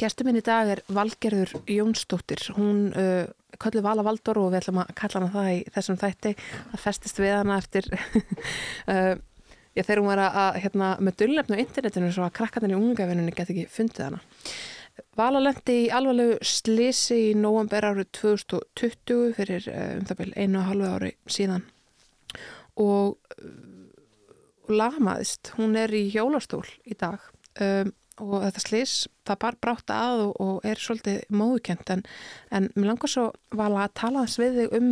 Gestur 0.02 0.28
minn 0.28 0.42
í 0.42 0.44
dag 0.44 0.74
er 0.74 0.84
Valgerður 0.92 1.56
Jónsdóttir. 1.72 2.44
Hún 2.58 2.92
uh, 2.92 3.32
köllu 3.62 3.86
Vala 3.86 4.04
Valdor 4.04 4.42
og 4.44 4.52
við 4.52 4.66
ætlum 4.66 4.84
að 4.84 4.94
kalla 5.00 5.22
hana 5.22 5.34
það 5.38 5.52
í 5.54 5.64
þessum 5.78 6.02
þætti. 6.04 6.36
Það 6.74 6.86
festist 6.90 7.24
við 7.24 7.36
hana 7.38 7.60
eftir, 7.64 7.92
uh, 8.92 9.14
já 9.72 9.86
þegar 9.86 10.04
hún 10.04 10.12
var 10.12 10.26
að, 10.26 10.40
að 10.44 10.64
hérna, 10.66 10.96
með 11.00 11.22
dullefnu 11.24 11.60
á 11.60 11.64
internetinu 11.64 12.12
svo 12.12 12.28
að 12.28 12.38
krakkarnir 12.42 12.76
í 12.76 12.82
ungavinnunni 12.82 13.36
get 13.38 13.56
ekki 13.56 13.70
fundið 13.72 14.10
hana. 14.10 14.26
Vala 15.16 15.42
lendi 15.44 15.78
í 15.86 15.92
alvarlegu 15.92 16.38
slisi 16.46 17.18
í 17.30 17.38
nóvamber 17.40 17.88
árið 17.92 18.12
2020 18.20 19.34
fyrir 19.38 19.70
uh, 19.72 19.88
um 20.00 20.06
það 20.10 20.22
byrj 20.22 20.36
einu 20.40 20.62
og 20.62 20.70
halvu 20.72 20.92
ári 20.92 21.16
síðan. 21.28 21.66
Og 22.80 23.18
og 24.66 24.74
lamaðist. 24.74 25.54
Hún 25.60 25.78
er 25.80 25.94
í 25.96 26.08
hjólastól 26.14 26.66
í 26.86 26.98
dag. 26.98 27.22
Um, 27.62 27.94
og 28.24 28.46
þetta 28.46 28.62
slís, 28.64 28.96
það 29.28 29.40
bara 29.44 29.62
brátt 29.66 29.92
að 29.92 30.22
og, 30.26 30.36
og 30.40 30.68
er 30.68 30.80
svolítið 30.80 31.34
móðukent 31.36 31.90
en, 31.92 32.04
en 32.56 32.70
mér 32.78 32.94
langar 32.94 33.12
svo 33.12 33.26
vala 33.52 33.82
að 33.84 33.96
tala 34.00 34.24
þess 34.24 34.40
við 34.40 34.60
þig 34.62 34.76
um 34.78 34.88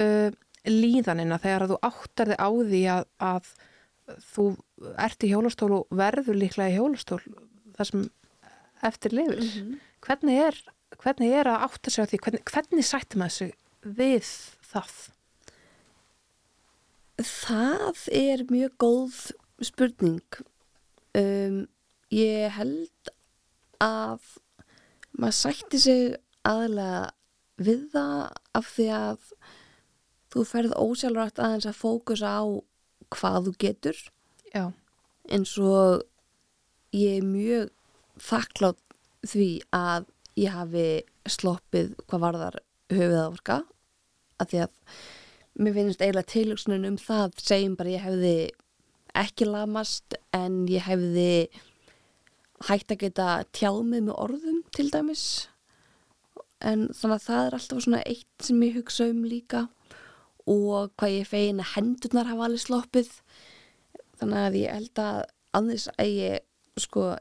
uh, 0.00 0.30
líðanina 0.68 1.38
þegar 1.42 1.66
að 1.66 1.74
þú 1.74 1.78
áttar 1.90 2.32
þig 2.32 2.40
á 2.40 2.48
því 2.70 2.80
að, 2.94 3.04
að 3.28 3.50
þú 4.30 4.46
ert 5.04 5.26
í 5.28 5.32
hjólastól 5.34 5.70
og 5.76 5.98
verður 6.00 6.40
líklega 6.40 6.72
í 6.72 6.78
hjólastól. 6.78 7.20
Þar 7.76 7.90
sem 7.90 8.06
eftir 8.86 9.14
lifir. 9.16 9.78
hvernig, 10.04 10.40
er, 10.48 10.58
hvernig 11.02 11.32
er 11.40 11.50
að 11.50 11.64
átta 11.68 11.92
sig 11.92 12.04
á 12.04 12.08
því? 12.10 12.20
Hvernig, 12.24 12.44
hvernig 12.52 12.86
sættum 12.86 13.24
að 13.24 13.32
þessu 13.32 13.48
við 13.98 14.32
það? 14.68 14.96
Það 17.18 18.02
er 18.14 18.44
mjög 18.52 18.74
góð 18.78 19.20
spurning. 19.66 20.42
Um, 21.18 21.64
ég 22.14 22.52
held 22.54 23.12
að 23.82 24.36
maður 25.18 25.38
sætti 25.38 25.80
sig 25.82 26.04
aðlega 26.46 27.08
við 27.58 27.88
það 27.92 28.20
af 28.58 28.68
því 28.76 28.86
að 28.94 29.32
þú 30.32 30.44
ferð 30.46 30.76
ósjálfrætt 30.78 31.40
aðeins 31.42 31.68
að 31.68 31.80
fókusa 31.80 32.30
á 32.38 32.44
hvað 33.14 33.48
þú 33.48 33.54
getur 33.64 34.00
Já, 34.52 34.64
eins 35.28 35.54
og 35.60 36.04
ég 36.94 37.18
er 37.18 37.26
mjög 37.26 37.72
þakklátt 38.22 38.80
því 39.26 39.48
að 39.74 40.08
ég 40.38 40.54
hafi 40.54 40.88
sloppið 41.28 41.94
hvað 42.06 42.24
varðar 42.24 42.60
höfuð 42.92 43.18
áverka 43.24 43.58
að 44.38 44.52
því 44.52 44.60
að 44.64 44.76
mér 45.58 45.74
finnst 45.74 46.02
eiginlega 46.02 46.32
tilhugsunin 46.32 46.88
um 46.88 46.98
það 47.02 47.40
segjum 47.42 47.76
bara 47.78 47.94
ég 47.96 48.04
hefði 48.04 48.34
ekki 49.18 49.48
lamast 49.48 50.16
en 50.36 50.62
ég 50.70 50.86
hefði 50.86 51.48
hægt 52.68 52.92
að 52.92 53.02
geta 53.04 53.28
tjáð 53.54 53.80
mig 53.86 54.04
með 54.06 54.18
orðum 54.18 54.60
til 54.74 54.88
dæmis. 54.92 55.24
En 56.58 56.88
þannig 56.90 57.16
að 57.18 57.26
það 57.26 57.42
er 57.44 57.56
alltaf 57.58 57.82
svona 57.84 58.02
eitt 58.06 58.46
sem 58.46 58.62
ég 58.66 58.78
hugsa 58.78 59.06
um 59.10 59.22
líka 59.26 59.66
og 60.48 60.90
hvað 60.98 61.14
ég 61.14 61.28
fegin 61.28 61.62
að 61.62 61.72
hendurnar 61.76 62.30
hafa 62.30 62.48
alveg 62.48 62.64
sloppið. 62.64 63.10
Þannig 64.18 64.44
að 64.44 64.58
ég 64.58 64.74
held 64.74 65.02
að 65.02 65.20
annars 65.58 65.86
að 65.94 66.14
ég 66.18 66.82
sko 66.82 67.12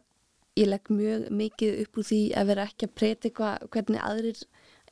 ég 0.58 0.70
legg 0.70 0.92
mjög 0.94 1.28
mikið 1.42 1.82
upp 1.84 2.00
úr 2.00 2.08
því 2.08 2.22
að 2.40 2.50
vera 2.52 2.68
ekki 2.70 2.88
að 2.88 2.96
predika 3.00 3.52
hvernig 3.74 4.04
aðrir 4.04 4.42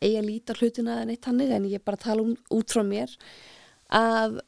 eigi 0.02 0.20
að 0.20 0.28
líta 0.30 0.58
hlutina 0.60 1.00
en 1.02 1.14
eitt 1.14 1.30
hannig 1.30 1.54
en 1.56 1.70
ég 1.70 1.84
bara 1.86 2.02
tala 2.02 2.26
um, 2.26 2.36
út 2.54 2.76
frá 2.76 2.84
mér 2.86 3.14
að 3.94 4.40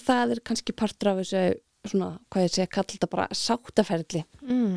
það 0.00 0.34
er 0.34 0.42
kannski 0.48 0.74
partur 0.76 1.12
af 1.12 1.22
þessu 1.22 1.44
svona, 1.84 2.10
hvað 2.32 2.46
ég 2.46 2.60
að 2.64 2.74
kalla 2.74 2.94
þetta 2.94 3.12
bara 3.12 3.30
sáttaferli 3.36 4.24
mm. 4.42 4.76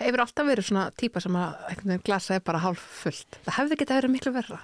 Hefur 0.00 0.22
alltaf 0.22 0.46
verið 0.48 0.68
svona 0.68 0.84
típa 0.96 1.20
sem 1.20 1.34
að 1.36 1.58
einhvern 1.68 1.90
veginn 1.92 2.04
glasa 2.06 2.36
er 2.38 2.42
bara 2.46 2.60
hálf 2.62 2.82
fullt. 3.02 3.36
Það 3.44 3.56
hefði 3.58 3.76
getað 3.80 3.98
verið 3.98 4.12
miklu 4.14 4.32
verra. 4.34 4.58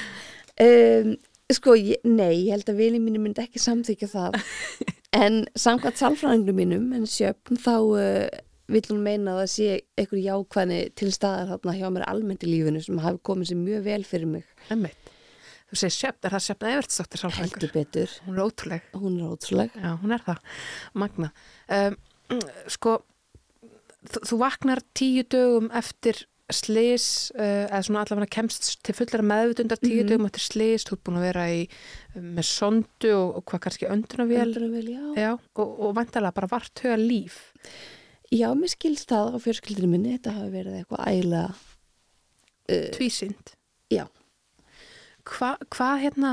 um, 0.66 1.12
Sko, 1.52 1.74
ég, 1.76 2.00
nei, 2.06 2.46
ég 2.46 2.54
held 2.54 2.70
að 2.70 2.80
vinið 2.80 3.04
mínu 3.04 3.20
myndi 3.22 3.42
ekki 3.42 3.60
samþykja 3.60 4.08
það 4.12 4.38
en 5.22 5.42
samkvæmt 5.58 6.00
sálfræðingum 6.00 6.58
mínum 6.58 6.86
en 6.96 7.04
sjöfn 7.08 7.60
þá 7.60 7.74
uh, 7.76 8.40
vill 8.72 8.82
hún 8.90 9.02
meina 9.04 9.34
að 9.36 9.40
það 9.42 9.50
sé 9.52 9.68
einhver 10.00 10.22
jákvæðni 10.24 10.80
til 10.98 11.10
staðar 11.14 11.50
þarna 11.52 11.74
hjá 11.78 11.88
mér 11.94 12.06
almennt 12.08 12.44
í 12.46 12.50
lífinu 12.50 12.82
sem 12.84 12.98
hafi 13.04 13.20
komið 13.28 13.50
sér 13.52 13.60
mjög 13.62 13.84
vel 13.86 14.02
fyrir 14.08 14.30
mig 14.32 14.44
Emmitt. 14.72 15.12
Þú 15.72 15.78
segir 15.80 15.94
sjöfn, 15.96 16.26
er 16.28 16.34
það 16.36 16.44
sjöfn 16.46 16.68
Evertsdóttir 16.72 17.22
heldur 17.22 17.32
sálfræðingur? 17.32 17.72
betur, 17.72 18.10
Hún 18.26 18.34
er 18.36 18.42
ótrúleg. 18.44 18.82
hún 18.92 19.14
er 19.20 19.30
ótrúleg 19.32 19.70
Já, 19.80 19.90
hún 20.02 20.12
er 20.12 20.24
það. 20.26 20.42
Magna. 21.00 21.30
Um, 21.68 21.96
sko, 22.68 22.98
þú, 24.12 24.20
þú 24.28 24.38
vaknar 24.42 24.82
tíu 24.98 25.24
dögum 25.32 25.70
eftir 25.72 26.26
slis, 26.52 27.30
uh, 27.32 27.64
eða 27.72 27.80
svona 27.86 28.02
allavega 28.04 28.28
kemst 28.36 28.82
til 28.84 28.92
fullara 28.98 29.24
meðvutundar 29.24 29.80
tíu 29.80 30.02
Mhm. 30.02 30.10
dögum 30.10 30.26
eftir 30.28 30.44
slis, 30.44 30.84
þú 30.84 30.92
ert 30.98 31.04
búin 31.08 31.16
að 31.22 31.26
vera 31.30 31.46
í 31.48 31.62
með 32.20 32.44
sondu 32.44 33.14
og, 33.16 33.36
og 33.40 33.44
hvað 33.48 33.60
kannski 33.64 33.88
öndunavél. 33.88 34.44
Öndunarvél, 34.52 34.88
já. 34.92 35.04
Já, 35.16 35.32
og, 35.56 35.80
og 35.80 35.94
vantarlega 35.96 36.34
bara 36.36 36.50
vart 36.52 36.84
huga 36.84 36.98
líf. 37.00 37.38
Já, 38.32 38.48
mér 38.56 38.72
skilst 38.72 39.12
það 39.12 39.36
á 39.36 39.38
fjörskildinu 39.44 39.90
minni 39.92 40.14
þetta 40.16 40.36
hafi 40.38 40.54
verið 40.54 40.78
eitthvað 40.80 41.04
ægilega 41.10 41.50
uh, 41.52 42.88
Tvísynd. 42.96 43.52
já, 43.92 44.06
Hva, 45.28 45.54
hvað 45.70 46.00
hérna 46.06 46.32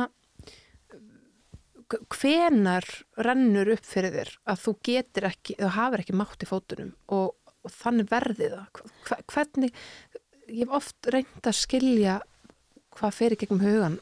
hvenar 1.90 2.86
rennur 3.18 3.72
upp 3.74 3.86
fyrir 3.86 4.14
þér 4.14 4.32
að 4.54 4.64
þú 4.64 4.74
getur 4.86 5.28
ekki, 5.30 5.56
þú 5.58 5.70
hafur 5.74 6.04
ekki 6.04 6.18
mátt 6.18 6.46
í 6.46 6.50
fótunum 6.50 6.92
og, 7.16 7.32
og 7.66 7.74
þannig 7.74 8.12
verði 8.12 8.52
það? 8.54 8.84
Hva, 9.08 9.18
hvernig, 9.34 9.74
ég 10.50 10.62
hef 10.64 10.76
oft 10.80 11.10
reynd 11.14 11.50
að 11.50 11.58
skilja 11.58 12.20
hvað 13.00 13.22
í 13.26 13.40
gegnum 13.40 13.64
hugan 13.64 13.98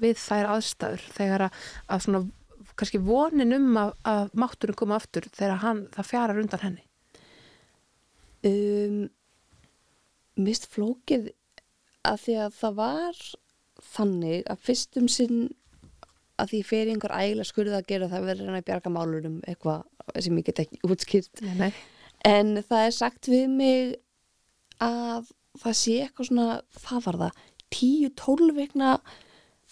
við 0.00 0.18
þær 0.20 0.50
aðstæður 0.54 1.06
þegar 1.16 1.46
að, 1.48 1.62
að 1.92 2.02
svona 2.04 2.22
kannski 2.76 3.00
vonin 3.00 3.56
um 3.56 3.78
að, 3.80 3.94
að 4.04 4.34
mátturinn 4.36 4.78
koma 4.78 4.98
aftur 5.00 5.28
þegar 5.32 5.62
hann, 5.62 5.86
það 5.94 6.10
fjarar 6.10 6.42
undan 6.42 6.64
henni 6.64 6.84
um, 8.46 9.02
mist 10.46 10.68
flókið 10.72 11.30
að 12.06 12.22
því 12.24 12.38
að 12.44 12.56
það 12.60 12.78
var 12.80 13.20
þannig 13.96 14.46
að 14.52 14.62
fyrstum 14.66 15.08
sinn 15.10 15.46
að 16.40 16.52
því 16.52 16.60
fyrir 16.68 16.92
einhver 16.92 17.14
ægilega 17.16 17.48
skurða 17.48 17.80
að 17.80 17.90
gera 17.90 18.08
það 18.12 18.26
verður 18.30 18.50
hann 18.50 18.58
að 18.58 18.66
bjarga 18.68 18.92
málurum 18.92 19.36
eitthvað 19.48 20.22
sem 20.24 20.38
ég 20.38 20.46
get 20.48 20.62
ekki 20.66 20.80
útskýrt 20.86 21.42
Nei, 21.44 21.54
nei. 21.60 21.70
en 22.28 22.60
það 22.60 22.84
er 22.88 22.96
sagt 22.96 23.30
við 23.32 23.46
mig 23.52 23.94
að 24.84 25.30
það 25.56 25.78
sé 25.80 25.96
eitthvað 26.04 26.28
svona 26.30 26.48
hvað 26.82 27.06
var 27.06 27.18
það, 27.22 27.42
10-12 27.76 28.52
vikna 28.60 28.92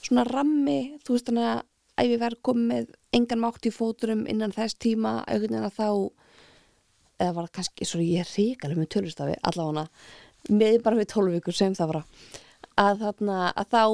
svona 0.00 0.24
rammi 0.28 0.78
þú 1.04 1.16
veist 1.16 1.28
þannig 1.28 1.50
að 1.52 1.62
ef 2.02 2.10
ég 2.10 2.22
verð 2.24 2.40
komið 2.48 2.88
engan 3.14 3.42
mátt 3.44 3.68
í 3.68 3.72
fóturum 3.74 4.24
innan 4.30 4.54
þess 4.54 4.80
tíma 4.82 5.18
einhvern 5.28 5.52
veginn 5.52 5.68
að 5.68 5.76
þá 5.76 5.88
eða 7.20 7.34
var 7.38 7.50
kannski, 7.54 7.86
svo 7.86 8.00
ég 8.02 8.24
er 8.24 8.30
ríkalega 8.30 8.80
með 8.80 8.92
tölustafi 8.96 9.36
allavega 9.42 9.88
með 10.50 10.80
bara 10.84 10.98
við 10.98 11.10
12 11.14 11.36
vikur 11.38 11.56
sem 11.56 11.74
það 11.76 11.92
var 11.92 12.00
að 12.84 13.04
þarna, 13.04 13.36
að 13.54 13.68
þá 13.74 13.84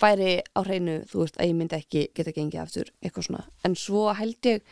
væri 0.00 0.32
á 0.52 0.60
hreinu, 0.64 0.96
þú 1.08 1.20
veist, 1.22 1.36
að 1.38 1.50
ég 1.50 1.58
myndi 1.58 1.76
ekki 1.78 2.06
geta 2.16 2.32
gengið 2.36 2.62
aftur, 2.62 2.90
eitthvað 3.02 3.28
svona. 3.28 3.44
En 3.64 3.76
svo 3.78 4.08
held 4.16 4.48
ég, 4.48 4.64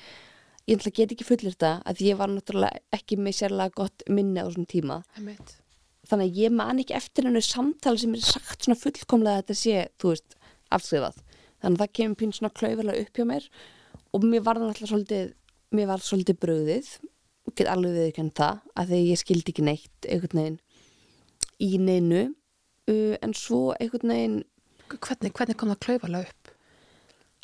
ég 0.69 0.81
ætla 0.81 0.93
get 0.97 1.15
ekki 1.15 1.27
fullir 1.29 1.55
þetta, 1.55 1.73
að 1.89 2.03
ég 2.05 2.19
var 2.21 2.33
náttúrulega 2.33 2.83
ekki 2.97 3.19
með 3.21 3.39
sérlega 3.39 3.77
gott 3.77 4.05
minni 4.09 4.43
á 4.43 4.49
þessum 4.49 4.69
tíma. 4.69 4.99
Þannig 6.07 6.29
að 6.29 6.41
ég 6.43 6.53
man 6.55 6.83
ekki 6.83 6.97
eftir 6.97 7.27
hennu 7.29 7.43
samtali 7.43 8.03
sem 8.03 8.13
er 8.15 8.25
sagt 8.25 8.67
svona 8.67 8.79
fullkomlega 8.81 9.41
að 9.41 9.43
þetta 9.43 9.59
sé, 9.63 9.87
þú 10.01 10.13
veist, 10.13 10.37
afskrifað. 10.77 11.23
Þannig 11.63 11.81
að 11.81 11.83
það 11.83 11.97
kemur 11.99 12.21
pín 12.21 12.37
svona 12.37 12.53
klaufarlega 12.61 13.07
upp 13.07 13.17
hjá 13.17 13.27
mér 13.27 13.49
og 14.13 14.25
mér 14.25 14.45
var 14.45 14.61
náttúrulega 14.61 14.93
svolítið 14.93 15.33
mér 15.75 15.89
var 15.91 16.05
svolítið 16.05 16.39
bröðið 16.45 16.91
get 17.55 17.71
alveg 17.71 17.97
viðkjönd 18.01 18.35
það 18.37 18.61
að 18.75 18.93
því 18.93 19.01
ég 19.07 19.23
skildi 19.23 19.53
ekki 19.55 19.65
neitt 19.67 20.11
einhvern 20.11 20.43
veginn 20.43 20.61
í 21.63 21.71
neinu 21.81 22.23
uh, 22.27 23.15
en 23.23 23.35
svo 23.37 23.71
einhvern 23.79 24.15
veginn 24.15 24.45
Hvernig, 24.87 25.33
hvernig 25.35 25.57
kom 25.59 25.73
það 25.73 25.81
klaufalega 25.83 26.31
upp? 26.31 26.51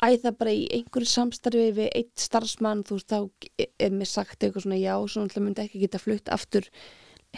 Æ, 0.03 0.07
það 0.19 0.35
bara 0.39 0.51
í 0.55 0.63
einhverju 0.77 1.09
samstarfi 1.11 1.65
við 1.77 1.89
eitt 1.95 2.19
starfsmann, 2.19 2.83
þú 2.87 2.97
veist, 2.97 3.11
þá 3.11 3.65
er 3.83 3.93
mér 3.95 4.09
sagt 4.09 4.43
eitthvað 4.43 4.65
svona 4.65 4.79
já, 4.79 4.93
svo 4.95 5.23
náttúrulega 5.23 5.45
myndi 5.45 5.63
ekki 5.63 5.81
geta 5.83 6.01
flutt 6.01 6.31
aftur 6.33 6.67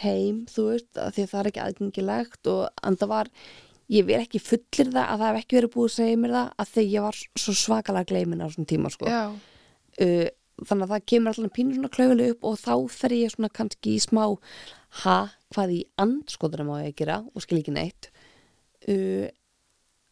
heim, 0.02 0.44
þú 0.50 0.68
veist, 0.72 0.90
að 0.94 1.12
því 1.16 1.26
að 1.26 1.32
það 1.32 1.42
er 1.42 1.50
ekki 1.52 1.64
aðgengilegt 1.66 2.50
og 2.54 2.88
en 2.90 2.98
það 3.02 3.12
var, 3.12 3.32
ég 3.98 4.08
vil 4.08 4.18
ekki 4.22 4.42
fullir 4.42 4.94
það 4.94 5.04
að 5.04 5.22
það 5.22 5.28
hef 5.30 5.42
ekki 5.42 5.60
verið 5.60 5.74
búið 5.76 5.90
að 5.90 5.98
segja 5.98 6.22
mér 6.22 6.36
það 6.38 6.50
að 6.64 6.72
því 6.74 6.86
ég 6.94 7.06
var 7.06 7.22
svo 7.44 7.58
svakalega 7.62 8.10
gleimin 8.14 8.42
á 8.42 8.48
þessum 8.48 8.70
tíma, 8.72 8.94
sko. 8.94 9.10
Uh, 10.02 10.28
þannig 10.64 10.86
að 10.86 10.94
það 10.94 11.08
kemur 11.12 11.32
alltaf 11.32 11.56
pínur 11.56 11.78
svona 11.78 11.94
klaufileg 11.96 12.36
upp 12.36 12.48
og 12.50 12.60
þá 12.62 12.74
fer 12.96 13.16
ég 13.18 13.34
svona 13.34 13.52
kannski 13.52 13.96
í 13.96 14.04
smá 14.04 14.24
ha, 15.04 15.18
hvað 15.52 15.74
í 15.76 15.82
andskotunum 16.00 16.72
á 16.72 16.76
ég 16.86 16.94
að 16.94 17.00
gera? 17.02 17.18
og 17.34 17.44
skil 17.44 17.60
ekki 17.60 17.76
neitt. 17.76 18.10
Uh, 18.88 19.28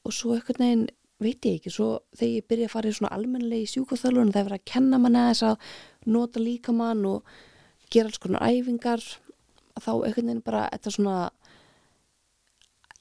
og 0.03 0.15
svo 0.15 0.35
einhvern 0.35 0.63
veginn 0.65 0.85
veit 1.23 1.45
ég 1.47 1.59
ekki, 1.59 1.71
svo 1.71 1.89
þegar 2.17 2.33
ég 2.33 2.47
byrja 2.49 2.67
að 2.67 2.73
fara 2.73 2.91
í 2.91 2.97
svona 2.97 3.15
almennilegi 3.15 3.69
sjúkvæðþjálfun 3.73 4.33
það 4.33 4.41
er 4.41 4.47
verið 4.49 4.59
að 4.59 4.71
kenna 4.73 4.99
manna 4.99 5.27
þess 5.29 5.45
að 5.47 5.67
nota 6.15 6.41
líkamann 6.43 7.05
og 7.07 7.35
gera 7.93 8.09
alls 8.09 8.19
konar 8.19 8.43
æfingar 8.49 9.03
þá 9.79 9.91
einhvern 9.93 10.27
veginn 10.27 10.43
bara 10.43 10.65
þetta 10.73 10.93
svona 10.97 11.17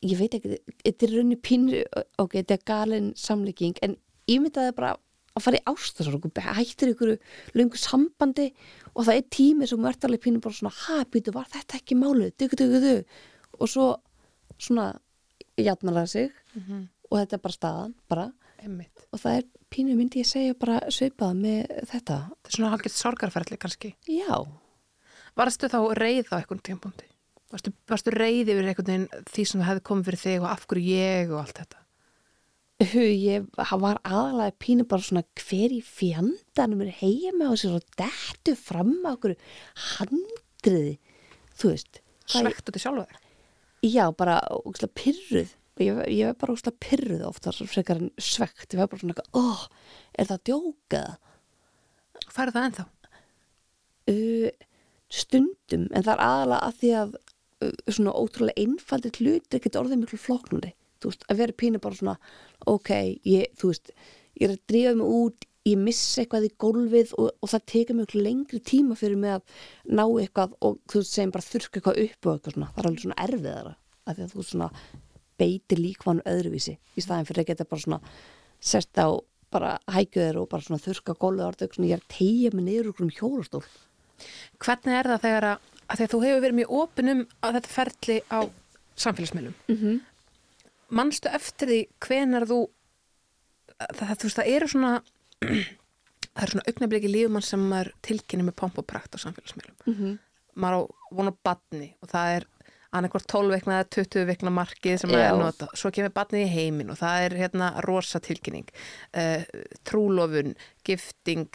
ég 0.02 0.18
veit 0.18 0.36
ekki, 0.36 0.60
þetta 0.84 1.06
er 1.06 1.14
raunni 1.16 1.38
pínu 1.38 1.82
ok, 2.22 2.38
þetta 2.38 2.58
er 2.58 2.66
galin 2.68 3.10
samlíking 3.18 3.80
en 3.82 3.96
ég 4.30 4.42
myndi 4.42 4.60
að 4.60 4.70
það 4.70 4.78
bara 4.78 4.94
að 5.32 5.44
fara 5.46 5.60
í 5.60 5.64
ástassorg 5.72 6.26
hættir 6.58 6.92
ykkur 6.92 7.12
lungu 7.58 7.80
sambandi 7.80 8.50
og 8.92 9.06
það 9.06 9.16
er 9.16 9.28
tími 9.32 9.68
sem 9.68 9.84
alveg 10.08 10.24
pínu 10.26 10.42
bara 10.44 10.58
svona, 10.58 10.74
ha, 10.84 10.98
býtu, 11.08 11.32
var 11.34 11.48
þetta 11.52 11.78
ekki 11.80 11.98
málið? 11.98 12.34
Dugu, 12.42 12.58
dugu, 12.60 12.80
dugu 12.84 13.04
og 13.58 13.70
svo 13.70 13.88
svona 14.60 14.92
það 15.56 16.06
sig 16.12 16.30
og 17.10 17.18
þetta 17.18 17.36
er 17.36 17.44
bara 17.44 17.58
staðan 17.58 17.94
bara. 18.08 18.30
Og 19.12 19.20
það 19.20 19.38
er 19.38 19.46
pínu 19.72 19.96
myndi 19.96 20.22
ég 20.22 20.28
segja 20.28 20.54
bara 20.54 20.80
svipað 20.92 21.38
með 21.40 21.72
þetta. 21.90 22.18
Þetta 22.28 22.52
er 22.52 22.56
svona 22.56 22.72
halgett 22.74 22.94
sorgarferðli 22.96 23.58
kannski. 23.58 23.94
já, 24.06 24.36
Varstu 25.38 25.68
þá 25.72 25.78
reið 25.96 26.28
á 26.28 26.36
einhvern 26.42 26.60
tímpúndi? 26.60 27.08
Varstu, 27.52 27.72
varstu 27.88 28.12
reið 28.12 28.52
yfir 28.52 28.68
einhvern 28.68 28.88
veginn 28.88 29.24
því 29.32 29.44
sem 29.48 29.60
það 29.62 29.70
hefði 29.70 29.84
komið 29.88 30.08
fyrir 30.08 30.22
þig 30.22 30.42
og 30.42 30.48
af 30.50 30.66
hverju 30.68 30.96
ég 30.98 31.32
og 31.32 31.40
allt 31.40 31.60
þetta? 31.62 31.81
Ég 32.82 33.44
var 33.54 33.98
aðalega 34.02 34.54
pínu 34.58 34.84
bara 34.88 35.04
svona 35.04 35.22
hver 35.38 35.70
í 35.70 35.78
fjandanum 35.86 36.80
er 36.82 36.94
heima 36.98 37.52
og 37.52 37.60
sér 37.60 37.76
og 37.78 37.84
dettu 38.00 38.56
fram 38.58 38.96
á 39.06 39.14
okkur 39.14 39.36
handriði 39.92 40.96
þú 41.60 41.70
veist 41.74 42.00
í 42.00 42.82
sjálfa 42.82 43.04
þig? 43.06 43.20
já, 43.86 44.04
bara 44.16 44.40
ógslag 44.50 44.90
pyrruð 44.98 45.54
ég, 45.82 46.00
ég 46.10 46.32
var 46.32 46.40
bara 46.40 46.56
ógslag 46.56 46.78
pyrruð 46.82 47.22
ofta 47.28 47.54
frekar 47.60 48.02
en 48.02 48.10
svegt, 48.18 48.72
ég 48.72 48.80
var 48.80 48.90
bara 48.90 49.04
svona 49.04 49.26
oh, 49.38 49.64
er 50.18 50.30
það 50.32 50.44
djókað? 50.50 51.16
Færðu 52.32 52.56
það 52.56 52.68
ennþá? 52.68 52.86
Uh, 54.10 54.50
stundum, 55.12 55.88
en 55.92 56.02
það 56.02 56.14
er 56.16 56.26
aðalega 56.26 56.66
að 56.66 56.78
því 56.80 56.94
að 56.98 57.16
uh, 57.18 57.74
svona 57.94 58.18
ótrúlega 58.18 58.64
einfaldir 58.64 59.18
hlutir 59.20 59.62
geta 59.62 59.82
orðið 59.84 60.02
miklu 60.02 60.18
flóknari 60.18 60.74
þú 61.02 61.12
veist, 61.12 61.24
að 61.28 61.40
vera 61.42 61.58
pínu 61.62 61.80
bara 61.82 61.98
svona 61.98 62.16
ok, 62.70 62.92
ég, 63.28 63.56
þú 63.58 63.72
veist, 63.72 63.92
ég 64.38 64.48
er 64.48 64.54
að 64.56 64.62
drífa 64.72 64.94
mig 64.98 65.16
út 65.22 65.48
ég 65.68 65.78
missa 65.78 66.22
eitthvað 66.22 66.48
í 66.48 66.52
gólfið 66.58 67.12
og, 67.20 67.30
og 67.38 67.50
það 67.52 67.64
tekur 67.70 67.98
miklu 67.98 68.22
lengri 68.24 68.60
tíma 68.66 68.96
fyrir 68.98 69.20
mig 69.20 69.36
að 69.36 69.42
ná 69.94 70.02
eitthvað 70.06 70.56
og 70.58 70.80
þú 70.90 71.02
veist, 71.02 71.14
segjum 71.14 71.34
bara 71.34 71.46
þurrka 71.46 71.78
eitthvað 71.78 72.00
upp 72.04 72.26
og 72.28 72.36
eitthvað 72.36 72.56
svona, 72.56 72.70
það 72.72 72.82
er 72.82 72.88
alveg 72.90 73.04
svona 73.04 73.26
erfiðara 73.26 73.74
af 74.02 74.16
því 74.16 74.24
að 74.24 74.32
þú 74.32 74.46
svona 74.48 74.70
beitir 75.42 75.82
líkvann 75.82 76.24
öðruvísi 76.28 76.74
í 76.78 77.04
staðin 77.04 77.28
fyrir 77.28 77.44
að 77.44 77.52
geta 77.52 77.68
bara 77.70 77.84
svona 77.84 78.00
sest 78.72 78.98
á 78.98 79.08
bara 79.52 79.72
hækjuður 79.92 80.42
og 80.42 80.50
bara 80.50 80.66
svona 80.66 80.82
þurrka 80.82 81.14
gólfið 81.20 81.44
og 81.44 81.54
eitthvað 81.54 81.76
svona, 81.76 81.90
ég 81.90 81.98
er 81.98 82.02
að 82.02 82.14
tegja 82.16 82.52
mig 82.56 82.66
niður 82.66 82.92
úr 82.92 83.04
um 83.06 83.14
hjólastól 83.14 83.64
Hvernig 84.62 84.94
er 84.94 85.08
það 85.10 85.24
þegar 85.24 85.46
að, 85.48 85.70
að 85.90 86.02
að 86.04 86.12
þú 86.12 86.20
hefur 86.22 86.42
verið 86.44 86.58
mjög 86.60 86.74
opinum 86.78 87.22
að 87.42 87.56
þetta 87.58 87.72
ferli 87.76 88.18
á 88.30 88.40
samfélagsmiðlum? 89.02 89.54
mm 89.68 89.76
-hmm. 89.76 90.00
Manstu 90.92 91.30
eftir 91.32 91.70
því 91.70 91.80
hvenar 92.04 92.46
þú, 92.48 92.58
það, 93.78 93.94
það, 94.00 94.12
þú 94.12 94.28
veist, 94.28 94.40
það 94.40 94.50
eru 94.56 94.70
svona, 94.72 94.92
það 96.32 96.44
eru 96.44 96.54
svona 96.54 96.66
augnabliki 96.72 97.12
lífumann 97.12 97.46
sem 97.46 97.68
maður 97.70 97.92
tilkynni 98.08 98.48
með 98.48 98.58
pomp 98.62 98.80
og 98.82 98.88
prakt 98.88 99.16
á 99.16 99.18
samfélagsmiðlum. 99.24 99.78
Mm 99.86 99.94
-hmm. 99.98 100.18
Maður 100.54 100.78
á 100.78 100.82
vona 101.16 101.34
badni 101.44 101.94
og 102.02 102.12
það 102.12 102.36
er 102.36 102.48
annarkvort 102.92 103.26
12 103.26 103.54
vikna 103.54 103.78
eða 103.80 103.88
20 103.96 104.26
vikna 104.28 104.50
markið 104.52 104.98
sem 105.00 105.10
maður 105.10 105.28
er 105.28 105.38
nota. 105.40 105.68
Svo 105.74 105.90
kemur 105.90 106.12
badnið 106.12 106.44
í 106.44 106.52
heiminn 106.52 106.90
og 106.92 106.98
það 107.00 107.26
er 107.26 107.36
hérna 107.40 107.70
rosa 107.86 108.20
tilkynning, 108.20 108.68
uh, 109.16 109.44
trúlofun, 109.88 110.54
gifting, 110.84 111.48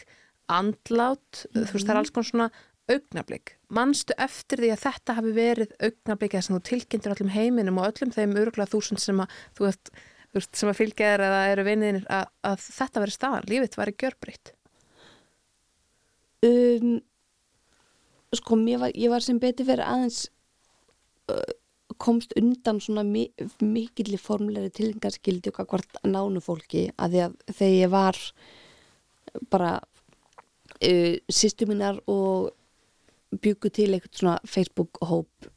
andlát, 0.50 1.46
þú 1.54 1.74
veist, 1.74 1.86
það 1.86 1.94
er 1.94 2.02
alls 2.02 2.14
konar 2.16 2.30
svona 2.32 2.50
augnablik. 2.90 3.57
Manstu 3.68 4.16
eftir 4.24 4.62
því 4.64 4.70
að 4.72 4.84
þetta 4.86 5.16
hafi 5.18 5.32
verið 5.36 5.72
augnablik 5.84 6.36
eða 6.36 6.46
sem 6.46 6.56
þú 6.56 6.62
tilkynntir 6.70 7.16
öllum 7.16 7.32
heiminum 7.34 7.82
og 7.82 7.90
öllum 7.90 8.14
þeim 8.16 8.38
öruglega 8.40 8.72
þúsund 8.72 9.02
sem 9.04 9.20
að 9.20 9.34
þú 9.58 9.68
veist 9.68 9.92
sem 10.56 10.70
að 10.72 10.80
fylgja 10.80 11.12
þér 11.12 11.24
eða 11.28 11.42
eru 11.52 11.66
vinniðinir 11.68 12.08
að, 12.14 12.32
að 12.48 12.64
þetta 12.64 13.04
veri 13.04 13.16
staðan, 13.16 13.48
lífið 13.52 13.78
væri 13.80 13.96
gjörbreytt. 14.04 14.54
um, 16.48 16.98
sko 18.38 18.58
var, 18.80 18.92
ég 18.94 19.12
var 19.12 19.24
sem 19.26 19.40
betur 19.42 19.68
verið 19.68 19.88
aðeins 19.88 20.20
uh, 21.32 21.56
komst 21.98 22.36
undan 22.38 22.80
svona 22.84 23.04
mi 23.08 23.26
mikilli 23.64 24.20
formleri 24.22 24.70
tilhengarskildi 24.70 25.52
og 25.54 25.68
hvort 25.72 26.00
nánu 26.06 26.44
fólki 26.44 26.88
að 26.98 27.16
því 27.16 27.24
að 27.26 27.38
þegar 27.58 27.76
ég 27.78 27.94
var 27.96 28.22
bara 29.52 29.72
uh, 29.82 31.16
sýstu 31.28 31.68
mínar 31.70 32.00
og 32.06 32.54
byggu 33.36 33.72
til 33.74 33.92
eitthvað 33.94 34.22
svona 34.22 34.38
Facebook-hóp 34.48 35.50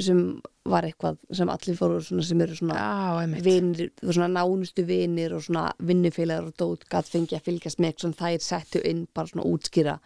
sem 0.00 0.20
var 0.64 0.86
eitthvað 0.86 1.18
sem 1.36 1.50
allir 1.52 1.76
fóru 1.76 2.00
svona 2.04 2.24
sem 2.24 2.42
eru 2.44 2.56
svona 2.56 2.82
einmitt. 3.20 3.44
vinir, 3.44 3.90
svona 4.02 4.28
nánustu 4.30 4.84
vinir 4.88 5.34
og 5.36 5.44
svona 5.44 5.66
vinnufélagar 5.82 6.48
og 6.48 6.56
dót 6.58 6.86
gatt 6.90 7.10
fengi 7.10 7.36
að 7.36 7.48
fylgjast 7.48 7.82
með 7.82 8.04
svona 8.04 8.18
þær 8.20 8.44
settu 8.46 8.82
inn 8.88 9.06
bara 9.14 9.30
svona 9.32 9.48
útskýra 9.50 9.96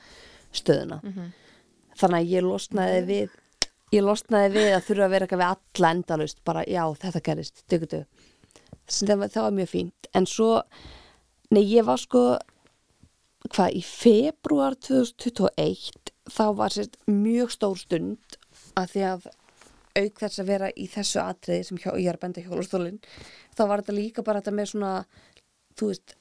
stöðuna. 0.57 1.01
Þannig 1.97 2.19
að 2.19 2.33
ég 2.35 2.47
losnaði 2.47 3.03
við 3.11 3.37
ég 3.95 4.03
losnaði 4.03 4.53
við 4.57 4.73
að 4.75 4.87
þurfa 4.89 5.07
að 5.07 5.15
vera 5.15 5.27
eitthvað 5.27 5.43
við 5.43 5.53
alla 5.53 5.91
endalaust, 5.95 6.43
bara 6.45 6.65
já 6.67 6.83
þetta 7.05 7.23
gerist 7.29 7.62
dugudu, 7.71 8.03
það 8.91 9.19
var, 9.21 9.29
það 9.29 9.43
var 9.47 9.57
mjög 9.61 9.71
fínt. 9.71 10.11
En 10.15 10.27
svo, 10.27 10.51
nei 11.55 11.62
ég 11.62 11.87
var 11.87 12.01
sko 12.03 12.25
hvað 13.47 13.79
í 13.79 13.83
februar 13.87 14.75
2021 14.75 16.06
þá 16.31 16.45
var 16.59 16.75
sérst 16.75 16.99
mjög 17.11 17.53
stór 17.55 17.81
stund 17.81 18.39
að 18.77 18.93
því 18.93 19.05
að 19.11 19.29
auk 19.97 20.21
þess 20.21 20.43
að 20.43 20.51
vera 20.51 20.69
í 20.77 20.87
þessu 20.93 21.21
atriði 21.23 21.67
sem 21.69 21.79
hjá, 21.81 21.91
ég 21.97 22.11
er 22.11 22.19
að 22.19 22.25
benda 22.27 22.45
hjólastólinn 22.45 22.99
þá 23.57 23.62
var 23.65 23.83
þetta 23.83 23.97
líka 23.97 24.25
bara 24.27 24.43
þetta 24.43 24.57
með 24.59 24.71
svona 24.73 24.93
þú 25.77 25.93
veist 25.93 26.17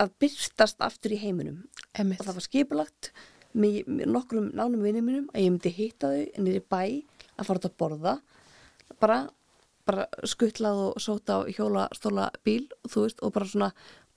að 0.00 0.12
byrstast 0.22 0.82
aftur 0.82 1.14
í 1.14 1.20
heiminum. 1.22 1.62
Einmitt. 1.94 2.18
og 2.20 2.26
það 2.26 2.38
var 2.38 2.46
skipulagt 2.48 3.10
með, 3.54 3.80
með 3.86 4.10
nokkrum 4.10 4.50
nánum 4.56 4.82
vinnum 4.82 5.06
mínum 5.06 5.28
að 5.32 5.44
ég 5.44 5.52
myndi 5.54 5.74
hitta 5.74 6.10
þau 6.10 6.24
en 6.24 6.50
er 6.50 6.58
í 6.58 6.64
bæ 6.74 6.82
að 7.38 7.46
fara 7.46 7.60
út 7.60 7.68
að 7.68 7.76
borða. 7.78 8.14
Bara, 9.02 9.18
bara 9.86 10.08
skuttlað 10.28 10.82
og 10.88 11.02
sóta 11.02 11.38
á 11.38 11.46
hjólastóla 11.46 12.30
bíl 12.46 12.66
veist, 12.90 13.22
og 13.22 13.34
bara 13.36 13.48
svona 13.50 13.70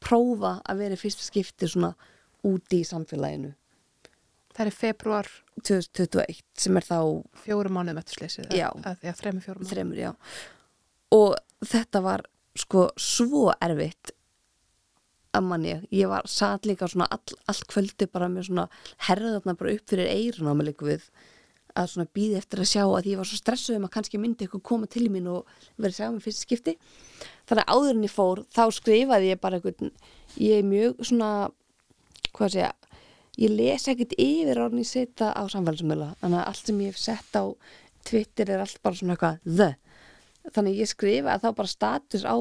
prófa 0.04 0.58
að 0.66 0.84
vera 0.84 0.98
í 0.98 1.02
fyrsta 1.02 1.26
skipti 1.26 1.70
svona 1.70 1.94
úti 2.46 2.82
í 2.82 2.88
samfélaginu 2.88 3.54
Það 4.58 4.66
er 4.66 4.74
februar 4.74 5.32
2021 5.62 6.44
sem 6.58 6.78
er 6.80 6.86
þá 6.88 7.00
fjórum 7.44 7.78
mánuðum 7.78 8.02
eftir 8.02 8.22
sleysið. 8.22 8.54
Já. 8.58 8.70
Já, 9.06 9.14
þremur 9.20 9.46
fjórum 9.46 9.62
mánuðum. 9.62 9.74
þremur, 9.74 10.00
já 10.02 10.14
og 11.16 11.38
þetta 11.66 12.04
var 12.04 12.26
sko 12.58 12.88
svo 13.00 13.52
erfitt 13.64 14.14
að 15.38 15.46
manni, 15.46 15.74
ég 15.94 16.10
var 16.10 16.26
satt 16.32 16.66
líka 16.66 16.88
svona 16.90 17.08
all, 17.14 17.36
allt 17.46 17.68
kvöldi 17.70 18.08
bara 18.10 18.30
með 18.32 18.48
svona 18.50 18.68
herðarna 19.06 19.54
bara 19.60 19.76
upp 19.76 19.92
fyrir 19.92 20.10
eirun 20.10 20.50
á 20.50 20.54
mig 20.58 20.72
líka 20.72 20.88
við 20.88 21.04
að 21.78 21.92
svona 21.92 22.10
býði 22.18 22.40
eftir 22.40 22.64
að 22.64 22.70
sjá 22.72 22.82
að 22.88 23.10
ég 23.12 23.20
var 23.20 23.30
svo 23.30 23.38
stressuð 23.38 23.78
um 23.78 23.86
að 23.86 23.94
kannski 23.94 24.22
myndi 24.22 24.48
eitthvað 24.48 24.64
koma 24.66 24.90
til 24.90 25.06
mín 25.14 25.30
og 25.30 25.52
verið 25.78 25.92
að 25.92 26.00
sjá 26.00 26.08
mig 26.16 26.26
fyrst 26.26 26.46
skipti 26.48 26.74
þannig 27.46 27.62
að 27.68 27.70
áður 27.76 27.94
en 27.94 28.08
ég 28.08 28.16
fór 28.16 28.42
þá 28.56 28.64
skrifaði 28.80 29.30
ég 29.30 29.44
bara 29.44 29.60
eitthvað 29.60 29.92
ég 30.42 30.58
er 30.58 30.66
mjög 30.66 31.06
svona 31.06 31.30
hvað 32.32 32.48
að 32.48 32.56
segja 32.56 32.72
ég 33.38 33.52
les 33.54 33.88
ekkert 33.92 34.16
yfir 34.18 34.62
orðin 34.64 34.82
ég 34.84 34.90
setja 34.90 35.32
á 35.34 35.42
samfélagsmiðla 35.54 36.12
þannig 36.22 36.40
að 36.42 36.48
allt 36.52 36.64
sem 36.72 36.80
ég 36.86 36.94
hef 36.94 37.02
sett 37.02 37.38
á 37.38 37.44
Twitter 38.08 38.50
er 38.56 38.64
allt 38.64 38.80
bara 38.86 38.96
svona 38.98 39.18
eitthvað 39.18 39.42
the 39.58 39.70
þannig 40.56 40.78
að 40.78 40.82
ég 40.84 40.92
skrifa 40.94 41.34
að 41.36 41.44
þá 41.44 41.50
bara 41.60 41.74
status 41.74 42.24
á 42.26 42.36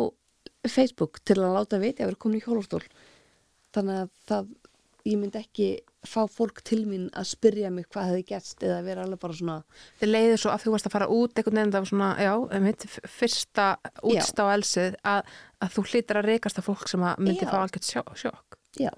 Facebook 0.67 1.21
til 1.27 1.41
að 1.43 1.57
láta 1.59 1.79
viti 1.83 2.03
að 2.05 2.13
vera 2.13 2.23
komin 2.23 2.41
í 2.41 2.45
hjólastól 2.47 2.83
þannig 3.77 3.99
að 4.05 4.09
það, 4.31 4.49
ég 5.07 5.19
myndi 5.21 5.41
ekki 5.43 5.67
fá 6.07 6.21
fólk 6.31 6.61
til 6.67 6.85
mín 6.87 7.09
að 7.19 7.27
spyrja 7.33 7.71
mig 7.75 7.89
hvað 7.91 8.09
hefði 8.13 8.25
gerst 8.29 8.63
eða 8.63 8.79
vera 8.87 9.03
alveg 9.03 9.19
bara 9.25 9.35
svona 9.37 9.57
Þið 10.01 10.11
leiðir 10.13 10.39
svo 10.43 10.53
að 10.55 10.63
þú 10.65 10.75
varst 10.77 10.87
að 10.89 10.95
fara 10.95 11.09
út 11.11 11.35
veginn 11.41 11.73
það 11.75 11.83
var 11.83 11.91
svona, 11.91 12.11
já, 12.23 12.33
einmitt, 12.57 12.87
f- 12.87 13.09
fyrsta 13.11 13.67
útst 14.07 14.39
á 14.39 14.45
elsið 14.55 14.97
að, 15.03 15.33
að 15.67 15.75
þú 15.77 15.85
hlýtar 15.91 16.21
að 16.23 16.29
reykast 16.31 16.63
af 16.63 16.69
fólk 16.71 16.87
sem 16.93 17.03
að 17.11 17.23
myndi 17.27 17.43
Já. 17.43 17.51
fá 17.51 17.59
algjört 17.65 17.91
sjokk. 18.23 18.59
já, 18.79 18.93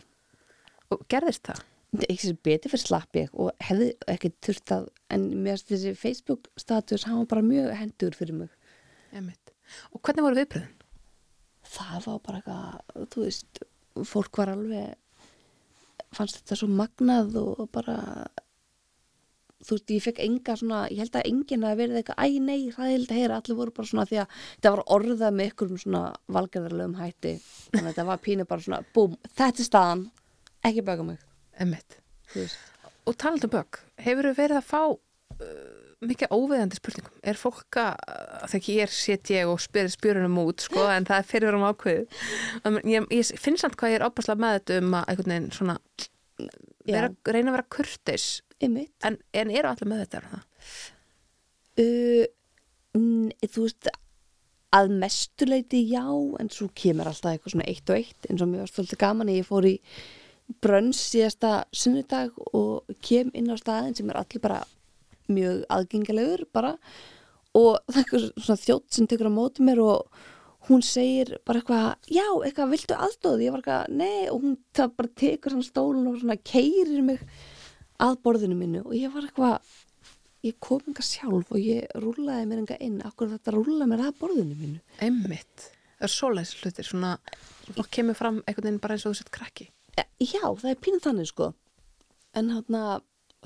Og 0.93 1.03
gerðist 1.09 1.49
það? 1.49 1.65
Ekki 2.09 2.35
betur 2.45 2.75
fyrir 2.75 2.85
slapp 2.85 3.17
ég 3.17 3.33
og 3.33 3.53
hefði 3.65 3.93
ekki 4.13 4.33
þurft 4.45 4.75
að 4.77 4.89
en 5.15 5.29
mér 5.41 5.57
finnst 5.57 5.71
þessi 5.73 5.95
Facebook 5.97 6.51
status 6.61 7.07
hann 7.09 7.23
var 7.23 7.31
bara 7.37 7.47
mjög 7.47 7.71
hendur 7.79 8.17
fyrir 8.17 8.43
mig 8.43 8.55
Einmitt. 9.09 9.55
Og 9.97 10.03
hvernig 10.05 10.25
voru 10.25 10.37
viðbröðin? 10.37 10.75
það 11.69 12.07
var 12.07 12.19
bara 12.25 12.41
eitthvað, 12.41 13.07
þú 13.13 13.25
veist 13.27 13.63
fólk 14.09 14.41
var 14.41 14.53
alveg 14.55 16.13
fannst 16.15 16.39
þetta 16.41 16.59
svo 16.61 16.69
magnað 16.73 17.37
og 17.41 17.65
bara 17.75 17.97
þú 19.59 19.75
veist, 19.75 19.93
ég 19.93 20.05
fekk 20.05 20.21
enga 20.23 20.55
svona, 20.57 20.83
ég 20.93 21.03
held 21.03 21.19
að 21.19 21.29
enginn 21.29 21.67
að 21.67 21.81
verið 21.83 22.01
eitthvað, 22.01 22.21
æ 22.23 22.27
nei, 22.45 22.61
að 22.71 23.17
heyra, 23.17 23.41
allir 23.41 23.59
voru 23.59 23.75
bara 23.75 23.91
svona 23.91 24.07
því 24.09 24.21
að 24.23 24.37
þetta 24.45 24.75
var 24.77 24.85
orðað 24.97 25.35
með 25.35 25.51
ykkur 25.51 25.73
svona 25.83 26.03
valgerðarlegum 26.37 26.99
hætti, 27.01 27.33
þannig 27.73 27.83
að 27.83 27.91
þetta 27.91 28.07
var 28.13 28.23
pínu 28.25 28.47
bara 28.49 28.65
svona, 28.65 28.81
búm, 28.95 29.17
þetta 29.27 29.65
er 29.65 29.69
staðan, 29.69 30.05
ekki 30.71 30.87
baka 30.87 31.09
mig, 31.11 31.27
Veist. 32.35 32.59
Og 33.09 33.17
talandi 33.17 33.49
um 33.49 33.53
bögg, 33.55 33.81
hefur 34.05 34.31
verið 34.37 34.59
að 34.61 34.67
fá 34.69 34.81
uh, 34.93 35.79
mikið 36.05 36.35
óveðandi 36.35 36.79
spurningum? 36.79 37.15
Er 37.25 37.39
fólk 37.41 37.79
að, 37.81 37.95
þegar 38.53 38.71
ég 38.75 38.85
er 38.85 38.95
set 38.95 39.33
ég 39.33 39.51
og 39.51 39.63
spyrir 39.65 39.93
spjörunum 39.93 40.41
út, 40.45 40.67
sko, 40.67 40.85
en 40.93 41.09
það 41.09 41.23
er 41.23 41.29
fyrir 41.31 41.59
um 41.59 41.67
ákveðið. 41.69 42.19
Um, 42.69 42.81
ég, 42.85 43.09
ég 43.17 43.33
finn 43.41 43.59
samt 43.61 43.79
hvað 43.81 43.95
ég 43.95 44.01
er 44.01 44.07
opaslega 44.09 44.45
með 44.45 44.59
þetta 44.59 44.81
um 44.83 44.99
að 44.99 45.13
einhvern 45.13 45.35
veginn 45.35 45.49
svona, 45.57 45.79
vera, 46.89 47.09
reyna 47.33 47.53
að 47.53 47.57
vera 47.59 47.71
kurteis, 47.79 48.29
Einmitt. 48.59 48.93
en, 49.07 49.19
en 49.33 49.55
eru 49.55 49.73
allir 49.73 49.91
með 49.91 50.05
þetta, 50.05 50.21
er 50.21 50.29
það? 50.35 50.45
Uh, 51.79 53.49
þú 53.49 53.65
veist, 53.65 53.91
að 54.75 54.93
mestuleiti 55.01 55.81
já, 55.89 56.05
en 56.41 56.51
svo 56.53 56.69
kemur 56.77 57.09
alltaf 57.09 57.35
eitthvað 57.35 57.55
svona 57.55 57.69
eitt 57.71 57.89
og 57.89 58.01
eitt, 58.03 58.29
eins 58.29 58.43
og 58.45 58.51
mér 58.51 58.67
var 58.67 58.73
stoltið 58.73 59.01
gaman 59.01 59.31
að 59.33 59.41
ég 59.41 59.49
fór 59.49 59.69
í 59.69 59.77
brönns 60.65 61.01
síðasta 61.11 61.53
sunnudag 61.77 62.33
og 62.57 62.89
kem 63.05 63.31
inn 63.37 63.53
á 63.53 63.57
staðin 63.61 63.97
sem 63.97 64.11
er 64.11 64.21
allir 64.21 64.43
bara 64.43 64.63
mjög 65.29 65.63
aðgengilegur 65.69 66.47
bara 66.57 66.75
og 67.57 67.79
það 67.89 67.99
er 67.99 68.03
eitthvað 68.03 68.27
svona 68.47 68.63
þjótt 68.65 68.97
sem 68.97 69.09
tekur 69.11 69.29
á 69.29 69.39
móti 69.39 69.65
mér 69.67 69.83
og 69.85 70.21
hún 70.69 70.85
segir 70.85 71.37
bara 71.49 71.63
eitthvað, 71.63 72.09
já, 72.13 72.27
eitthvað, 72.45 72.73
viltu 72.75 72.97
aðstóð? 72.97 73.45
Ég 73.45 73.55
var 73.55 73.63
eitthvað, 73.63 73.95
nei, 73.97 74.29
og 74.29 74.43
hún 74.45 74.57
það 74.77 74.95
bara 74.99 75.13
tekur 75.23 75.55
svona 75.55 75.69
stólun 75.69 76.11
og 76.11 76.19
svona 76.21 76.39
keirir 76.51 77.05
mig 77.07 77.23
að 78.03 78.19
borðinu 78.25 78.59
mínu 78.59 78.83
og 78.85 78.95
ég 78.97 79.15
var 79.15 79.27
eitthvað, 79.27 79.73
ég 80.47 80.59
kom 80.65 80.85
enga 80.87 81.05
sjálf 81.05 81.55
og 81.55 81.63
ég 81.63 81.89
rúlaði 81.99 82.51
mér 82.51 82.63
enga 82.63 82.79
inn, 82.85 83.01
akkur 83.07 83.33
þetta 83.33 83.57
rúlaði 83.57 83.91
mér 83.95 84.05
að 84.07 84.21
borðinu 84.21 84.59
mínu. 84.59 84.83
Emmitt. 85.05 85.71
Það 85.99 86.07
er 86.07 86.15
svoleiðis 86.15 86.55
hlutir, 86.61 86.87
svona, 86.87 87.17
svona 87.65 87.89
kemur 87.97 88.19
fram 88.19 88.43
einhvern 88.45 88.69
veginn 88.69 88.83
bara 88.85 88.99
eins 88.99 89.09
og 89.09 89.17
þú 89.17 89.23
sett 89.23 89.35
krakki. 89.35 89.71
E, 89.99 90.07
Já, 90.23 90.43
það 90.47 90.71
er 90.73 90.81
pínuð 90.85 91.05
þannig 91.07 91.31
sko, 91.31 91.53
en 92.39 92.51
hana, 92.55 92.83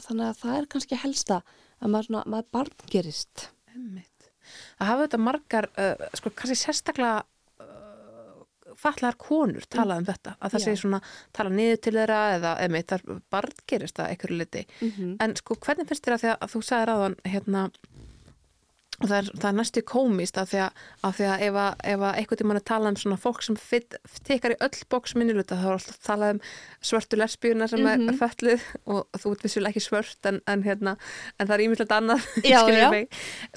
þannig 0.00 0.28
að 0.28 0.40
það 0.42 0.56
er 0.58 0.70
kannski 0.74 1.02
helsta 1.02 1.42
að 1.82 1.92
maður, 1.92 2.08
svona, 2.08 2.24
maður 2.34 2.48
barn 2.58 2.88
gerist. 2.92 3.48
Emmitt. 3.74 4.30
Það 4.78 4.90
hafa 4.90 5.04
þetta 5.06 5.20
margar, 5.22 5.68
uh, 5.80 6.08
sko, 6.18 6.32
kannski 6.38 6.58
sérstaklega 6.58 7.22
uh, 7.62 8.42
fatlaðar 8.78 9.18
konur 9.22 9.68
talað 9.70 10.02
um 10.02 10.08
þetta, 10.10 10.34
að 10.38 10.54
það 10.54 10.64
Já. 10.64 10.66
sé 10.66 10.76
svona 10.82 11.00
tala 11.36 11.54
niður 11.54 11.80
til 11.86 11.94
þeirra 11.98 12.20
eða 12.36 12.54
það 12.58 12.96
er 12.98 13.22
barn 13.36 13.64
gerist 13.72 13.98
það 13.98 14.12
einhverju 14.12 14.40
liti. 14.42 14.66
Mhm. 14.80 15.16
En 15.24 15.36
sko, 15.40 15.58
hvernig 15.62 15.90
finnst 15.90 16.06
þér 16.06 16.18
að, 16.18 16.24
því 16.24 16.32
að, 16.32 16.38
að 16.46 16.54
þú 16.54 16.62
sagðir 16.68 16.94
aðan, 16.96 17.18
hérna, 17.34 17.64
það 19.02 19.14
er, 19.18 19.28
það 19.42 19.46
er 19.50 19.56
næstu 19.58 19.82
komist 19.88 20.38
að 20.40 20.50
því 20.52 20.58
að, 20.64 20.80
að, 21.08 21.14
því 21.18 21.26
að 21.32 21.44
ef, 21.46 21.56
að, 21.62 21.74
ef 21.92 22.04
að 22.08 22.18
einhvern 22.20 22.40
tímann 22.42 22.60
er 22.60 22.64
talað 22.70 22.90
um 22.92 22.98
svona 23.02 23.18
fólk 23.22 23.42
sem 23.46 23.56
tekar 24.28 24.54
í 24.54 24.58
öll 24.66 24.82
bóks 24.94 25.14
minniluta 25.18 25.58
þá 25.58 25.64
er 25.68 25.76
alltaf 25.78 25.98
talað 26.06 26.34
um 26.36 26.42
svörtu 26.90 27.18
lesbíuna 27.20 27.68
sem 27.72 27.82
Mhm. 27.82 28.08
er 28.12 28.18
föllið 28.20 28.66
og 28.86 29.06
þú 29.22 29.32
ert 29.34 29.42
vissulega 29.46 29.72
ekki 29.74 29.84
svört 29.86 30.28
en, 30.32 30.40
en, 30.46 30.62
hérna, 30.66 30.96
en 31.38 31.46
það 31.48 31.54
er 31.58 31.64
ímyndilegt 31.66 31.96
annað 31.98 32.28
Já, 32.52 32.60
já. 32.70 32.90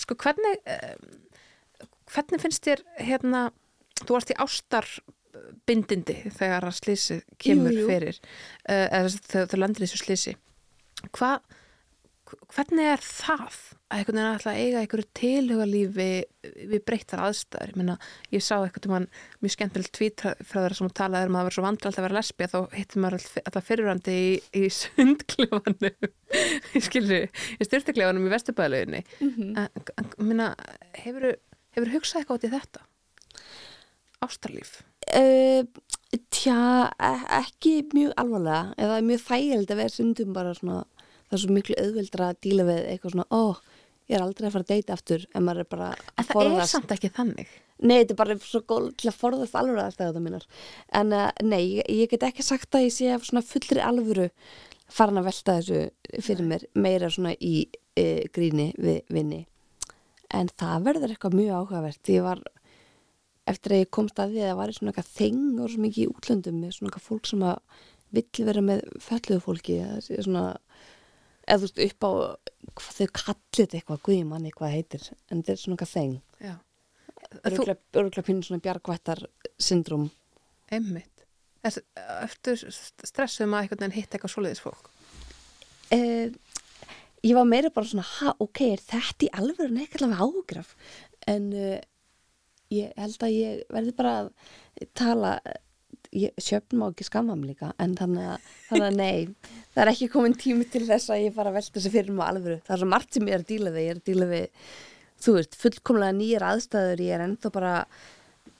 sko 0.01 0.15
hvernig 0.25 0.57
um, 0.65 1.19
hvernig 2.15 2.41
finnst 2.41 2.65
þér 2.65 2.81
hérna, 3.01 3.45
þú 4.05 4.17
varst 4.17 4.31
í 4.33 4.39
ástar 4.39 4.87
bindindi 5.67 6.15
þegar 6.31 6.63
að 6.69 6.77
slísi 6.79 7.17
kemur 7.41 7.73
Jú, 7.75 7.81
jú. 7.83 7.87
fyrir 7.91 8.17
uh, 8.69 8.87
eða 8.87 9.45
þú 9.51 9.59
landir 9.59 9.83
þessu 9.85 9.99
slísi 10.03 10.35
hvað 11.11 11.41
hvernig 12.55 12.87
er 12.89 13.01
það 13.05 13.43
að 13.45 13.95
einhvern 13.95 14.17
veginn 14.17 14.29
alltaf 14.31 14.57
eiga 14.57 14.79
einhverju 14.81 15.05
tilhugalífi 15.19 16.07
við 16.71 16.81
breyttar 16.87 17.21
aðstæður? 17.27 17.71
Ég, 17.71 17.77
meina, 17.79 17.95
ég 18.33 18.43
sá 18.45 18.55
eitthvað 18.57 18.85
tímann 18.87 19.07
mjög 19.45 19.53
skemmtilegt 19.55 19.93
tvít 19.95 20.23
frá 20.25 20.57
þeirra 20.63 20.77
sem 20.79 20.89
talaði 20.97 21.29
um 21.29 21.37
að 21.37 21.41
það 21.43 21.49
var 21.49 21.57
svo 21.57 21.65
vandralt 21.67 21.99
að 22.01 22.07
vera 22.07 22.17
lesbía 22.19 22.49
þá 22.51 22.57
hittum 22.73 23.05
maður 23.05 23.17
all- 23.19 23.43
alltaf 23.45 23.67
fyrirrandi 23.69 24.15
í, 24.17 24.31
í 24.57 24.63
sundklefanum. 24.79 26.09
Skilri, 26.87 27.21
í 27.61 27.69
styrtiklefanum 27.69 28.25
í 28.27 28.33
vesturbæðalauginni 28.33 29.03
en, 29.21 29.69
en 29.69 30.11
minna, 30.25 30.49
hefur 31.03 31.31
hefur 31.75 31.91
hugsað 31.93 32.21
eitthvað 32.23 32.37
út 32.41 32.49
í 32.49 32.53
þetta? 32.55 32.85
Ástarlíf? 34.25 34.79
Uh, 35.13 35.61
tja, 36.33 36.57
e- 36.97 37.27
ekki 37.41 37.73
mjög 37.93 38.13
alvarlega, 38.17 38.61
eða 38.81 39.01
mjög 39.05 39.21
þægild 39.27 39.73
að 39.75 39.81
vera 39.81 39.93
stundum 39.93 40.31
bara 40.33 40.53
svona, 40.57 40.77
það 41.35 41.41
er 41.41 41.45
svo 41.45 41.59
miklu 41.59 41.77
auðveldra 41.83 42.31
að 42.31 42.41
díla 42.47 42.65
við 42.71 42.81
eitthvað 42.93 43.15
svona, 43.17 43.27
ó, 43.29 43.43
ég 44.07 44.17
er 44.17 44.25
aldrei 44.25 44.47
að 44.47 44.55
fara 44.55 44.67
að 44.67 44.73
deyta 44.73 44.95
aftur, 44.95 45.27
en 45.35 45.45
maður 45.45 45.65
er 45.65 45.69
bara 45.75 45.91
en 45.91 46.01
að 46.15 46.25
það 46.25 46.25
er 46.25 46.39
forðast. 46.39 46.75
samt 46.75 46.95
ekki 46.95 47.13
þannig 47.19 47.53
Nei, 47.83 47.97
þetta 47.99 48.13
er 48.13 48.19
bara 48.21 48.35
svo 48.39 48.61
góð 48.63 48.85
til 49.01 49.09
að 49.11 49.17
forðast 49.19 49.55
alvöru 49.59 49.81
aðstæða 49.83 50.21
mínar. 50.23 50.45
En 50.95 51.11
uh, 51.11 51.27
nei, 51.43 51.81
ég, 51.81 51.89
ég 51.91 52.11
get 52.11 52.23
ekki 52.23 52.45
sagt 52.45 52.77
að 52.77 52.85
ég 52.85 52.93
sé 52.95 53.09
af 53.11 53.25
svona 53.27 53.43
fullri 53.43 53.81
alvöru 53.83 54.29
farin 54.95 55.19
að 55.19 55.27
velta 55.27 55.57
þessu 55.59 56.21
fyrir 56.23 56.47
mér 56.47 56.63
meira 56.79 57.09
svona 57.11 57.33
í 57.35 57.65
uh, 57.67 58.21
gríni 58.31 58.69
við 58.79 59.01
vinni. 59.11 59.41
En 60.31 60.47
það 60.55 60.87
verður 60.87 61.15
eitthvað 61.15 61.35
mjög 61.41 61.57
áhugavert. 61.59 62.13
Ég 62.15 62.23
var, 62.23 62.43
eftir 63.51 63.75
að 63.75 63.83
ég 63.83 63.91
komst 63.99 64.23
að 64.23 64.37
því 64.37 64.45
að 64.45 64.51
það 64.53 64.61
var 64.61 64.75
svona 64.77 64.93
eitthvað 64.93 65.11
þeng 65.19 65.43
og 65.59 65.73
svo 65.73 65.83
mikið 65.83 66.05
í 66.05 66.09
útlöndum 66.13 66.63
með 66.63 66.77
svona 66.77 66.91
eitthvað 66.93 67.07
fólk 67.09 67.31
sem 67.31 67.45
að 67.51 67.83
vill 68.15 68.47
vera 68.47 68.63
með 68.71 68.85
fölluðu 69.03 69.43
fólki. 69.49 69.81
Það 69.83 70.03
sé 70.07 70.23
svona, 70.23 70.45
eða 71.45 71.57
þú 71.61 71.67
veist, 71.67 71.81
upp 71.85 72.05
á 72.05 72.11
hvað 72.75 72.99
þau 72.99 73.09
kallir 73.21 73.59
þetta 73.59 73.79
eitthvað, 73.79 74.03
guðjumann 74.07 74.47
eitthvað 74.49 74.75
heitir. 74.75 75.09
En 75.29 75.41
þetta 75.41 75.53
er 75.53 75.61
svona 75.61 75.77
eitthvað 75.77 75.93
þeng 75.95 76.15
Já. 76.45 76.55
Þú, 77.35 77.65
örgulega 77.99 78.25
pínu 78.27 78.45
svona 78.45 78.63
bjargvættar 78.63 79.21
syndrum 79.61 80.09
einmitt 80.73 81.15
ertu 81.65 82.53
stressuð 82.57 83.47
um 83.47 83.55
að 83.57 83.65
veginn 83.85 83.95
hitt 83.95 84.13
eitthvað 84.13 84.33
svoleiðis 84.35 84.61
fólk? 84.61 84.91
eh, 85.95 86.29
ég 87.25 87.33
var 87.37 87.47
meira 87.49 87.71
bara 87.73 87.89
svona 87.89 88.05
ha, 88.05 88.35
ok, 88.43 88.61
er 88.75 88.83
þetta 88.85 89.27
í 89.27 89.31
alveg 89.33 89.73
með 90.13 90.23
ágraf 90.27 90.75
en 91.31 91.51
eh, 91.53 91.81
ég 92.73 92.93
held 92.99 93.25
að 93.25 93.35
ég 93.35 93.63
verði 93.73 93.95
bara 93.97 94.15
að 94.19 94.31
tala 94.97 95.35
sjöfn 96.41 96.79
má 96.79 96.87
ekki 96.89 97.07
skamma 97.07 97.35
mig 97.37 97.53
líka 97.53 97.71
en 97.81 97.95
þannig 97.99 98.27
að, 98.33 98.49
þannig 98.69 98.87
að 98.87 98.97
nei 98.99 99.53
það 99.73 99.81
er 99.83 99.91
ekki 99.91 100.09
komin 100.13 100.37
tími 100.39 100.67
til 100.71 100.85
þess 100.87 101.11
að 101.11 101.23
ég 101.25 101.35
fara 101.35 101.51
að 101.51 101.59
velta 101.59 101.77
þessi 101.77 101.93
fyrir 101.93 102.15
mig 102.15 102.25
alvöru, 102.25 102.59
það 102.65 102.75
er 102.75 102.81
svo 102.83 102.89
margt 102.93 103.17
sem 103.17 103.29
ég 103.29 103.37
er 103.37 103.43
að 103.43 103.51
díla 103.51 103.73
við 103.75 103.85
ég 103.85 103.93
er 103.93 104.01
að 104.01 104.09
díla 104.09 104.29
við, 104.31 104.65
þú 105.25 105.35
veist, 105.37 105.59
fullkomlega 105.59 106.17
nýjar 106.19 106.47
aðstæður, 106.49 107.05
ég 107.05 107.17
er 107.17 107.25
ennþá 107.25 107.51
bara 107.55 107.75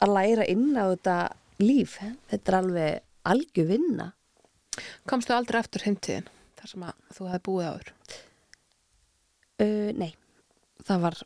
að 0.04 0.16
læra 0.18 0.48
inn 0.52 0.70
á 0.76 0.86
þetta 0.92 1.18
líf, 1.64 1.98
þetta 2.32 2.52
er 2.52 2.60
alveg 2.60 3.04
algjör 3.26 3.70
vinna. 3.70 4.10
Komstu 5.08 5.34
aldrei 5.36 5.62
aftur 5.62 5.86
heimtíðin 5.88 6.28
þar 6.60 6.72
sem 6.72 6.86
að 6.86 7.16
þú 7.16 7.30
hefði 7.30 7.46
búið 7.48 7.70
áður? 7.70 7.94
Uh, 9.56 9.92
nei, 9.96 10.12
það 10.84 11.06
var 11.06 11.22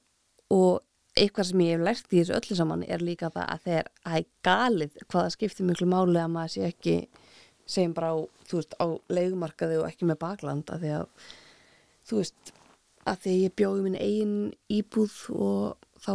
og 0.53 0.83
eitthvað 1.19 1.49
sem 1.49 1.63
ég 1.65 1.75
hef 1.75 1.85
lært 1.85 2.13
í 2.13 2.21
þessu 2.21 2.37
öllu 2.37 2.57
saman 2.59 2.85
er 2.87 3.03
líka 3.03 3.29
það 3.33 3.51
að 3.53 3.65
þegar 3.67 3.91
það 4.03 4.17
er 4.19 4.29
galið 4.47 4.95
hvað 5.05 5.25
það 5.25 5.35
skiptir 5.35 5.69
miklu 5.69 5.89
máli 5.91 6.21
að 6.21 6.31
maður 6.35 6.53
sé 6.55 6.63
ekki 6.69 6.95
segjum 7.69 7.93
bara 7.97 8.13
á, 8.15 8.17
veist, 8.51 8.73
á 8.81 8.85
leigumarkaði 9.13 9.77
og 9.81 9.87
ekki 9.89 10.09
með 10.09 10.21
bakland 10.23 10.73
að 10.73 10.85
því 10.85 10.95
að 10.97 11.05
þú 12.09 12.21
veist, 12.21 12.51
að 13.05 13.21
því 13.23 13.35
að 13.35 13.43
ég 13.43 13.55
bjóði 13.61 13.85
minn 13.85 13.99
eigin 13.99 14.35
íbúð 14.79 15.17
og 15.35 15.89
þá 16.01 16.13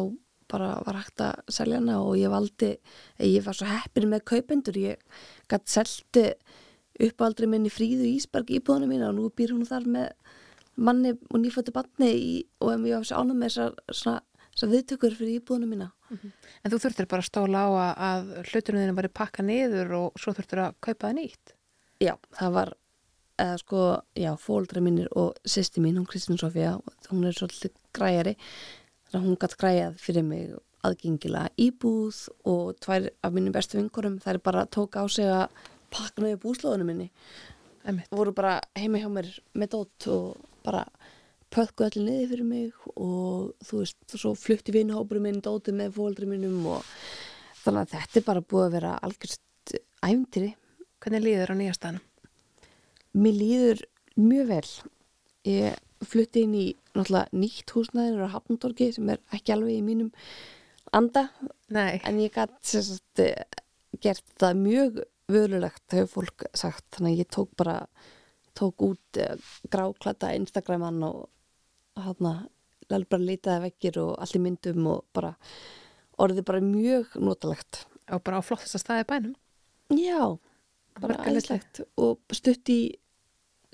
bara 0.51 0.71
var 0.87 0.99
hægt 1.01 1.23
að 1.25 1.55
selja 1.57 1.79
hana 1.81 2.01
og 2.05 2.19
ég 2.21 2.33
valdi, 2.33 2.75
ég 3.23 3.47
var 3.47 3.57
svo 3.57 3.69
heppin 3.69 4.11
með 4.11 4.27
kaupendur, 4.31 4.77
ég 4.79 5.23
gætt 5.51 5.71
selti 5.71 6.27
uppáaldri 7.03 7.49
minni 7.51 7.73
fríðu 7.73 8.07
Ísberg 8.07 8.53
íbúðuna 8.55 8.91
mína 8.91 9.09
og 9.11 9.17
nú 9.17 9.31
býr 9.35 9.55
hún 9.55 9.67
þar 9.67 9.89
með 9.91 10.13
manni 10.75 11.15
og 11.31 11.41
nýfættu 11.41 11.75
batni 11.75 12.11
í, 12.15 12.35
og 12.63 12.75
ef 12.75 12.87
ég 12.87 12.99
var 12.99 13.09
svo 13.09 13.23
ánum 13.23 13.41
með 13.41 13.51
þessar, 13.55 13.77
svona, 13.91 14.23
þessar 14.55 14.73
viðtökur 14.73 15.17
fyrir 15.19 15.41
íbúðuna 15.41 15.69
mína. 15.69 15.91
En 16.63 16.73
þú 16.73 16.81
þurftir 16.85 17.09
bara 17.11 17.25
að 17.25 17.29
stóla 17.29 17.65
á 17.67 17.71
að, 18.07 18.33
hlutunum 18.51 18.83
þínu 18.83 18.97
var 18.97 19.11
pakka 19.21 19.45
niður 19.45 19.95
og 19.99 20.21
svo 20.21 20.35
þurftir 20.37 20.63
að 20.65 20.77
kaupa 20.81 21.09
það 21.09 21.17
nýtt. 21.19 21.55
Já, 22.03 22.15
það 22.39 22.55
var, 22.59 22.73
eða 23.45 23.57
sko, 23.63 23.81
já, 24.19 24.31
fóldra 24.41 24.83
mínir 24.85 25.11
og 25.19 25.35
sýsti 25.47 25.83
mín, 25.83 25.99
hún 25.99 26.07
Kristín 26.11 26.39
Sofía, 26.41 26.77
hún 27.11 27.27
er 27.27 27.37
svolítið 27.37 27.75
græjari, 27.95 28.37
þannig 29.11 29.21
að 29.21 29.27
hún 29.29 29.41
gætt 29.43 29.59
græjað 29.59 29.99
fyrir 30.03 30.27
mig 30.27 30.55
aðgengilega 30.85 31.51
íbúð 31.65 32.21
og 32.51 32.75
tvær 32.85 33.09
af 33.25 33.35
mínum 33.35 33.55
bestu 33.55 33.79
vinkorum, 33.79 34.21
þær 34.21 34.41
bara 34.45 34.67
tók 34.69 34.99
á 35.01 35.05
sig 35.09 35.31
að 35.31 35.49
pakka 35.95 36.23
niður 36.23 36.43
búslóðunum 36.45 36.91
minni. 36.93 37.11
Einmitt. 37.85 38.09
voru 38.09 38.33
bara 38.33 38.61
heima 38.79 39.01
hjá 39.01 39.11
mér 39.13 39.29
með 39.53 39.75
dót 39.75 40.07
og 40.09 40.45
bara 40.65 40.87
pökku 41.55 41.87
allir 41.87 42.05
niður 42.09 42.33
fyrir 42.33 42.49
mig 42.49 42.89
og 42.95 43.53
þú 43.65 43.81
veist, 43.83 44.01
svo 44.11 44.35
flutti 44.39 44.75
vinhópurum 44.75 45.29
minn 45.29 45.43
dótið 45.45 45.79
með 45.79 45.97
fóldri 45.99 46.29
mínum 46.29 46.67
og 46.75 46.87
þannig 47.63 47.85
að 47.85 47.95
þetta 47.95 48.21
er 48.21 48.27
bara 48.27 48.45
búið 48.45 48.67
að 48.67 48.77
vera 48.79 48.95
algjörst 49.07 49.77
æfntýri. 50.05 50.53
Hvernig 51.05 51.25
líður 51.25 51.53
á 51.53 51.57
nýjastanum? 51.61 52.05
Mér 53.15 53.39
líður 53.39 53.83
mjög 54.19 54.51
vel. 54.51 54.69
Ég 55.45 56.09
flutti 56.09 56.45
inn 56.45 56.57
í 56.59 56.67
náttúrulega 56.95 57.39
nýtt 57.39 57.73
húsnæðin 57.75 58.23
á 58.25 58.35
Hafnandorgi 58.35 58.91
sem 58.95 59.11
er 59.13 59.23
ekki 59.35 59.55
alveg 59.55 59.79
í 59.79 59.85
mínum 59.85 60.11
anda 60.95 61.29
Nei, 61.75 62.01
en 62.07 62.21
ég 62.23 62.37
eh, 62.39 63.61
gert 64.03 64.27
það 64.41 64.61
mjög 64.61 65.01
vörulegt 65.33 65.97
hefur 65.97 66.11
fólk 66.19 66.47
sagt 66.55 66.85
þannig 66.95 67.17
að 67.17 67.23
ég 67.23 67.31
tók 67.33 67.55
bara 67.59 67.79
tók 68.55 68.85
út 68.87 69.19
uh, 69.19 69.35
gráklata 69.73 70.35
Instagraman 70.37 71.01
og 71.03 71.25
lælur 71.95 73.09
bara 73.11 73.23
litaði 73.23 73.69
vekkir 73.69 74.01
og 74.03 74.17
allt 74.21 74.37
í 74.37 74.43
myndum 74.43 74.91
og 74.91 75.05
bara 75.17 75.35
orðið 76.21 76.47
bara 76.49 76.65
mjög 76.65 77.17
notalegt. 77.23 77.85
Og 78.13 78.21
bara 78.25 78.41
á 78.41 78.47
flottasta 78.47 78.81
staði 78.81 79.05
í 79.05 79.09
bænum. 79.13 79.39
Já, 79.95 80.37
bara 81.01 81.21
æðislegt. 81.25 81.85
Og 82.01 82.21
stutt 82.35 82.71
í 82.73 82.81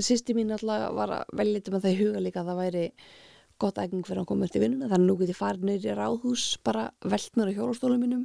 sýsti 0.01 0.37
mín 0.37 0.53
alltaf 0.55 0.95
var 0.97 1.17
að 1.19 1.35
velja 1.37 1.73
með 1.73 1.85
það 1.85 1.93
í 1.93 2.01
huga 2.01 2.25
líka 2.25 2.43
að 2.43 2.51
það 2.51 2.63
væri 2.63 2.85
gott 3.61 3.81
ægning 3.83 4.07
fyrir 4.09 4.23
að 4.23 4.31
koma 4.31 4.49
til 4.49 4.63
vinnuna 4.63 4.89
þannig 4.89 5.05
að 5.05 5.11
nú 5.11 5.17
get 5.21 5.33
ég 5.35 5.37
farið 5.37 5.67
neyri 5.69 5.97
ráðhús 5.97 6.45
bara 6.65 6.87
veltnur 7.05 7.51
á 7.53 7.57
hjólastólum 7.57 8.01
mínum. 8.01 8.25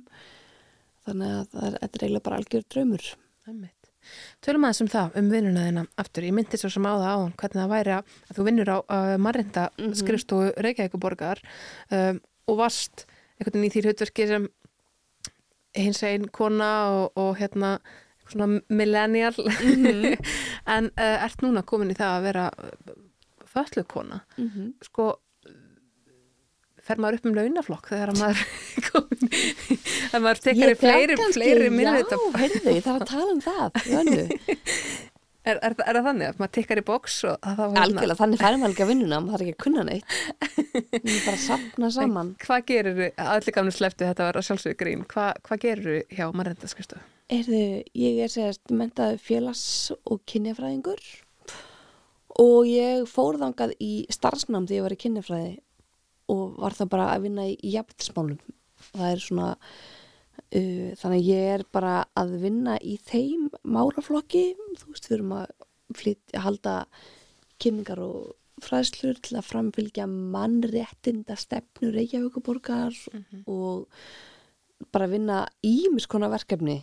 Þannig 1.06 1.34
að 1.36 1.58
þetta 1.82 1.92
er 2.00 2.06
eiginlega 2.06 2.28
bara 2.30 2.40
algjör 2.40 2.68
draumur. 2.72 3.10
Einmitt. 3.46 3.75
Tölum 4.46 4.68
aðeins 4.68 4.84
um 4.86 4.92
það, 4.92 5.18
um 5.20 5.32
vinnuna 5.34 5.66
þina 5.68 5.86
aftur. 6.02 6.28
Ég 6.28 6.36
myndi 6.38 6.60
svo 6.60 6.70
sem 6.74 6.88
á 6.88 6.94
það 6.94 7.10
áðan 7.12 7.36
hvernig 7.42 7.62
það 7.62 7.74
væri 7.74 7.96
að, 7.98 8.16
þú 8.38 8.48
vinnur 8.50 8.72
á 8.72 8.78
uh, 8.80 9.18
marrinda 9.22 9.68
skrifstofu 10.02 10.54
Reykjavíkuborgar 10.66 11.44
um, 11.92 12.22
og 12.46 12.60
varst 12.62 13.06
einhvern 13.40 13.60
veginn 13.60 13.68
í 13.68 13.74
því 13.74 13.86
hlutverki 13.86 14.28
sem 14.30 14.50
hins 15.76 16.04
einn 16.08 16.30
kona 16.32 16.72
og, 16.96 17.20
og 17.20 17.36
hérna 17.40 17.78
svona 18.30 18.62
millennial 18.70 19.36
en 20.76 20.90
uh, 20.90 21.18
ert 21.26 21.44
núna 21.46 21.66
komin 21.68 21.92
í 21.94 21.98
það 21.98 22.16
að 22.16 22.28
vera 22.30 22.46
föllu 23.56 23.84
kona 23.88 24.22
mm 24.38 24.48
-hmm. 24.50 24.72
sko 24.84 25.12
fer 26.86 27.02
maður 27.02 27.20
upp 27.20 27.28
um 27.30 27.36
launaflokk 27.40 27.90
þegar 27.94 28.14
að 28.14 28.22
maður 28.22 28.46
komin 28.90 29.34
að 29.36 30.28
maður 30.28 30.44
tekar 30.46 30.72
í 30.72 30.78
fleiri, 30.84 31.20
fleiri 31.34 31.74
minnvita 31.74 32.20
Já, 32.22 32.40
heyrðu, 32.44 32.78
ég 32.78 32.86
þarf 32.86 33.02
að 33.02 33.12
tala 33.12 33.34
um 33.34 33.44
það 33.46 33.70
er, 35.46 35.60
er, 35.62 35.74
er 35.74 35.98
það 36.00 36.08
þannig 36.10 36.30
að 36.30 36.40
maður 36.42 36.54
tekkar 36.58 36.82
í 36.82 36.86
boks 36.86 37.18
og 37.30 37.36
að 37.50 37.60
það 37.60 37.80
Algjörlega, 37.84 38.20
þannig 38.22 38.44
færum 38.44 38.64
maður 38.64 38.76
ekki 38.76 38.86
að 38.86 38.92
vinnuna 38.92 39.20
maður 39.24 39.36
þarf 39.36 39.46
ekki 39.46 39.56
að 39.56 39.66
kunna 39.66 39.84
neitt. 39.90 40.16
Erum 41.00 41.20
bara 41.26 41.42
sapna 41.44 41.92
saman. 41.94 42.32
hvað 42.46 42.64
gerir 42.72 43.04
allir 43.26 43.58
gamlu 43.58 43.76
sleftu 43.76 44.08
þetta 44.08 44.30
var 44.30 44.40
að 44.40 44.48
sjálfsögðu 44.50 44.80
grín. 44.82 45.04
Hva, 45.12 45.28
hvað 45.46 45.62
gerir 45.68 46.02
hjá 46.10 46.26
mannreyndaskristu 46.32 47.02
Erðu, 47.36 47.62
ég 47.98 48.20
er 48.22 48.30
sérst 48.30 48.70
mentaði 48.70 49.18
félags- 49.18 49.94
og 50.06 50.20
kynjafræðingur 50.30 51.02
og 52.42 52.68
ég 52.70 53.08
fór 53.10 53.40
þangað 53.42 53.74
í 53.82 53.94
starfsnám 54.14 54.68
þegar 54.68 54.78
ég 54.78 54.86
var 54.86 54.94
í 54.94 55.00
kynjafræði 55.02 55.54
og 56.32 56.58
var 56.62 56.78
það 56.78 56.92
bara 56.96 57.10
að 57.14 57.28
vinna 57.28 57.50
í 57.52 57.74
jafnvægsmálum. 57.76 58.56
Það 58.92 59.10
er 59.10 59.24
svona, 59.24 59.50
uh, 60.46 60.90
þannig 61.02 61.20
að 61.20 61.30
ég 61.30 61.52
er 61.58 61.66
bara 61.76 61.98
að 62.18 62.38
vinna 62.46 62.80
í 62.82 62.98
þeim 63.10 63.50
málaflokki, 63.64 64.48
þú 64.80 64.90
veist, 64.94 65.10
við 65.10 65.20
erum 65.20 65.38
að 65.42 65.54
flytja, 65.96 66.42
halda 66.46 66.76
kynningar 67.62 68.02
og 68.04 68.34
fræðslur 68.64 69.20
til 69.24 69.38
að 69.40 69.50
framfylgja 69.50 70.06
mannréttinda 70.10 71.36
stefnu 71.40 71.92
Reykjavíkuborgar 71.94 72.96
og 73.52 73.88
bara 74.96 75.10
vinna 75.12 75.44
ímiskona 75.66 76.30
verkefni. 76.32 76.82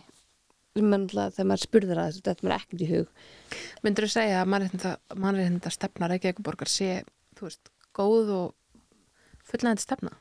Sem 0.73 0.89
mann 0.89 1.05
alltaf 1.05 1.35
þegar 1.35 1.49
maður 1.51 1.63
spurður 1.67 1.99
að 2.01 2.15
þetta 2.25 2.45
mér 2.45 2.55
ekkert 2.55 2.81
í 2.81 2.89
hug. 2.89 3.09
Myndur 3.85 4.07
þú 4.07 4.13
segja 4.15 4.41
að 4.41 4.51
mannreynda 5.21 5.73
stefna 5.73 6.09
Reykjavíkuborgar 6.09 6.71
sé 6.71 7.03
þú 7.37 7.49
veist, 7.49 7.69
góð 7.93 8.31
og 8.33 8.47
fullnægandi 9.53 9.85
stefna 9.85 10.11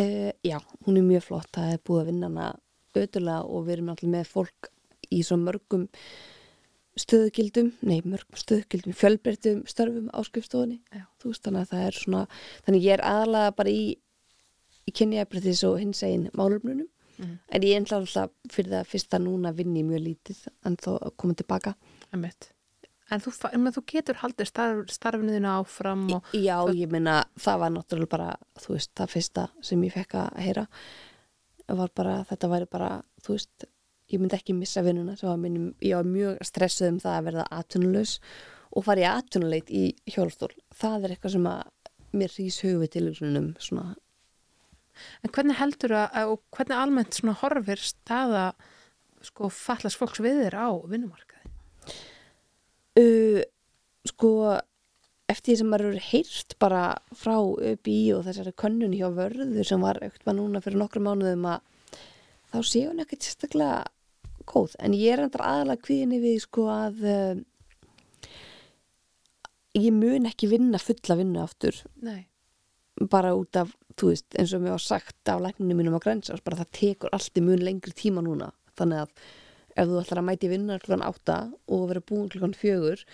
uh, 0.00 0.32
Já, 0.44 0.58
hún 0.86 0.98
er 1.00 1.06
mjög 1.06 1.26
flott 1.28 1.50
það 1.54 1.72
er 1.76 1.82
búið 1.86 2.02
að 2.02 2.10
vinna 2.12 2.30
hana 2.32 2.50
ötulega 2.98 3.40
og 3.48 3.66
við 3.66 3.76
erum 3.78 3.90
alltaf 3.94 4.12
með 4.12 4.30
fólk 4.32 4.70
í 5.12 5.22
svo 5.24 5.36
mörgum 5.40 5.86
stöðugildum, 7.00 7.70
nei 7.88 8.00
mörgum 8.04 8.36
stöðugildum 8.36 8.92
fjölbreyttum 8.96 9.62
störfum 9.70 10.10
á 10.12 10.20
skrifstofunni 10.28 10.80
Já. 10.92 11.06
þú 11.22 11.30
veist 11.32 11.46
þannig 11.46 11.62
að 11.64 11.70
það 11.72 11.86
er 11.86 11.98
svona 12.02 12.24
þannig 12.66 12.84
ég 12.84 12.96
er 12.98 13.04
aðalega 13.08 13.54
bara 13.56 13.72
í, 13.72 13.84
í 14.88 14.94
kynjaefriðis 14.98 15.62
og 15.70 15.78
hins 15.80 16.02
einn 16.08 16.28
málumnunum 16.36 16.88
Mhm. 17.18 17.38
en 17.52 17.62
ég 17.62 17.76
er 17.76 17.92
alltaf 17.94 18.30
fyrir 18.50 18.70
það 18.72 18.86
fyrsta 18.88 19.18
núna 19.20 19.50
vinni 19.54 19.82
mjög 19.84 20.00
lítið 20.00 20.38
en 20.64 20.76
þó 20.80 20.94
að 20.96 21.10
koma 21.20 21.34
tilbaka 21.36 21.74
Einmitt. 22.10 22.51
En 23.12 23.22
þú, 23.22 23.32
en 23.52 23.72
þú 23.74 23.84
getur 23.92 24.20
haldið 24.22 24.48
starf, 24.50 24.92
starfinu 24.92 25.34
þínu 25.36 25.50
áfram 25.52 26.06
og 26.16 26.34
Já, 26.36 26.56
ég 26.76 26.92
meina, 26.92 27.22
það 27.40 27.62
var 27.64 27.74
náttúrulega 27.76 28.12
bara, 28.14 28.30
þú 28.62 28.76
veist, 28.76 28.92
það 28.98 29.12
fyrsta 29.16 29.46
sem 29.64 29.84
ég 29.86 29.94
fekk 29.96 30.16
að 30.22 30.40
heyra 30.46 30.66
var 31.72 31.92
bara, 31.96 32.16
þetta 32.28 32.50
væri 32.52 32.68
bara, 32.72 32.90
þú 33.24 33.36
veist, 33.36 33.68
ég 34.12 34.20
myndi 34.20 34.36
ekki 34.36 34.56
missa 34.56 34.82
vinnuna, 34.84 35.16
ég 35.16 35.94
var 35.96 36.08
mjög 36.08 36.42
stressuð 36.44 36.94
um 36.94 37.02
það 37.02 37.18
að 37.18 37.28
verða 37.30 37.46
atvinnulegs 37.58 38.16
og 38.72 38.86
fara 38.86 39.04
í 39.04 39.08
atvinnuleit 39.08 39.70
í 39.72 39.84
hjólstól. 40.10 40.52
Það 40.76 41.06
er 41.06 41.14
eitthvað 41.14 41.36
sem 41.36 41.48
að 41.48 41.62
mér 42.12 42.34
rís 42.36 42.58
hugvið 42.64 42.92
til 42.92 43.06
um 43.12 43.52
svona, 43.60 43.92
En 45.24 45.32
hvernig 45.32 45.56
heldur 45.56 45.94
að, 45.96 46.16
og 46.28 46.42
hvernig 46.52 46.76
almennt 46.76 47.16
svona 47.16 47.36
horfir 47.40 47.80
staða 47.80 48.50
sko 49.24 49.48
fallast 49.54 50.00
fólks 50.00 50.20
við 50.22 50.42
þér 50.44 50.56
á 50.58 50.68
vinnumarkaði? 50.90 51.31
Uh, 53.00 53.40
sko, 54.08 54.32
eftir 55.30 55.52
því 55.52 55.58
sem 55.60 55.70
maður 55.72 55.92
eru 55.92 56.04
heyrt 56.10 56.56
bara 56.62 56.82
frá 57.16 57.36
UBI 57.40 58.00
og 58.16 58.26
þessari 58.26 58.54
könnun 58.58 58.96
hjá 58.96 59.08
vörður 59.14 59.68
sem 59.68 59.84
var 59.84 60.02
aukt 60.04 60.28
núna 60.28 60.62
fyrir 60.64 60.80
nokkrum 60.82 61.08
mánuðum 61.08 61.48
að 61.54 61.62
þá 62.52 62.58
sé 62.68 62.84
hún 62.86 63.00
ekkert 63.02 63.24
sérstaklega 63.24 63.84
góð, 64.48 64.74
en 64.82 64.94
ég 64.98 65.14
er 65.14 65.22
endur 65.24 65.44
aðalega 65.46 65.84
kvíðinni 65.86 66.18
við 66.22 66.40
sko 66.44 66.66
að 66.72 67.04
uh, 67.06 67.40
ég 69.78 69.94
mun 69.96 70.28
ekki 70.28 70.50
vinna 70.50 70.80
fulla 70.82 71.16
vinnu 71.20 71.42
aftur. 71.42 71.78
Nei. 72.02 72.26
bara 73.10 73.32
út 73.34 73.56
af, 73.56 73.70
þú 73.98 74.10
veist, 74.12 74.26
eins 74.38 74.52
og 74.54 74.60
mér 74.62 74.76
var 74.76 74.82
sagt 74.84 75.30
af 75.32 75.40
lækninu 75.42 75.74
mínum 75.74 75.96
á 75.96 76.04
grensás, 76.04 76.42
bara 76.44 76.58
það 76.60 76.68
tekur 76.76 77.14
allt 77.16 77.38
í 77.40 77.42
mun 77.42 77.64
lengri 77.64 77.94
tíma 77.96 78.22
núna, 78.22 78.50
þannig 78.78 79.06
að 79.06 79.24
ef 79.76 79.88
þú 79.88 80.00
ætlar 80.02 80.20
að 80.22 80.28
mæti 80.30 80.50
vinna 80.52 80.78
klukkan 80.82 81.04
átta 81.06 81.36
og 81.68 81.86
vera 81.90 82.00
búin 82.04 82.28
klukkan 82.32 82.54
fjögur 82.56 83.04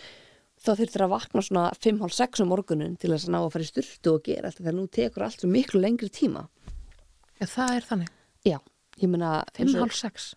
þá 0.59 0.71
þurftir 0.75 1.05
að 1.05 1.13
vakna 1.15 1.43
svona 1.47 1.67
5.30 1.79 2.43
um 2.43 2.49
morgunin 2.51 2.97
til 2.99 3.13
þess 3.15 3.29
að 3.29 3.35
ná 3.35 3.39
að 3.45 3.53
fara 3.55 3.67
í 3.67 3.71
styrtu 3.71 4.15
og 4.17 4.25
gera 4.27 4.49
allt 4.51 4.59
þegar 4.59 4.75
nú 4.79 4.87
tekur 4.91 5.23
allt 5.29 5.41
svo 5.45 5.51
miklu 5.53 5.81
lengri 5.85 6.09
tíma 6.11 6.49
Já, 7.39 7.47
það 7.47 7.75
er 7.77 7.85
þannig. 7.87 8.09
Já, 8.43 8.57
ég 8.99 9.09
meina 9.13 9.29
eins 9.55 9.75
og- 9.79 9.93
5.30. 9.93 10.35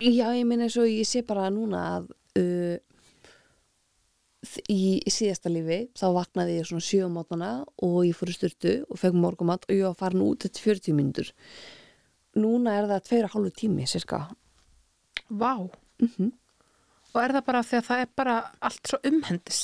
Já, 0.00 0.26
ég 0.32 0.46
meina 0.48 0.64
eins 0.64 0.76
og 0.80 0.88
ég 0.88 1.04
sé 1.04 1.20
bara 1.28 1.50
núna 1.52 1.82
að 1.98 2.06
uh, 2.40 2.78
þ- 4.42 4.64
í 4.72 4.80
síðasta 5.12 5.52
lífi 5.52 5.82
þá 5.92 6.06
vaknaði 6.16 6.56
ég 6.62 6.66
svona 6.70 6.86
sjö 6.86 7.04
á 7.06 7.10
mótana 7.12 7.50
og 7.84 7.98
ég 8.08 8.16
fór 8.16 8.32
í 8.32 8.36
styrtu 8.38 8.72
og 8.88 8.98
fekk 9.02 9.18
morgumat 9.20 9.68
og 9.68 9.74
ég 9.76 9.84
var 9.90 9.98
farin 10.00 10.24
út 10.24 10.46
eftir 10.48 10.64
40 10.72 10.96
mínútur. 10.96 11.28
Núna 12.40 12.78
er 12.80 12.88
það 12.88 13.04
tveir 13.10 13.28
og 13.28 13.34
hálfu 13.36 13.52
tími, 13.60 13.84
sérska. 13.84 14.22
Vá. 15.32 15.54
Mm 16.02 16.30
Og 17.12 17.20
er 17.20 17.32
það 17.36 17.44
bara 17.44 17.62
því 17.68 17.76
að 17.76 17.88
það 17.88 18.02
er 18.02 18.10
bara 18.16 18.34
allt 18.64 18.88
svo 18.88 18.98
umhendis? 19.04 19.60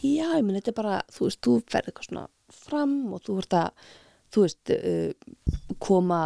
Já, 0.00 0.28
ég 0.38 0.44
meina 0.44 0.60
þetta 0.60 0.72
er 0.72 0.76
bara, 0.78 0.98
þú 1.12 1.26
veist, 1.26 1.40
þú 1.44 1.56
ferð 1.68 1.90
eitthvað 1.90 2.06
svona 2.08 2.26
fram 2.56 2.94
og 3.12 3.22
þú 3.26 3.36
ert 3.42 3.56
að, 3.58 3.90
þú 4.32 4.44
veist, 4.46 4.72
uh, 4.72 5.74
koma 5.84 6.20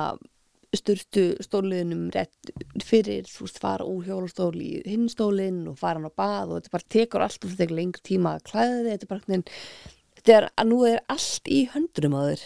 styrtu 0.77 1.25
stóliðinum 1.43 2.07
rétt 2.15 2.53
fyrir, 2.87 3.27
þú 3.27 3.49
veist, 3.49 3.59
fara 3.63 3.87
úr 3.91 4.07
hjólastól 4.07 4.55
í 4.63 4.71
hinn 4.87 5.09
stólinn 5.11 5.65
og 5.71 5.79
fara 5.81 5.99
hann 5.99 6.07
á 6.07 6.15
bað 6.15 6.53
og 6.53 6.61
þetta 6.61 6.75
bara 6.77 6.91
tekur 6.95 7.27
allt 7.27 7.43
og 7.43 7.51
þetta 7.51 7.65
tekur 7.65 7.79
lengri 7.81 8.07
tíma 8.07 8.37
að 8.37 8.47
klæða 8.53 8.77
þig, 8.77 8.91
þetta 8.93 9.07
er 9.09 9.13
bara 9.13 9.27
hvernig, 9.27 9.55
þetta 10.21 10.37
er 10.37 10.49
að 10.51 10.71
nú 10.71 10.81
er 10.87 11.05
allt 11.17 11.51
í 11.51 11.61
höndunum 11.75 12.19
á 12.19 12.23
þér. 12.31 12.45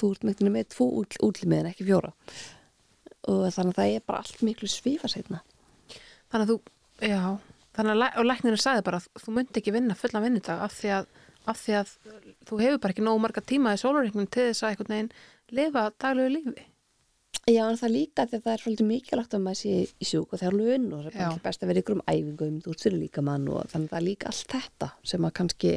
Þú 0.00 0.10
ert 0.14 0.24
með, 0.24 0.34
veginn 0.36 0.54
með 0.54 0.72
tvo 0.76 0.90
úl, 1.00 1.06
útlimiðin, 1.24 1.72
ekki 1.72 1.88
fjóra. 1.88 2.12
Og 3.28 3.46
þannig 3.52 3.74
að 3.74 3.80
það 3.80 3.94
er 3.94 4.04
bara 4.08 4.22
allt 4.22 4.44
miklu 4.46 4.68
svifarsætna. 4.70 5.42
Þannig 6.30 6.44
að 6.46 6.52
þú, 6.52 6.56
já, 7.10 7.22
þannig 7.76 7.96
að 7.96 8.20
og 8.22 8.28
læknirinn 8.30 8.62
sagði 8.62 8.86
bara 8.86 9.02
þú 9.02 9.34
myndi 9.36 9.60
ekki 9.60 9.74
vinna 9.74 9.98
fullan 9.98 10.24
vinnudag 10.24 10.64
af 10.64 10.74
því 10.78 10.92
að, 10.96 11.08
af 11.50 11.60
því 11.60 11.76
að 11.80 11.94
þú 12.48 12.60
hefur 12.62 12.82
bara 12.82 12.94
ekki 12.94 13.06
nógu 13.06 13.22
marga 13.26 13.44
tíma 13.44 13.76
í 13.76 13.80
sólareiknum 13.82 14.30
til 14.30 14.48
þess 14.50 14.64
að 14.64 14.74
einhvern 14.74 14.94
veginn 14.94 15.12
lifa 15.58 15.86
daglegu 16.00 16.34
lífi. 16.36 16.66
Já, 17.48 17.64
en 17.66 17.78
það 17.80 17.94
líka 17.94 18.26
því 18.28 18.36
að 18.36 18.44
það 18.44 18.52
er 18.52 18.62
svolítið 18.62 18.88
mikilvægt 18.90 19.34
að 19.34 19.42
maður 19.44 19.58
sé 19.60 19.76
í 19.86 20.06
sjúk 20.06 20.34
og 20.34 20.40
þjálfun 20.42 20.90
og 20.92 21.06
það 21.06 21.08
er 21.08 21.16
bara 21.20 21.44
best 21.46 21.62
að 21.64 21.70
vera 21.70 21.82
ykkur 21.82 21.96
um 21.96 22.02
æfingum, 22.10 22.58
þú 22.62 22.74
ert 22.74 22.84
fyrir 22.84 23.00
líka 23.00 23.24
mann 23.26 23.48
og 23.48 23.70
þannig 23.72 23.88
að 23.88 23.94
það 23.94 24.00
er 24.00 24.06
líka 24.06 24.28
allt 24.30 24.54
þetta 24.54 24.88
sem 25.12 25.26
að 25.26 25.34
kannski 25.38 25.72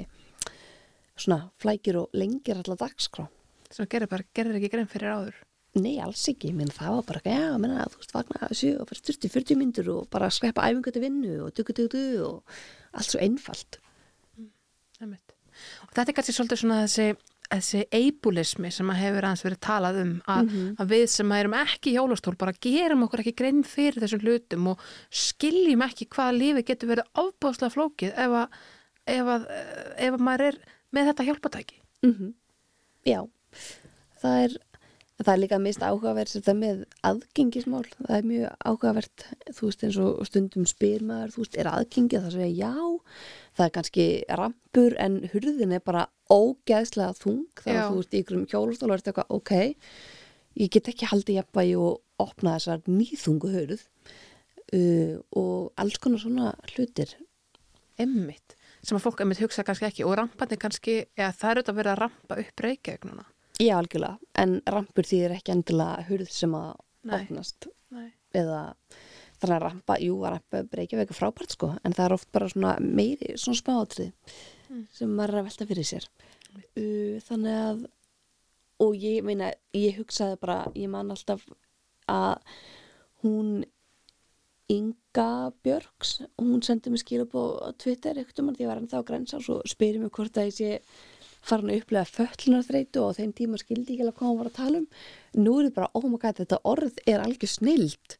svona 1.24 1.40
flækir 1.64 2.00
og 2.02 2.20
lengir 2.20 2.60
allar 2.60 2.80
dagskrá. 2.84 3.28
sem 3.74 3.88
gerir 3.90 4.10
bara, 4.12 4.26
gerir 4.36 4.60
ekki 4.60 4.70
grein 4.70 4.90
fyrir 4.90 5.14
áður. 5.16 5.38
Nei, 5.74 5.96
alls 6.04 6.22
ekki, 6.30 6.52
menn 6.54 6.70
það 6.70 7.00
var 7.00 7.06
bara, 7.08 7.22
já, 7.26 7.58
menna, 7.58 7.88
þú 7.90 8.02
veist, 8.04 8.12
vakna 8.14 8.50
sjö 8.54 8.76
og 8.84 8.90
fyrir 8.92 9.00
styrti 9.02 9.30
40 9.34 9.58
myndur 9.58 9.88
og 9.96 10.10
bara 10.14 10.28
skrepa 10.30 10.68
æfingu 10.70 10.92
til 10.94 11.02
vinnu 11.02 11.38
og 11.48 11.54
duggu, 11.58 11.74
duggu, 11.74 11.98
duggu 11.98 12.28
og 12.28 12.58
allt 12.94 13.10
svo 13.10 13.22
einfalt. 13.24 13.80
Einmitt. 15.02 15.34
og 15.84 15.96
þetta 15.96 16.12
er 16.12 16.18
kannski 16.20 16.36
svolítið 16.38 16.60
svona 16.62 16.78
þessi, 16.84 17.08
þessi 17.50 17.82
eibulismi 17.98 18.70
sem 18.74 18.92
að 18.94 19.00
hefur 19.02 19.26
aðeins 19.28 19.44
verið 19.48 19.60
talað 19.66 19.98
um 20.04 20.12
að, 20.36 20.54
að 20.84 20.94
við 20.94 21.06
sem 21.16 21.34
að 21.34 21.42
erum 21.44 21.56
ekki 21.60 21.90
í 21.92 21.96
hjólastól 21.98 22.36
bara 22.40 22.54
gerum 22.68 23.04
okkur 23.08 23.24
ekki 23.24 23.34
grein 23.42 23.64
fyrir 23.68 23.98
þessum 24.06 24.24
hlutum 24.24 24.70
og 24.76 24.86
skiljum 25.10 25.84
ekki 25.86 26.08
hvað 26.14 26.38
lífið 26.38 26.68
getur 26.70 26.94
verið 26.94 27.22
ofbáslega 27.26 27.74
flókið 27.74 28.14
ef 28.28 28.38
að, 28.44 28.60
ef 29.18 29.34
að, 29.36 29.50
ef 30.08 30.18
að 30.20 30.26
maður 30.30 30.46
er 30.52 30.60
með 30.94 31.10
þetta 31.12 31.28
hjálpatæki. 31.32 31.82
Já, 33.10 33.20
það 34.22 34.40
er, 34.46 34.56
það 35.24 35.34
er 35.34 35.42
líka 35.44 35.60
mist 35.62 35.84
áhugavert 35.86 36.32
þetta 36.34 36.56
með 36.58 36.82
aðgengismál, 37.08 37.84
það 38.00 38.16
er 38.18 38.28
mjög 38.30 38.66
áhugavert, 38.70 39.26
þú 39.52 39.70
veist 39.70 39.86
eins 39.88 40.00
og 40.02 40.24
stundum 40.30 40.66
spyr 40.70 41.06
maður, 41.06 41.34
þú 41.36 41.44
veist, 41.44 41.58
er 41.60 41.70
aðgengið 41.72 42.26
það 42.26 42.36
segja 42.38 42.52
já, 42.58 42.74
það 43.58 43.66
er 43.66 43.74
kannski 43.78 44.08
rampur 44.42 44.98
en 45.04 45.20
hurðin 45.34 45.76
er 45.78 45.84
bara 45.86 46.08
ógeðslega 46.34 47.18
þung, 47.20 47.46
Já. 47.62 47.70
er 47.74 47.80
þú 47.88 48.00
veist 48.00 48.14
í 48.16 48.24
ykkurum 48.24 48.48
hjólastól 48.50 48.90
og 48.90 48.96
er 48.96 49.04
þetta 49.04 49.14
eitthvað, 49.14 49.38
ok, 49.38 49.54
ég 50.64 50.74
get 50.74 50.90
ekki 50.94 51.10
haldið 51.12 51.40
jafnvægi 51.42 51.78
og 51.82 52.24
opna 52.24 52.58
þessar 52.58 52.84
nýþungu 52.90 53.54
hurð 53.54 53.86
uh, 54.74 55.16
og 55.40 55.72
alls 55.82 56.00
konar 56.02 56.22
svona 56.24 56.54
hlutir. 56.74 57.16
Emmitt, 58.02 58.56
sem 58.82 58.98
að 58.98 59.06
fólk 59.06 59.22
emmitt 59.22 59.42
hugsa 59.44 59.66
kannski 59.66 59.90
ekki 59.90 60.08
og 60.08 60.18
rampandi 60.18 60.58
kannski, 60.62 61.04
eða 61.18 61.34
það 61.38 61.52
er 61.52 61.62
auðvitað 61.62 61.80
verið 61.82 61.94
að 61.94 62.02
rampa 62.04 62.42
upp 62.44 62.68
reykjavík 62.68 63.10
núna. 63.10 63.28
Já, 63.62 63.76
algjörlega, 63.78 64.18
en 64.42 64.58
rampur 64.74 65.06
þýðir 65.06 65.36
ekki 65.38 65.54
endilega 65.54 66.08
hurð 66.08 66.32
sem 66.34 66.56
að 66.58 66.72
Nei. 67.04 67.18
opnast. 67.20 67.68
Nei. 67.94 68.10
eða 68.34 68.62
þannig 69.44 69.56
að 69.58 69.64
rampa, 69.68 69.98
jú 70.02 70.16
að 70.24 70.32
rampa 70.34 70.62
Reykjavík 70.80 71.12
er 71.12 71.18
frábært 71.18 71.54
sko, 71.54 71.74
en 71.84 71.94
það 71.94 72.06
er 72.06 72.16
oft 72.16 72.30
bara 72.34 72.50
svona 72.50 72.72
meiri, 72.82 73.36
svona 73.38 73.60
smáatrið 73.60 74.38
sem 74.96 75.12
maður 75.12 75.36
er 75.36 75.42
að 75.42 75.50
velta 75.50 75.68
fyrir 75.70 75.88
sér 75.88 76.08
uh, 76.08 77.20
þannig 77.28 77.60
að 77.60 77.84
og 78.84 78.96
ég 78.98 79.26
meina, 79.26 79.52
ég 79.78 80.00
hugsaði 80.00 80.40
bara 80.42 80.58
ég 80.76 80.90
man 80.92 81.14
alltaf 81.14 81.46
að 82.10 82.42
hún 83.24 83.62
Inga 84.72 85.52
Björks 85.62 86.22
hún 86.40 86.64
sendi 86.66 86.90
mig 86.90 87.04
skil 87.04 87.26
upp 87.26 87.36
á 87.36 87.76
Twitter 87.78 88.18
ekkert 88.18 88.40
um 88.42 88.54
að 88.54 88.64
ég 88.64 88.72
var 88.72 88.80
ennþá 88.80 89.02
að 89.02 89.10
grænsa 89.12 89.38
og 89.38 89.46
svo 89.46 89.58
spyrir 89.70 90.02
mig 90.02 90.14
hvort 90.16 90.40
að 90.40 90.50
ég 90.50 90.56
sé 90.56 90.70
farin 91.44 91.72
að 91.72 91.82
upplega 91.82 92.10
föllunarþreitu 92.10 93.04
og 93.04 93.16
þeim 93.20 93.32
tíma 93.38 93.60
skildi 93.62 93.96
ekki 93.96 94.06
alveg 94.06 94.20
hvað 94.20 94.32
hún 94.32 94.42
var 94.42 94.52
að 94.52 94.60
tala 94.60 94.82
um 94.82 94.90
nú 95.44 95.56
er 95.60 95.68
þetta 95.68 95.80
bara, 95.80 95.92
oh 96.00 96.10
my 96.10 96.20
god, 96.22 96.42
þetta 96.42 96.62
orð 96.74 97.02
er 97.06 97.24
algjör 97.24 97.54
snild 97.54 98.18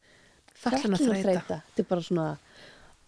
Fötlunarþreyta. 0.64 1.60
þetta 1.66 1.82
er 1.82 1.88
bara 1.88 2.04
svona 2.04 2.26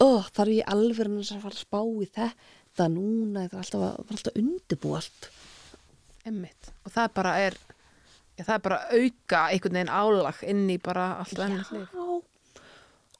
oh, 0.03 0.27
þarf 0.35 0.53
ég 0.53 0.73
alveg 0.73 1.13
að 1.13 1.45
fara 1.45 1.55
að 1.55 1.61
spá 1.61 1.81
í 1.85 2.09
þetta 2.09 2.89
núna, 2.93 3.47
þetta 3.47 3.57
er 3.57 3.63
alltaf, 3.63 3.85
er 3.87 4.17
alltaf 4.17 4.41
undirbú 4.43 4.97
allt 4.99 5.31
Emmitt. 6.27 6.73
Og 6.83 6.91
það 6.91 7.13
bara 7.15 7.33
er, 7.39 7.57
já, 8.35 8.43
það 8.43 8.55
er 8.57 8.63
bara 8.65 8.79
auka 8.91 9.43
einhvern 9.53 9.79
veginn 9.79 9.93
álag 9.95 10.41
inn 10.51 10.65
í 10.75 10.79
bara 10.83 11.05
allt 11.23 11.39
vennið 11.39 11.71
líf. 11.77 11.93
Já, 11.95 12.07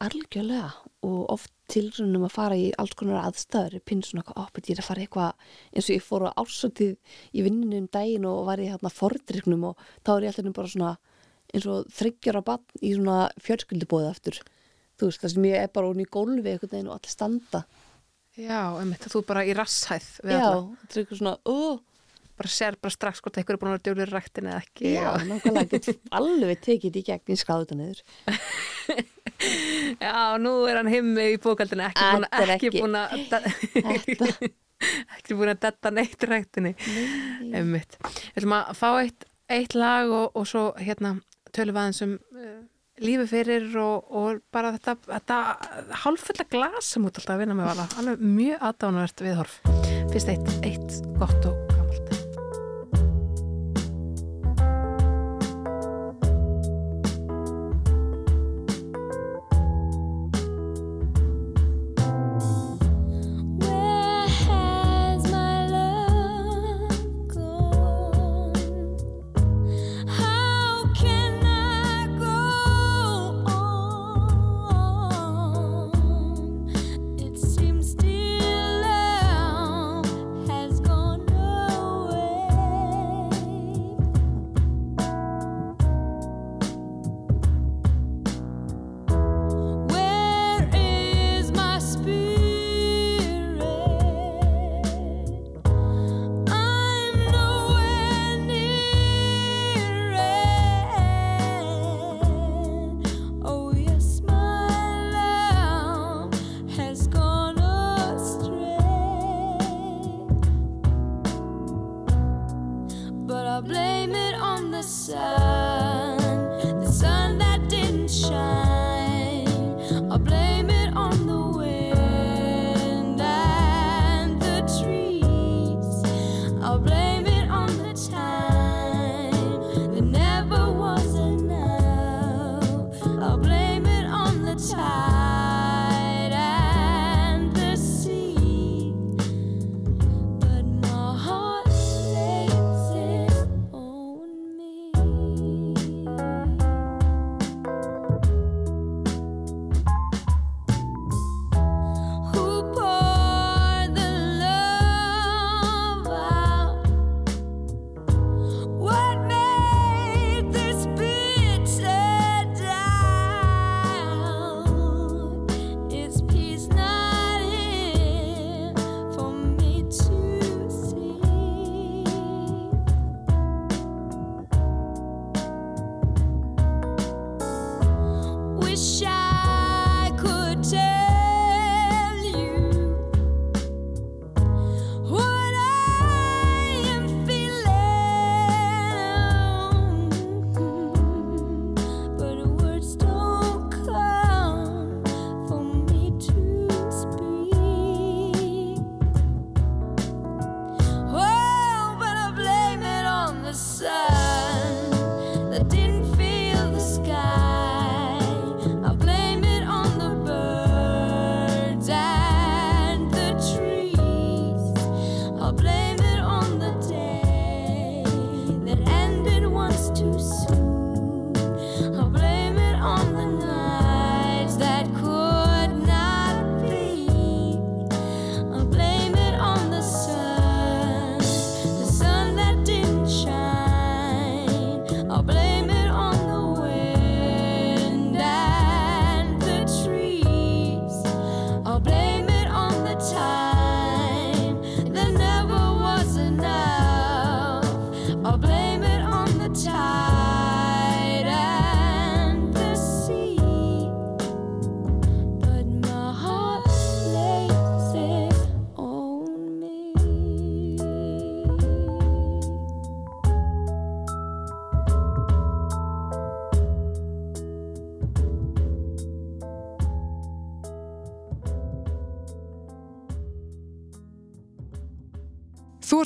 algjörlega 0.05 0.71
og 1.07 1.19
oft 1.33 1.53
tilrunum 1.71 2.27
að 2.27 2.35
fara 2.35 2.59
í 2.59 2.67
alls 2.79 2.95
konar 2.99 3.25
aðstæður, 3.25 3.79
ég 3.79 3.85
pinn 3.89 4.03
svona 4.07 4.23
eitthvað 4.23 4.45
ábyrð, 4.45 4.69
ég 4.71 4.77
er 4.77 4.83
að 4.83 4.89
fara 4.89 5.05
eitthvað 5.05 5.49
eins 5.73 5.89
og 5.89 5.95
ég 5.97 6.05
fór 6.07 6.27
á 6.27 6.37
ársötið 6.43 6.93
í 7.33 7.45
vinninu 7.47 7.81
um 7.83 7.89
daginn 7.97 8.29
og 8.31 8.45
var 8.49 8.63
í 8.63 8.69
hérna 8.71 8.93
fordryknum 8.93 9.67
og 9.71 9.83
þá 10.07 10.13
er 10.17 10.27
ég 10.27 10.33
alltaf 10.35 10.59
bara 10.59 10.73
svona 10.75 10.93
eins 11.55 11.67
og 11.71 11.91
þryggjara 11.97 12.45
bann 12.47 12.79
í 12.83 12.93
svona 12.95 13.19
fjölskyldubóð 13.43 14.09
aftur, 14.11 14.41
þú 14.99 15.11
veist, 15.11 15.23
það 15.23 15.35
sem 15.35 15.49
ég 15.51 15.67
er 15.67 15.75
bara 15.75 15.91
hún 15.91 16.03
í 16.03 16.09
gólfi 16.11 16.53
einhvern 16.53 16.73
veginn 16.73 16.91
og 16.91 16.99
allir 16.99 17.13
standa. 17.13 17.65
Já, 18.37 18.63
emmitt, 18.83 19.07
þú 19.09 19.23
er 19.23 19.29
bara 19.31 19.45
í 19.49 19.55
rasshæð 19.57 20.09
Já, 20.29 20.51
þetta 20.83 20.91
er 20.91 21.03
eitthvað 21.03 21.21
svona, 21.23 21.37
ó, 21.49 21.57
Bara 22.37 22.51
sér 22.53 22.75
bara 22.83 22.93
strax 22.93 23.23
hvort 23.25 23.39
eitthvað 23.41 23.57
er 23.57 23.61
búin 23.63 23.71
að 23.71 23.77
vera 23.79 23.85
djúlir 23.87 24.11
ræktin 24.13 24.49
eða 24.51 24.59
ekki. 24.61 24.91
já, 24.93 25.07
og- 25.15 25.25
nákvæmlega 25.31 25.71
get 25.73 26.11
alveg 26.13 26.61
tekið 26.67 26.99
í 27.01 27.05
gegn 27.07 27.33
í 27.33 27.39
skráðu 27.41 27.79
niður 27.79 28.03
Já, 30.01 30.37
nú 30.41 30.53
er 30.69 30.79
hann 30.81 30.91
himmi 30.91 31.25
í 31.35 31.41
bókaldinu 31.43 31.87
ekki 31.89 32.05
búin 32.13 32.27
að 32.29 32.53
ekki 32.57 32.71
búin 32.77 32.97
að 32.99 33.17
Þetta. 33.17 34.51
ekki 35.17 35.37
búin 35.37 35.53
að 35.55 35.61
detta 35.65 35.93
neitt 35.93 36.25
ræktinni 36.29 36.75
einmitt. 37.57 37.97
Við 38.05 38.41
ætlum 38.43 38.55
að 38.59 38.73
fá 38.77 38.89
eitt, 39.01 39.27
eitt 39.53 39.77
lag 39.79 40.13
og, 40.13 40.31
og 40.37 40.49
svo 40.49 40.65
hérna 40.81 41.15
tölum 41.57 41.77
við 41.77 41.83
aðeins 41.85 42.03
um 42.07 42.15
uh, 42.37 42.59
lífi 43.05 43.27
fyrir 43.33 43.69
og, 43.81 44.09
og 44.17 44.43
bara 44.53 44.73
þetta, 44.77 44.97
þetta 45.13 45.41
hálffulla 46.05 46.49
glas 46.53 46.93
sem 46.97 47.05
út 47.09 47.17
alltaf 47.21 47.37
að 47.37 47.45
vinna 47.45 47.57
með 47.59 47.73
vala 47.73 47.89
alveg 48.01 48.27
mjög 48.37 48.69
aðdánuvert 48.71 49.25
viðhorf 49.29 49.59
fyrst 50.13 50.33
eitt, 50.33 50.55
eitt 50.65 51.01
gott 51.21 51.51
og 51.53 51.76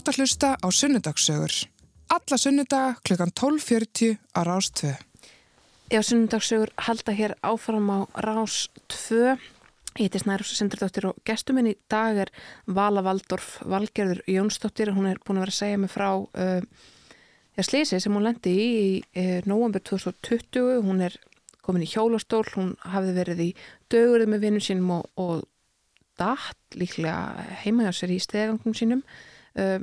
Ert 0.01 0.15
að 0.15 0.23
hlusta 0.23 0.49
á 0.57 0.69
Sunnudagssögur. 0.73 1.53
Alla 2.09 2.37
sunnudaga 2.41 2.95
klukkan 3.05 3.33
12.40 3.37 4.15
á 4.33 4.41
Rás 4.49 4.71
2. 4.73 4.95
Já, 5.93 6.01
sunnundagssögur 6.01 6.71
halda 6.87 7.13
hér 7.13 7.35
áfram 7.45 7.91
á 7.93 7.99
Rás 8.17 8.71
2. 8.89 9.37
Ég 10.01 10.09
heiti 10.09 10.23
Snærós 10.23 10.55
Sindardóttir 10.57 11.05
og 11.11 11.19
gestur 11.29 11.53
minn 11.53 11.69
í 11.69 11.75
dag 11.93 12.17
er 12.17 12.33
Vala 12.65 13.03
Valdorf 13.05 13.59
Valgerður 13.61 14.23
Jónsdóttir. 14.25 14.95
Hún 14.97 15.11
er 15.11 15.21
búin 15.21 15.37
að 15.37 15.45
vera 15.45 15.53
að 15.53 15.59
segja 15.59 15.81
mig 15.83 15.93
frá 15.93 16.09
uh, 16.17 16.63
ja, 17.59 17.65
slísi 17.69 18.01
sem 18.01 18.17
hún 18.17 18.25
lendi 18.25 18.55
í 18.57 18.69
í 18.71 18.87
uh, 19.05 19.43
november 19.45 19.85
2020. 19.85 20.81
Hún 20.87 21.03
er 21.11 21.19
komin 21.61 21.85
í 21.85 21.91
hjólastól, 21.91 22.47
hún 22.55 22.73
hafði 22.89 23.13
verið 23.19 23.45
í 23.45 23.51
dögurði 23.93 24.31
með 24.33 24.47
vinnum 24.47 24.65
sínum 24.65 24.97
og, 24.97 25.13
og 25.21 25.45
datt 26.17 26.81
líklega 26.81 27.45
heima 27.67 27.85
hjá 27.85 27.93
sér 28.01 28.17
í 28.17 28.19
stegangum 28.25 28.73
sínum. 28.81 29.05
Uh, 29.59 29.81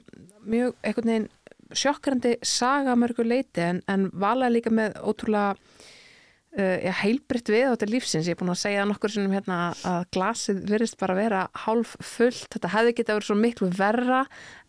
mjög 0.47 0.77
einhvern 0.85 1.11
veginn 1.11 1.29
sjokkrandi 1.75 2.37
saga 2.47 2.93
að 2.93 3.01
mörgu 3.03 3.25
leiti 3.27 3.63
en, 3.65 3.81
en 3.91 4.07
Vala 4.15 4.47
líka 4.51 4.71
með 4.71 4.95
ótrúlega 5.03 5.57
uh, 5.57 6.77
ja, 6.85 6.93
heilbritt 7.01 7.51
við 7.51 7.67
á 7.67 7.73
þetta 7.73 7.89
lífsins. 7.91 8.29
Ég 8.29 8.37
er 8.37 8.39
búin 8.39 8.53
að 8.53 8.61
segja 8.63 8.87
nokkur 8.87 9.13
sinnum 9.13 9.35
hérna 9.35 9.59
að 9.87 10.07
glasið 10.15 10.63
virðist 10.71 10.99
bara 11.01 11.17
vera 11.17 11.43
hálf 11.65 11.97
fullt. 11.99 12.47
Þetta 12.55 12.73
hefði 12.77 12.95
getið 12.95 13.13
að 13.13 13.19
vera 13.19 13.29
svo 13.29 13.39
miklu 13.41 13.71
verra 13.75 14.23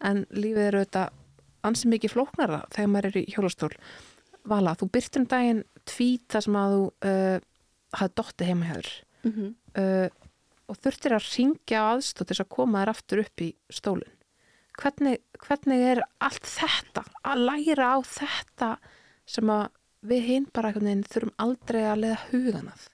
en 0.05 0.25
lífið 0.35 0.65
er 0.67 0.81
auðvitað 0.81 1.17
ansi 1.69 1.91
mikið 1.91 2.15
flóknara 2.15 2.63
þegar 2.75 2.93
maður 2.95 3.11
er 3.11 3.21
í 3.21 3.27
hjólastól. 3.35 3.73
Vala, 4.49 4.75
þú 4.79 4.89
byrtir 4.95 5.23
um 5.23 5.29
daginn 5.29 5.65
tvít 5.89 6.27
þar 6.33 6.45
sem 6.47 6.59
að 6.59 6.75
þú 6.75 6.85
uh, 7.11 7.47
hafði 7.99 8.17
dotti 8.21 8.49
heima 8.49 8.69
hjá 8.69 8.75
þér 8.79 8.91
Mm 9.29 9.55
uh, 9.79 10.09
og 10.69 10.77
þurftir 10.85 11.15
að 11.17 11.29
ringja 11.33 11.81
á 11.81 11.97
þess 11.97 12.43
að 12.43 12.49
koma 12.53 12.83
þér 12.83 12.91
aftur 12.93 13.21
upp 13.23 13.41
í 13.41 13.49
stólinn. 13.73 14.18
Hvernig, 14.79 15.19
hvernig 15.43 15.83
er 15.93 16.01
allt 16.23 16.47
þetta, 16.47 17.03
að 17.27 17.45
læra 17.49 17.91
á 17.95 17.99
þetta 18.07 18.71
sem 19.29 19.51
að 19.51 19.67
við 20.09 20.29
hinn 20.29 20.47
bara 20.55 20.71
þurfum 20.73 21.35
aldrei 21.43 21.81
að 21.83 22.05
leiða 22.05 22.19
hugan 22.29 22.71
að? 22.71 22.85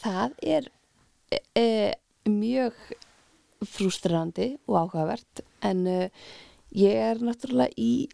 Það 0.00 0.36
er 0.56 0.68
e, 1.28 1.40
e, 1.58 1.68
mjög 2.30 2.78
frústrandi 3.66 4.54
og 4.66 4.78
áhugavert 4.80 5.44
en 5.66 5.84
e, 5.90 5.98
ég 6.76 6.96
er 7.10 7.20
náttúrulega 7.24 7.76
í 7.76 8.08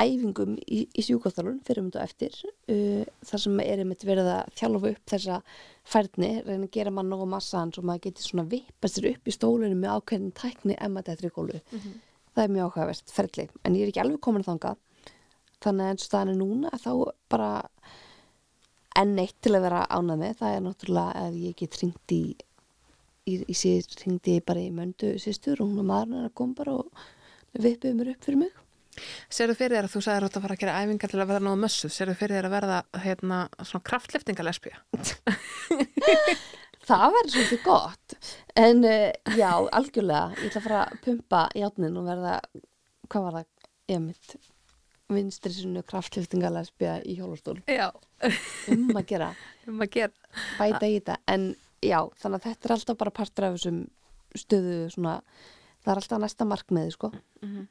æfingum 0.00 0.58
í, 0.60 0.82
í 0.92 1.02
sjúkvæðalun 1.04 1.62
fyrir 1.64 1.86
þetta 1.86 2.02
eftir 2.04 2.34
uh, 2.44 3.04
þar 3.24 3.42
sem 3.46 3.62
er 3.64 3.82
einmitt 3.82 4.04
verið 4.04 4.28
að 4.34 4.50
þjálfa 4.58 4.90
upp 4.92 5.12
þessa 5.12 5.38
færni, 5.86 6.32
reyna 6.44 6.66
að 6.66 6.74
gera 6.74 6.92
mann 6.92 7.08
nógu 7.12 7.28
massan 7.30 7.72
svo 7.72 7.86
maður 7.86 8.08
getur 8.08 8.28
svona 8.28 8.48
vippa 8.50 8.90
sér 8.92 9.12
upp 9.14 9.30
í 9.30 9.34
stólunum 9.34 9.80
með 9.80 9.96
ákveðin 9.96 10.34
tækni 10.36 10.76
emma 10.76 11.04
þetta 11.06 11.30
í 11.30 11.34
gólu 11.38 11.62
það 12.36 12.42
er 12.44 12.52
mjög 12.52 12.66
áhugavert 12.66 13.14
ferli 13.16 13.46
en 13.64 13.76
ég 13.78 13.86
er 13.86 13.92
ekki 13.92 14.02
alveg 14.02 14.20
komin 14.24 14.44
þangað. 14.44 14.82
Þannig 15.64 15.86
að 15.86 15.92
eins 15.92 16.02
og 16.02 16.10
staðan 16.10 16.32
er 16.32 16.38
núna 16.42 16.80
þá 16.82 16.90
bara 17.32 17.50
enn 19.00 19.16
eitt 19.22 19.38
til 19.44 19.54
að 19.56 19.64
vera 19.64 19.86
ánað 19.88 20.20
með. 20.20 20.34
Það 20.40 20.56
er 20.56 20.62
náttúrulega 20.66 21.24
að 21.24 21.38
ég 21.46 21.56
get 21.62 21.78
ringt 21.80 22.12
í 22.12 22.20
í, 23.26 23.40
í 23.40 23.56
sér 23.56 23.88
ringdi 24.02 24.36
ég 24.38 24.46
bara 24.46 24.62
í 24.62 24.70
möndu 24.74 25.16
sýstur 25.22 25.62
og 25.62 25.70
hún 25.70 25.82
og 25.82 25.88
maðurinn 25.88 26.20
er 26.20 26.28
að 26.28 26.36
koma 26.38 26.60
bara 26.60 26.76
og 26.82 27.06
vippuðu 27.56 27.96
mér 27.96 28.12
upp 28.12 28.28
fyrir 28.28 28.42
mig 28.44 28.62
Serðu 29.28 29.56
fyrir 29.58 29.76
þér 29.76 29.88
að 29.88 29.94
þú 29.94 30.02
sagðir 30.06 30.26
átt 30.28 30.38
að 30.38 30.46
fara 30.46 30.56
að 30.56 30.62
gera 30.64 30.76
æfingar 30.82 31.12
til 31.12 31.20
að 31.20 31.30
verða 31.30 31.46
náðu 31.46 31.62
mössuð? 31.64 31.94
Serðu 31.94 32.18
fyrir 32.20 32.38
þér 32.38 32.48
að 32.48 32.56
verða 32.56 32.78
hérna, 33.04 33.40
svona 33.62 33.88
kraftleftingalesbía? 33.90 34.80
það 36.86 37.06
verður 37.16 37.32
svolítið 37.34 37.62
gott 37.64 38.16
en 38.58 38.84
uh, 38.86 39.36
já, 39.36 39.50
algjörlega 39.78 40.26
ég 40.38 40.50
ætla 40.50 40.60
að 40.60 40.66
fara 40.68 40.82
að 40.84 41.00
pumpa 41.06 41.40
játnin 41.58 41.98
og 41.98 42.06
verða 42.06 42.36
hvað 43.10 43.26
var 43.26 43.38
það, 43.38 43.48
ég 43.92 44.02
mitt 44.04 44.36
vinstri 45.16 45.54
sinu 45.54 45.82
kraftliftingalesbja 45.86 46.96
í 47.06 47.16
hjólastól 47.18 47.58
Já, 47.70 47.90
um 48.72 48.88
að 48.96 49.04
gera, 49.12 49.30
um 49.70 49.82
að 49.82 49.92
gera. 49.98 50.32
bæta 50.58 50.88
í 50.88 50.96
þetta 50.98 51.18
en 51.30 51.52
já, 51.84 52.00
þannig 52.22 52.40
að 52.40 52.48
þetta 52.48 52.68
er 52.68 52.76
alltaf 52.76 52.98
bara 53.02 53.14
partur 53.14 53.48
af 53.48 53.58
þessum 53.58 53.84
stöðu 54.36 54.78
svona, 54.92 55.20
það 55.86 55.92
er 55.92 56.00
alltaf 56.02 56.20
næsta 56.24 56.48
markmiði 56.50 56.96
sko. 56.96 57.12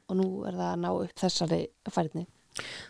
Og 0.08 0.16
nú 0.16 0.30
er 0.48 0.56
það 0.56 0.72
að 0.72 0.80
ná 0.82 0.88
upp 0.94 1.20
þessari 1.20 1.60
færni. 1.92 2.24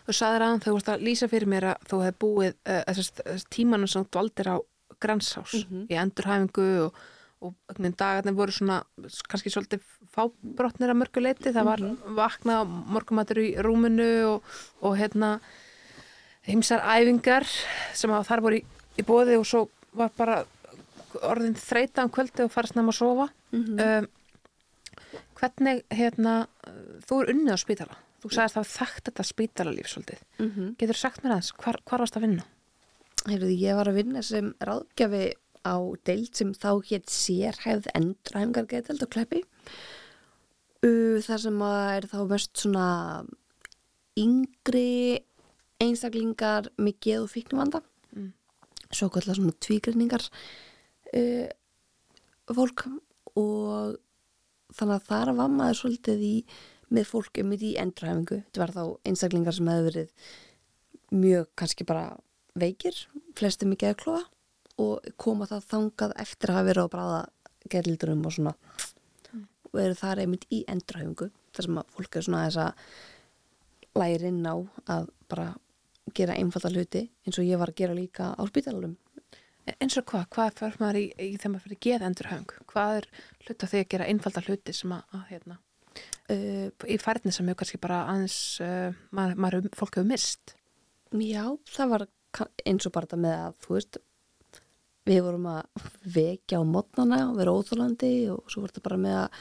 Þú 0.07 0.15
sagðir 0.15 0.45
aðan 0.45 0.61
þegar 0.63 0.71
þú 0.71 0.77
vorst 0.77 0.89
að 0.93 1.03
lýsa 1.03 1.27
fyrir 1.27 1.51
mér 1.51 1.65
að 1.73 1.85
þú 1.89 1.99
hefði 2.05 2.19
búið 2.23 2.53
uh, 2.71 3.45
tímanum 3.51 3.91
sem 3.91 4.05
þú 4.05 4.11
dvaldir 4.15 4.47
á 4.47 4.57
Gransás 4.97 5.53
í 5.91 5.93
endurhæfingu 5.99 6.67
og, 6.87 6.95
og 7.45 7.53
dagarnir 7.77 8.33
voru 8.33 8.55
svona 8.55 8.79
kannski 9.29 9.51
svolítið 9.53 9.83
fábrotnir 10.15 10.89
að 10.89 10.99
mörgu 11.03 11.21
leiti. 11.21 11.51
Það 11.51 11.67
var 11.67 11.83
vaknað 12.17 12.71
morgumatur 12.95 13.43
í 13.43 13.49
rúminu 13.61 14.09
og, 14.31 14.55
og 14.81 14.97
hérna 14.97 15.35
heimsar 16.47 16.81
æfingar 16.81 17.45
sem 17.93 18.09
að 18.15 18.25
þar 18.31 18.45
voru 18.47 18.61
í, 18.61 18.63
í 18.97 19.05
bóði 19.05 19.37
og 19.37 19.45
svo 19.45 19.67
var 19.97 20.09
bara 20.17 20.45
orðin 21.27 21.57
þreita 21.57 22.05
um 22.05 22.11
kvöldi 22.13 22.45
og 22.45 22.53
fara 22.53 22.71
snemma 22.71 22.93
að 22.93 22.99
sofa. 23.03 23.27
um, 23.83 24.07
hvernig 25.37 25.83
hérna, 25.93 26.35
þú 27.07 27.21
er 27.21 27.33
unnið 27.33 27.57
á 27.57 27.59
spítala 27.61 27.97
þú 28.23 28.31
sagðist 28.33 28.59
að 28.59 28.69
þekkt 28.73 29.09
þetta 29.09 29.25
spítalalíf 29.31 29.89
svolítið 29.91 30.21
mm 30.39 30.51
-hmm. 30.51 30.69
getur 30.77 30.97
sagt 30.97 31.23
mér 31.23 31.31
aðeins, 31.31 31.51
hvar, 31.51 31.77
hvar 31.85 31.99
varst 31.99 32.17
að 32.17 32.25
vinna? 32.25 32.45
Heyrðu, 33.27 33.49
ég 33.51 33.75
var 33.75 33.87
að 33.87 33.97
vinna 33.99 34.21
sem 34.21 34.55
ráðgjafi 34.59 35.33
á 35.65 35.75
deild 36.05 36.35
sem 36.35 36.53
þá 36.53 36.71
hétt 36.89 37.09
sérhæfð 37.09 37.87
endurhæfingargeðdeild 37.93 39.03
á 39.03 39.07
kleppi 39.13 39.43
uh, 40.83 41.17
þar 41.21 41.39
sem 41.39 41.61
að 41.61 41.95
er 41.97 42.05
þá 42.07 42.19
mest 42.29 42.57
svona 42.57 43.25
yngri 44.17 45.19
einstaklingar 45.79 46.71
með 46.77 46.99
geð 47.01 47.21
og 47.21 47.29
fíknumvanda 47.29 47.81
Mm. 48.15 48.33
svo 48.91 49.09
kallar 49.09 49.35
svona 49.35 49.53
tvígrinningar 49.59 50.23
uh, 51.13 51.49
fólk 52.47 52.87
og 53.35 53.97
þannig 54.77 54.97
að 54.97 55.07
þar 55.09 55.33
var 55.37 55.53
maður 55.53 55.79
svolítið 55.81 56.25
í 56.27 56.33
með 56.93 57.09
fólk 57.09 57.41
um 57.41 57.53
í 57.57 57.73
endurhæfingu. 57.81 58.39
Þetta 58.47 58.63
var 58.63 58.73
þá 58.75 58.83
einstaklingar 59.09 59.55
sem 59.57 59.69
hefur 59.71 59.87
verið 59.89 60.27
mjög 61.17 61.49
kannski 61.59 61.87
bara 61.87 62.05
veikir, 62.57 62.99
flesti 63.37 63.67
með 63.67 63.81
geðklofa 63.83 64.23
og 64.83 65.09
koma 65.19 65.47
það 65.49 65.67
þangað 65.71 66.15
eftir 66.23 66.51
að 66.51 66.59
hafa 66.59 66.69
verið 66.69 66.87
á 66.87 66.93
bráða 66.93 67.21
geðlildurum 67.73 68.25
og 68.25 68.35
svona. 68.35 68.55
Og 69.67 69.79
eru 69.83 69.97
þar 69.99 70.23
einmitt 70.23 70.47
í 70.53 70.63
endurhæfingu 70.69 71.29
þar 71.55 71.67
sem 71.67 71.79
að 71.81 71.95
fólk 71.95 72.17
er 72.17 72.27
svona 72.27 72.43
þess 72.47 72.61
að 72.63 73.97
læri 73.97 74.29
inn 74.31 74.45
á 74.45 74.55
að 74.93 75.09
bara 75.27 75.47
gera 76.15 76.37
einfalda 76.37 76.71
hluti 76.71 77.03
eins 77.25 77.39
og 77.39 77.47
ég 77.47 77.59
var 77.59 77.73
að 77.73 77.79
gera 77.81 77.97
líka 77.97 78.31
á 78.37 78.41
spítalunum 78.47 78.95
eins 79.75 79.97
og 79.99 80.05
hvað, 80.07 80.27
hvað 80.33 80.59
fer 80.61 80.75
maður 80.81 80.99
í, 81.01 81.05
í 81.19 81.29
þegar 81.35 81.53
maður 81.53 81.65
fyrir 81.65 81.81
geð 81.85 82.05
endurhæfing 82.07 82.67
hvað 82.71 82.99
er 82.99 83.07
hlut 83.45 83.63
að 83.63 83.71
því 83.71 83.81
að 83.81 83.89
gera 83.93 84.09
einfalda 84.11 84.43
hluti 84.47 84.75
sem 84.75 84.93
að, 84.95 85.15
að 85.17 85.23
hérna, 85.31 85.57
uh, 86.33 86.67
í 86.87 86.99
færni 87.01 87.33
sem 87.35 87.49
hefur 87.49 87.61
kannski 87.61 87.81
bara 87.83 88.03
aðeins 88.13 88.37
uh, 88.63 88.99
maður, 89.11 89.41
maður, 89.45 89.69
fólk 89.77 89.99
hefur 89.99 90.11
mist 90.11 90.55
Já, 91.15 91.43
það 91.71 91.93
var 91.93 92.05
eins 92.67 92.87
og 92.87 92.93
bara 92.95 93.07
þetta 93.07 93.21
með 93.23 93.37
að 93.45 93.57
þú 93.63 93.77
veist 93.77 93.99
við 95.07 95.21
vorum 95.23 95.47
að 95.53 95.87
vekja 96.17 96.59
á 96.59 96.63
mótnana 96.67 97.21
og 97.29 97.37
vera 97.39 97.53
óþólandi 97.55 98.11
og 98.33 98.51
svo 98.51 98.63
var 98.63 98.73
þetta 98.73 98.87
bara 98.89 98.99
með 98.99 99.17
að 99.21 99.39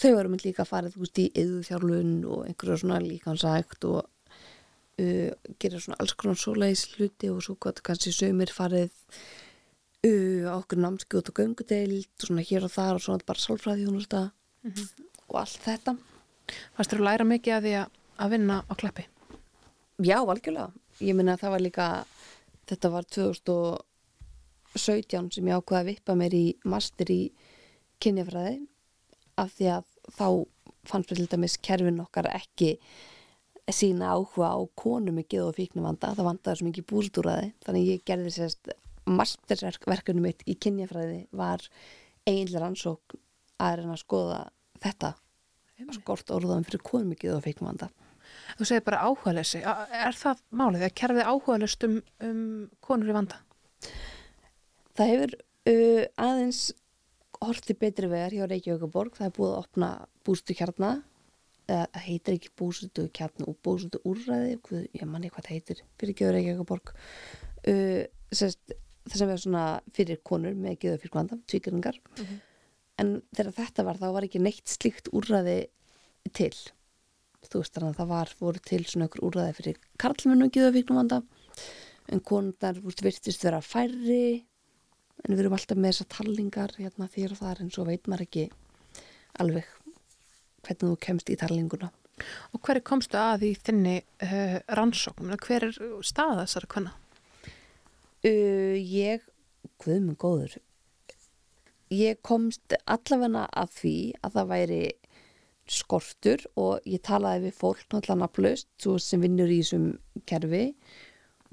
þau 0.00 0.12
vorum 0.16 0.38
líka 0.40 0.64
að 0.64 0.70
fara 0.70 0.92
þú 0.92 1.02
veist 1.02 1.20
í 1.20 1.26
yðuþjálfun 1.42 2.14
og 2.24 2.46
einhverju 2.48 2.78
svona 2.80 3.02
líkansækt 3.04 3.86
og 3.90 4.00
uh, 4.00 5.30
gera 5.60 5.82
svona 5.84 6.00
alls 6.00 6.16
konar 6.16 6.40
svoleiðis 6.40 6.86
hluti 6.96 7.32
og 7.32 7.44
svo 7.44 7.58
gott 7.60 7.84
kannski 7.84 8.14
sömur 8.16 8.52
farið 8.56 8.92
á 10.02 10.58
okkur 10.58 10.78
námskjóð 10.82 11.28
og 11.30 11.36
göngudeild 11.38 12.10
og 12.18 12.26
svona 12.26 12.42
hér 12.46 12.66
og 12.66 12.72
þar 12.74 12.98
og 12.98 13.02
svona 13.04 13.22
bara 13.26 13.38
sálfræði 13.38 13.86
og 13.86 13.94
allt 15.38 15.62
þetta 15.62 15.94
fannst 16.74 16.92
þú 16.92 17.04
læra 17.06 17.24
mikið 17.24 17.56
að 17.56 17.62
því 17.66 17.74
að, 17.78 17.88
vinna 18.32 18.56
á 18.66 18.74
kleppi 18.74 19.04
Já, 20.02 20.18
algjörlega. 20.18 20.72
Ég 21.04 21.14
minna 21.14 21.36
að 21.36 21.42
það 21.44 21.52
var 21.52 21.62
líka, 21.62 22.04
þetta 22.70 22.88
var 22.90 23.04
2017 23.14 25.30
sem 25.36 25.46
ég 25.46 25.56
ákvaði 25.60 25.82
að 25.82 25.88
vippa 25.90 26.12
mér 26.18 26.34
í 26.34 26.56
master 26.66 27.08
í 27.12 27.32
kynjafræði 28.02 28.66
af 29.38 29.50
því 29.54 29.66
að 29.76 29.84
þá 30.16 30.28
fannst 30.88 31.10
við 31.12 31.18
til 31.20 31.30
dæmis 31.36 31.60
kerfin 31.62 32.02
okkar 32.02 32.26
ekki 32.32 32.70
sína 33.70 34.10
áhuga 34.16 34.48
á 34.58 34.60
konum 34.74 35.22
geð 35.22 35.46
og 35.52 35.56
fíknumvanda. 35.60 36.16
Það 36.16 36.28
vandaði 36.30 36.56
svo 36.58 36.66
mikið 36.66 36.88
búrstúraði. 36.90 37.46
Þannig 37.62 37.90
ég 37.92 38.06
gerði 38.08 38.30
sérst 38.34 38.64
masterverkunum 39.08 40.28
mitt 40.28 40.44
í 40.46 40.56
kynjafræði 40.60 41.24
var 41.36 41.64
eiginlega 42.28 42.62
rannsókn 42.64 43.20
að 43.62 43.76
reyna 43.80 43.96
að 43.96 44.02
skoða 44.02 44.40
þetta 44.82 45.12
skort 45.96 46.30
orðaðum 46.30 46.66
fyrir 46.68 46.84
konum 46.86 47.10
með 47.10 47.24
geð 47.24 47.36
og 47.36 47.46
fíknumvanda. 47.46 47.88
þú 48.58 48.66
segir 48.68 48.84
bara 48.86 49.02
áhugalesi, 49.06 49.62
er 49.62 50.16
það 50.16 50.42
málið 50.50 50.84
að 50.86 50.94
kerfið 51.00 51.30
áhugalust 51.32 51.86
um, 51.88 51.96
um 52.22 52.44
konur 52.80 53.10
í 53.10 53.16
vanda? 53.16 53.40
Það 54.96 55.10
hefur 55.12 55.34
uh, 55.72 56.04
aðeins 56.22 56.62
horti 57.42 57.74
betri 57.74 58.06
vegar 58.06 58.34
hjá 58.36 58.46
Reykjavíkaborg. 58.46 59.16
Það 59.18 59.26
er 59.26 59.34
búið 59.38 59.52
að 59.52 59.62
opna 59.64 59.90
bústu 60.22 60.54
eða 61.70 61.86
það 61.94 62.06
heitir 62.06 62.36
ekki 62.36 62.50
búsutu 62.58 63.08
kjarni 63.14 63.46
og 63.48 63.58
búsutu 63.64 64.00
úrræði 64.08 64.56
hvað, 64.66 64.86
ég 64.98 65.08
manni 65.08 65.30
hvað 65.30 65.46
það 65.46 65.54
heitir 65.56 65.82
fyrir 66.00 66.14
ekki 66.14 66.26
eitthvað 66.52 66.68
borg 66.72 66.92
uh, 66.92 68.02
sérst, 68.34 68.74
það 69.08 69.18
sem 69.18 69.32
er 69.32 69.42
svona 69.42 69.64
fyrir 69.96 70.20
konur 70.26 70.54
með 70.58 70.78
geður 70.84 71.02
fyrir 71.02 71.14
kvanda, 71.16 71.38
tvíkringar 71.50 71.98
en 73.02 73.12
þegar 73.34 73.56
þetta 73.58 73.86
var 73.88 74.00
þá 74.00 74.06
var 74.14 74.26
ekki 74.28 74.42
neitt 74.42 74.68
slíkt 74.70 75.10
úrræði 75.12 75.58
til 76.36 76.52
þú 77.48 77.62
veist 77.62 77.74
þannig 77.74 77.90
að 77.90 78.00
það 78.00 78.12
var 78.12 78.34
voru 78.38 78.62
til 78.62 78.82
svona 78.86 79.08
ykkur 79.08 79.26
úrræði 79.28 79.56
fyrir 79.58 79.80
karlmennu 80.02 80.50
geður 80.54 80.76
fyrir 80.78 80.98
vanda 81.00 81.22
en 82.12 82.22
veist, 82.22 83.02
virtist 83.02 83.44
vera 83.44 83.62
færri 83.64 84.44
en 85.22 85.34
við 85.34 85.44
erum 85.44 85.56
alltaf 85.56 85.78
með 85.78 85.94
þessar 85.94 86.12
tallingar 86.16 86.76
hérna 86.78 87.10
þér 87.10 87.34
og 87.34 87.42
þar 87.42 87.64
en 87.64 87.74
svo 87.74 87.88
veit 87.88 88.06
maður 88.06 88.28
ekki 88.28 88.46
alveg 89.42 89.66
hvernig 90.62 90.86
þú 90.86 90.94
kemst 91.02 91.30
í 91.32 91.38
tallinguna 91.38 91.90
Og 92.52 92.62
hverju 92.62 92.84
komstu 92.86 93.18
að 93.18 93.46
í 93.48 93.52
þinni 93.56 93.96
uh, 94.24 94.58
rannsókn? 94.76 95.32
Hver 95.42 95.68
er 95.68 95.78
staða 96.06 96.44
þessara 96.44 96.70
kvenna? 96.74 96.92
Uh, 98.28 98.76
ég, 98.78 99.24
hvað 99.82 100.00
minn 100.00 100.18
góður 100.20 100.58
ég 101.92 102.20
komst 102.24 102.74
allavega 102.88 103.46
að 103.52 103.72
því 103.78 103.96
að 104.24 104.36
það 104.36 104.52
væri 104.52 104.82
skortur 105.72 106.44
og 106.58 106.86
ég 106.88 107.02
talaði 107.06 107.46
við 107.46 107.58
fólk 107.60 107.82
náttúrulega 107.86 108.20
nafnlaust 108.22 108.68
svo 108.82 108.96
sem 109.00 109.22
vinnur 109.22 109.50
í 109.52 109.60
þessum 109.62 109.90
kerfi 110.28 110.64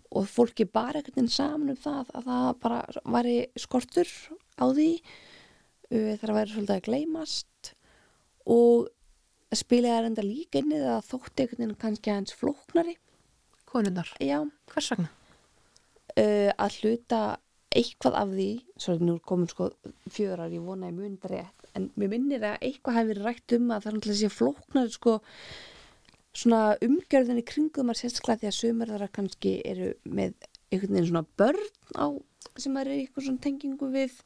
og 0.10 0.26
fólki 0.30 0.66
bara 0.66 1.00
einhvern 1.00 1.20
veginn 1.20 1.34
saman 1.34 1.74
um 1.76 1.80
það 1.80 2.14
að 2.18 2.30
það 2.30 2.48
bara 2.64 2.80
væri 3.18 3.36
skortur 3.60 4.14
á 4.58 4.66
því 4.66 4.90
uh, 4.98 6.16
þegar 6.16 6.36
væri 6.40 6.56
svolítið 6.56 6.76
að 6.78 6.88
gleymast 6.88 7.74
og 8.50 8.90
spilaði 9.56 9.94
það 9.94 10.10
enda 10.10 10.26
líka 10.26 10.64
inn 10.64 10.74
að 10.80 11.06
þótti 11.12 11.44
einhvern 11.46 11.64
veginn 11.64 11.80
kannski 11.84 12.14
aðeins 12.14 12.36
flóknari 12.38 12.98
Konunnar. 13.70 14.10
já, 14.18 14.42
Hvers 14.72 14.92
vegna? 14.96 15.12
Uh, 16.20 16.52
að 16.56 16.80
hluta 16.82 17.22
eitthvað 17.70 18.16
af 18.18 18.30
því 18.34 18.50
svo 18.82 18.96
er 18.96 19.04
nú 19.06 19.16
komin 19.22 19.50
sko 19.50 19.70
fjörar 20.10 20.54
ég 20.54 20.66
vona 20.66 20.90
ég 20.90 20.98
mun 20.98 21.18
rétt 21.30 21.68
en 21.78 21.90
mér 22.00 22.14
minnir 22.16 22.46
að 22.46 22.64
eitthvað 22.66 22.98
hafi 22.98 23.12
verið 23.12 23.28
rætt 23.28 23.58
um 23.58 23.68
að 23.70 23.84
það 23.84 23.92
er 23.92 23.98
náttúrulega 23.98 24.22
sé 24.22 24.32
flóknar 24.34 24.94
sko 24.94 25.18
svona 26.40 26.62
umgjörðinni 26.86 27.44
kringum 27.46 27.92
að 27.92 28.02
sérstaklega 28.02 28.42
því 28.42 28.50
að 28.50 28.58
sömur 28.58 28.94
þar 28.94 29.12
kannski 29.14 29.54
eru 29.66 29.92
með 30.06 30.50
einhvern 30.70 30.96
veginn 30.96 31.10
svona 31.12 31.26
börn 31.38 31.70
á 31.98 32.08
sem 32.60 32.80
er 32.80 32.92
eitthvað 32.96 33.28
svona 33.28 33.44
tengingu 33.46 33.92
við 33.94 34.18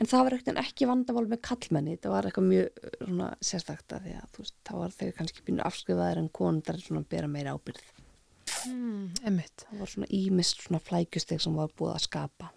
en 0.00 0.10
það 0.10 0.26
var 0.26 0.36
ekkert 0.38 0.60
ekki 0.64 0.90
vandamál 0.90 1.26
með 1.30 1.42
kallmenni 1.46 1.96
það 2.00 2.14
var 2.16 2.28
eitthvað 2.28 2.50
mjög 2.50 2.68
uh, 2.82 2.92
svona 3.04 3.30
sérstakt 3.52 3.96
að 3.96 4.06
því 4.06 4.18
að 4.18 4.28
þú 4.34 4.44
veist, 4.44 4.58
þá 4.66 4.74
var 4.80 4.98
þeir 4.98 5.16
kannski 5.18 5.46
býnur 5.46 5.70
afskrifaðir 5.70 6.22
en 6.22 6.30
konundar 6.40 6.82
svona 6.82 7.06
bera 7.10 7.30
meira 7.30 7.54
ábyrð 7.54 7.99
Mm, 8.68 9.40
það 9.64 9.80
var 9.80 9.92
svona 9.92 10.08
ímist 10.12 10.64
svona 10.64 10.80
flækjusteg 10.84 11.40
sem 11.42 11.56
var 11.56 11.72
búið 11.78 11.94
að 11.94 12.02
skapa 12.08 12.50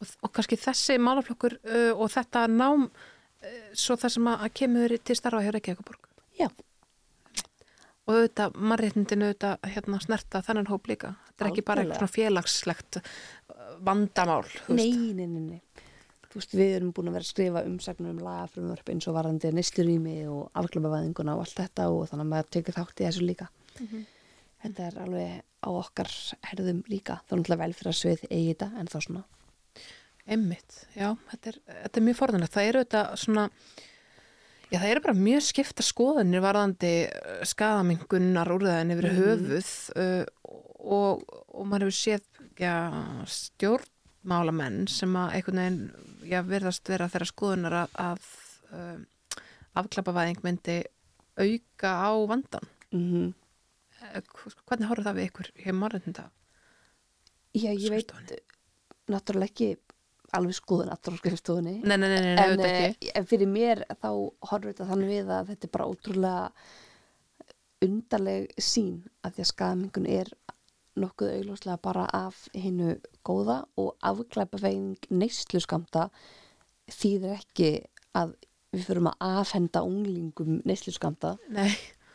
Og, 0.00 0.08
og 0.26 0.32
kannski 0.34 0.58
þessi 0.58 0.96
málaflokkur 0.98 1.54
uh, 1.60 1.92
og 1.94 2.10
þetta 2.10 2.46
nám 2.50 2.88
uh, 2.88 3.60
svo 3.72 3.96
það 4.00 4.14
sem 4.16 4.30
að, 4.32 4.48
kemur 4.58 4.96
til 4.98 5.16
starfa 5.18 5.44
hjá 5.44 5.52
Reykjavíkuborg. 5.54 6.08
já, 6.40 6.48
Og 8.08 8.16
auðvitað, 8.16 8.56
mannréttindin 8.58 9.22
auðvitað 9.28 9.68
hérna 9.70 10.00
snerta 10.02 10.40
þennan 10.42 10.66
hóp 10.72 10.90
líka. 10.90 11.12
Þetta 11.28 11.44
er 11.44 11.50
ekki 11.52 11.66
bara 11.68 11.84
eitthvað 11.84 12.14
félagslegt 12.16 12.98
uh, 12.98 13.10
vandamál. 13.86 14.42
Nei, 14.68 14.90
nei, 15.14 15.26
nei, 15.28 15.44
nei. 15.46 15.86
Þú 16.30 16.38
veist, 16.38 16.52
við 16.54 16.76
erum 16.76 16.90
búin 16.94 17.10
að 17.10 17.16
vera 17.18 17.26
að 17.26 17.32
skrifa 17.32 17.62
umsagnur 17.66 18.12
um 18.14 18.22
lagafrumvörp 18.22 18.90
eins 18.92 19.06
og 19.10 19.16
varandi 19.16 19.50
neslurými 19.54 20.16
og 20.30 20.50
afglöpavæðinguna 20.58 21.34
og 21.34 21.42
allt 21.42 21.56
þetta 21.58 21.88
og 21.90 22.04
þannig 22.10 22.26
að 22.26 22.32
maður 22.34 22.50
tekur 22.54 22.76
þátt 22.76 23.02
í 23.02 23.06
þessu 23.06 23.24
líka. 23.26 23.48
Þetta 24.60 24.86
er 24.86 24.96
alveg 25.00 25.36
á 25.60 25.68
okkar 25.72 26.10
herðum 26.50 26.80
líka. 26.90 27.20
Það 27.24 27.34
er 27.34 27.40
náttúrulega 27.40 27.62
vel 27.62 27.76
fyrir 27.76 27.92
að 27.92 28.00
svið 28.00 28.24
eigi 28.28 28.48
þetta 28.50 28.68
en 28.80 28.90
þá 28.90 28.98
svona. 29.04 29.22
Emmitt, 30.30 30.82
já, 30.94 31.06
þetta 31.30 31.50
er, 31.50 31.56
þetta 31.68 32.00
er 32.00 32.04
mjög 32.06 32.18
forðanlegt. 32.18 32.54
Það 32.54 32.68
eru 32.68 32.82
þetta 32.84 33.02
svona, 33.18 33.46
já 34.68 34.76
það 34.76 34.90
eru 34.90 35.04
bara 35.06 35.16
mjög 35.20 35.46
skipta 35.48 35.86
skoðanir 35.86 36.44
varðandi 36.44 36.92
uh, 37.08 37.40
skadamingunnar 37.50 38.52
úrðaðin 38.54 38.94
yfir 38.94 39.08
höfuð 39.16 39.72
uh, 39.96 40.52
og, 40.80 41.24
og 41.48 41.66
maður 41.66 41.88
hefur 41.88 41.98
séð 41.98 42.28
já, 42.60 42.76
stjórnmálamenn 43.40 44.84
sem 44.92 45.18
að 45.18 45.36
einhvern 45.38 45.64
veginn, 45.64 45.82
já, 46.28 46.38
verðast 46.46 46.92
vera 46.92 47.10
þeirra 47.10 47.32
skoðunar 47.32 47.78
að, 47.80 47.98
að 48.04 48.30
uh, 48.76 49.42
afklapavæðing 49.80 50.44
myndi 50.44 50.80
auka 51.40 51.96
á 51.96 52.12
vandan. 52.28 52.74
Mm 52.92 53.30
Eh, 53.30 53.49
Hvernig 54.00 54.88
horfður 54.90 55.06
það 55.08 55.18
við 55.18 55.28
ykkur 55.30 55.52
hér 55.64 55.76
mannreitnda? 55.76 56.26
Já, 57.56 57.70
ég 57.74 57.88
veit 57.90 58.12
náttúrulega 59.10 59.50
ekki 59.50 59.70
alveg 60.36 60.54
skoðun 60.54 60.92
aftur 60.92 61.16
á 61.16 61.20
skrifstofunni. 61.20 61.80
Nei, 61.82 61.96
nei, 61.98 62.08
nei, 62.08 62.34
en, 62.38 62.60
eh, 62.62 62.94
en 63.18 63.26
fyrir 63.26 63.50
mér 63.50 63.82
þá 63.90 64.10
horfur 64.46 64.70
þetta 64.70 64.86
þannig 64.92 65.10
við 65.10 65.32
að 65.34 65.50
þetta 65.50 65.66
er 65.66 65.72
bara 65.74 65.88
ótrúlega 65.90 66.44
undarleg 67.84 68.52
sín 68.60 69.00
að 69.24 69.34
því 69.34 69.44
að 69.44 69.50
skadamingun 69.50 70.06
er 70.06 70.30
nokkuð 71.00 71.32
augljóslega 71.36 71.80
bara 71.82 72.04
af 72.12 72.44
hinnu 72.54 72.98
góða 73.26 73.64
og 73.80 73.96
afklæpa 74.04 74.60
veginn 74.60 74.96
neyslu 75.10 75.60
skamta 75.62 76.08
þýðir 76.90 77.38
ekki 77.38 77.70
að 78.18 78.34
við 78.74 78.86
fyrum 78.86 79.10
að 79.10 79.40
afhenda 79.40 79.82
unglingum 79.86 80.60
neyslu 80.68 80.94
skamta 80.94 81.36
Nei, 81.50 81.70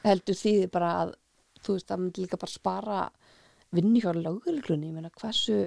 heldur 0.06 0.38
þýðir 0.38 0.72
bara 0.72 0.92
að 1.04 1.16
þú 1.66 1.78
veist, 1.78 1.88
það 1.90 2.04
myndi 2.04 2.26
líka 2.26 2.42
bara 2.42 2.56
spara 2.56 3.00
vinni 3.76 4.02
hjá 4.04 4.12
lögreglunni, 4.16 4.92
ég 4.92 4.98
meina 4.98 5.14
hversu 5.20 5.62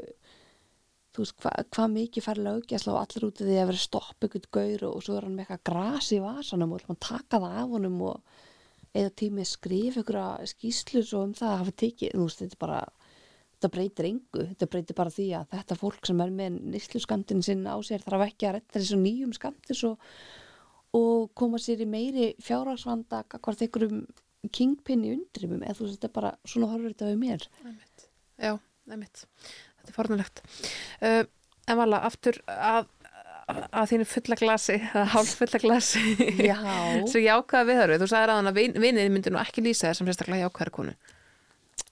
þú 1.14 1.24
veist, 1.24 1.38
hva, 1.42 1.54
hvað 1.74 1.94
mikið 1.94 2.26
fær 2.28 2.42
löggjæsla 2.46 2.94
og 2.94 3.00
allir 3.02 3.26
út 3.28 3.42
því 3.42 3.56
að 3.58 3.72
vera 3.72 3.82
stopp 3.82 4.28
ykkur 4.28 4.46
gaur 4.54 4.86
og 4.90 5.00
svo 5.04 5.18
er 5.18 5.26
hann 5.26 5.36
með 5.38 5.48
eitthvað 5.48 5.64
gras 5.70 6.12
í 6.14 6.20
vasanum 6.22 6.76
og 6.76 6.86
hann 6.86 7.02
taka 7.02 7.42
það 7.42 7.58
af 7.62 7.74
honum 7.74 8.00
og 8.12 8.38
eða 8.96 9.14
tími 9.20 9.44
að 9.44 9.52
skrifa 9.52 10.04
ykkur 10.04 10.20
skýslu 10.52 11.04
svo 11.04 11.24
um 11.26 11.34
það 11.36 11.52
að 11.52 11.60
hafa 11.62 11.76
tekið, 11.84 12.14
þú 12.14 12.26
veist, 12.28 12.42
þetta 12.44 12.60
bara 12.62 12.80
þetta 13.58 13.70
breytir 13.74 14.06
engu, 14.06 14.44
þetta 14.52 14.68
breytir 14.70 14.96
bara 14.98 15.10
því 15.10 15.28
að 15.40 15.48
þetta 15.56 15.76
fólk 15.80 16.06
sem 16.06 16.20
er 16.22 16.34
með 16.34 16.58
nýslu 16.74 17.00
skamtin 17.02 17.42
sinna 17.42 17.74
á 17.74 17.78
sér 17.82 18.04
þarf 18.04 18.28
ekki 18.28 18.46
að 18.46 18.54
retta 18.58 18.78
þessu 18.78 18.98
nýjum 19.02 19.32
skamtis 19.34 19.82
og, 19.88 20.04
og 20.94 21.32
koma 21.38 21.58
sér 21.62 21.82
í 21.82 21.88
meiri 21.90 22.28
fjárhagsvanda 22.44 23.24
hvort 23.34 23.58
einhverjum 24.38 24.54
kingpinni 24.54 25.14
undrimum 25.16 25.62
eða 25.64 25.74
þú 25.78 25.86
veist, 25.86 25.98
þetta 25.98 26.14
bara 26.14 26.34
svona 26.46 26.68
horfur 26.70 26.92
þetta 26.92 27.08
við 27.10 27.18
mér 27.22 27.48
Einmitt. 27.64 28.06
Já, 28.38 28.52
einmitt. 28.90 29.24
Þetta 29.78 29.90
er 29.90 29.96
fornulegt. 29.96 30.42
Uh, 31.02 31.24
en 31.68 31.78
vala, 31.80 32.00
aftur 32.06 32.38
að, 32.46 32.86
að 33.48 33.88
þínu 33.92 34.08
fulla 34.08 34.38
glasi, 34.38 34.78
að 34.94 35.08
hálf 35.14 35.34
fulla 35.40 35.62
glasi. 35.62 36.04
Já. 36.38 36.58
Svo 37.10 37.22
jákvæða 37.22 37.68
viðhörfið. 37.72 38.04
Þú 38.04 38.10
sagði 38.12 38.36
að 38.38 38.52
vin, 38.60 38.78
vinið 38.78 39.10
myndi 39.14 39.34
nú 39.34 39.40
ekki 39.42 39.64
lýsa 39.66 39.88
þér 39.88 39.98
sem 39.98 40.10
sérstaklega 40.10 40.46
jákvæða 40.46 40.76
konu. 40.78 40.94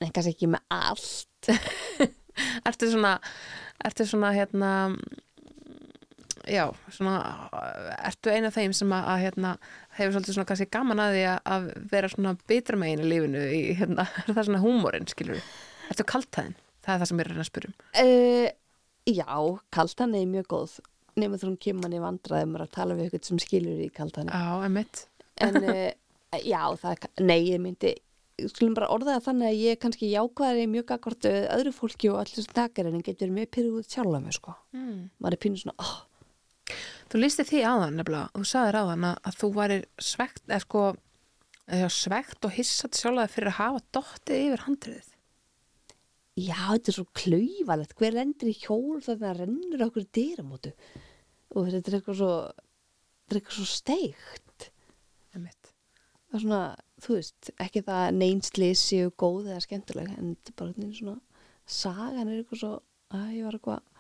en 0.01 0.12
kannski 0.12 0.36
ekki 0.36 0.53
með 0.53 0.62
allt 0.76 1.51
Ertu 2.68 2.90
svona, 2.92 3.14
ertu 3.84 4.05
svona, 4.05 4.32
hérna, 4.36 4.70
já, 6.44 6.66
svona, 6.92 7.14
ertu 8.05 8.32
eina 8.32 8.51
af 8.51 8.59
þeim 8.59 8.74
sem 8.76 8.92
að, 8.92 9.07
að 9.12 9.22
hérna, 9.24 9.53
hefur 9.97 10.16
svolítið 10.16 10.36
svona 10.36 10.49
kannski 10.51 10.68
gaman 10.76 11.03
að 11.03 11.16
því 11.16 11.24
að, 11.32 11.66
vera 11.92 12.11
svona 12.12 12.34
bitra 12.51 12.78
megin 12.80 13.03
í 13.05 13.09
lífinu 13.11 13.42
í, 13.49 13.62
hérna, 13.78 14.07
er 14.26 14.32
það 14.32 14.49
svona 14.51 14.62
húmórin, 14.64 15.09
skilur 15.11 15.38
við? 15.38 15.51
Ertu 15.92 16.07
kaltæðin? 16.12 16.57
Það 16.86 16.94
er 16.94 17.03
það 17.03 17.11
sem 17.11 17.20
ég 17.22 17.28
er 17.30 17.40
að 17.40 17.51
spyrja 17.51 17.72
um. 17.72 17.76
uh, 18.05 18.49
Já, 19.07 19.36
kaltan 19.70 20.16
er 20.18 20.26
mjög 20.30 20.49
góð 20.51 20.78
nema 21.16 21.38
þú 21.40 21.53
hún 21.53 21.61
kemur 21.62 21.86
manni 21.86 22.01
vandraði 22.03 22.49
maður 22.51 22.66
að 22.66 22.74
tala 22.74 22.97
við 22.99 23.07
ykkur 23.09 23.22
sem 23.28 23.38
skilur 23.40 23.78
í 23.80 23.86
kaltani 23.94 24.34
Já, 24.34 24.64
einmitt. 24.66 25.07
en 25.40 25.61
uh, 25.62 25.86
já, 26.53 26.61
það 26.82 26.90
er, 26.92 27.09
nei, 27.24 27.38
ég 27.53 27.62
myndi 27.62 27.94
skulum 28.51 28.74
bara 28.76 28.90
orða 28.92 29.14
það 29.16 29.28
þannig 29.30 29.49
að 29.49 29.61
ég 29.62 29.76
er 29.76 29.80
kannski 29.80 30.11
jákvæðari 30.12 30.66
mjög 30.68 30.90
akkord 30.99 31.28
öðru 31.30 31.72
fólki 31.72 32.11
og 32.12 32.18
allir 32.20 32.44
sem 32.44 32.57
takar 32.59 32.90
en 32.90 33.05
getur 33.05 33.32
mjög 33.32 33.49
pyrruð 33.57 33.78
út 33.80 33.94
sjálf 33.94 34.12
Þú 37.07 37.21
lísti 37.21 37.45
því 37.47 37.61
áðan 37.63 37.99
nefnilega, 38.01 38.31
þú 38.35 38.47
sagðir 38.51 38.79
áðan 38.81 39.05
að, 39.07 39.19
að 39.29 39.37
þú 39.41 39.51
værir 39.57 39.85
svegt, 40.03 40.43
eða 40.49 40.63
sko, 40.65 40.87
svegt 41.95 42.47
og 42.49 42.55
hissat 42.57 42.99
sjálfaði 42.99 43.33
fyrir 43.35 43.53
að 43.53 43.59
hafa 43.61 43.85
dottið 43.95 44.43
yfir 44.49 44.65
handriðið. 44.67 45.13
já, 46.37 46.59
þetta 46.73 46.91
er 46.91 46.97
svo 46.99 47.07
klaufalegt 47.17 47.95
hver 47.97 48.17
lendir 48.19 48.51
í 48.51 48.57
hjól 48.59 49.01
þannig 49.05 49.29
að 49.31 49.39
rennur 49.41 49.85
okkur 49.87 50.09
dyramótu 50.19 50.73
og 51.57 51.71
þetta 51.71 51.91
er 51.91 51.97
eitthvað 51.99 52.19
svo 52.21 52.33
þetta 52.51 53.33
er 53.33 53.41
eitthvað 53.41 53.57
svo 53.57 53.69
Einmitt. 55.37 55.73
það 56.29 56.37
er 56.37 56.43
svona, 56.45 56.61
þú 57.05 57.17
veist, 57.17 57.51
ekki 57.61 57.83
það 57.87 58.03
að 58.03 58.19
neinslið 58.21 58.75
séu 58.81 59.11
góð 59.21 59.51
eða 59.51 59.65
skemmtileg 59.65 60.13
en 60.15 60.35
þetta 60.37 60.53
er 60.53 60.59
bara 60.61 60.93
svona 61.01 61.17
sagan 61.67 62.31
er 62.31 62.41
eitthvað 62.41 62.63
svo, 62.63 62.73
að 63.13 63.27
ég 63.37 63.47
var 63.47 63.59
eitthvað 63.59 63.95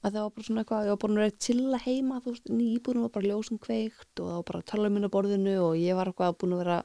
að 0.00 0.14
það 0.14 0.22
var 0.24 0.34
bara 0.34 0.46
svona 0.46 0.62
eitthvað, 0.62 0.84
ég 0.86 0.92
var 0.92 1.00
að 1.16 1.22
vera 1.22 1.32
að 1.76 1.86
heima, 1.86 2.20
þú 2.24 2.34
veist, 2.34 2.52
nýbúin 2.52 3.02
var 3.04 3.12
bara 3.16 3.30
ljósum 3.30 3.58
kveikt 3.60 4.22
og 4.22 4.30
það 4.30 4.38
var 4.38 4.46
bara 4.50 4.68
tala 4.70 4.88
um 4.88 4.96
minna 4.96 5.10
borðinu 5.12 5.56
og 5.64 5.74
ég 5.76 5.98
var 5.98 6.10
eitthvað 6.10 6.38
búin 6.40 6.54
að 6.56 6.62
vera 6.64 6.78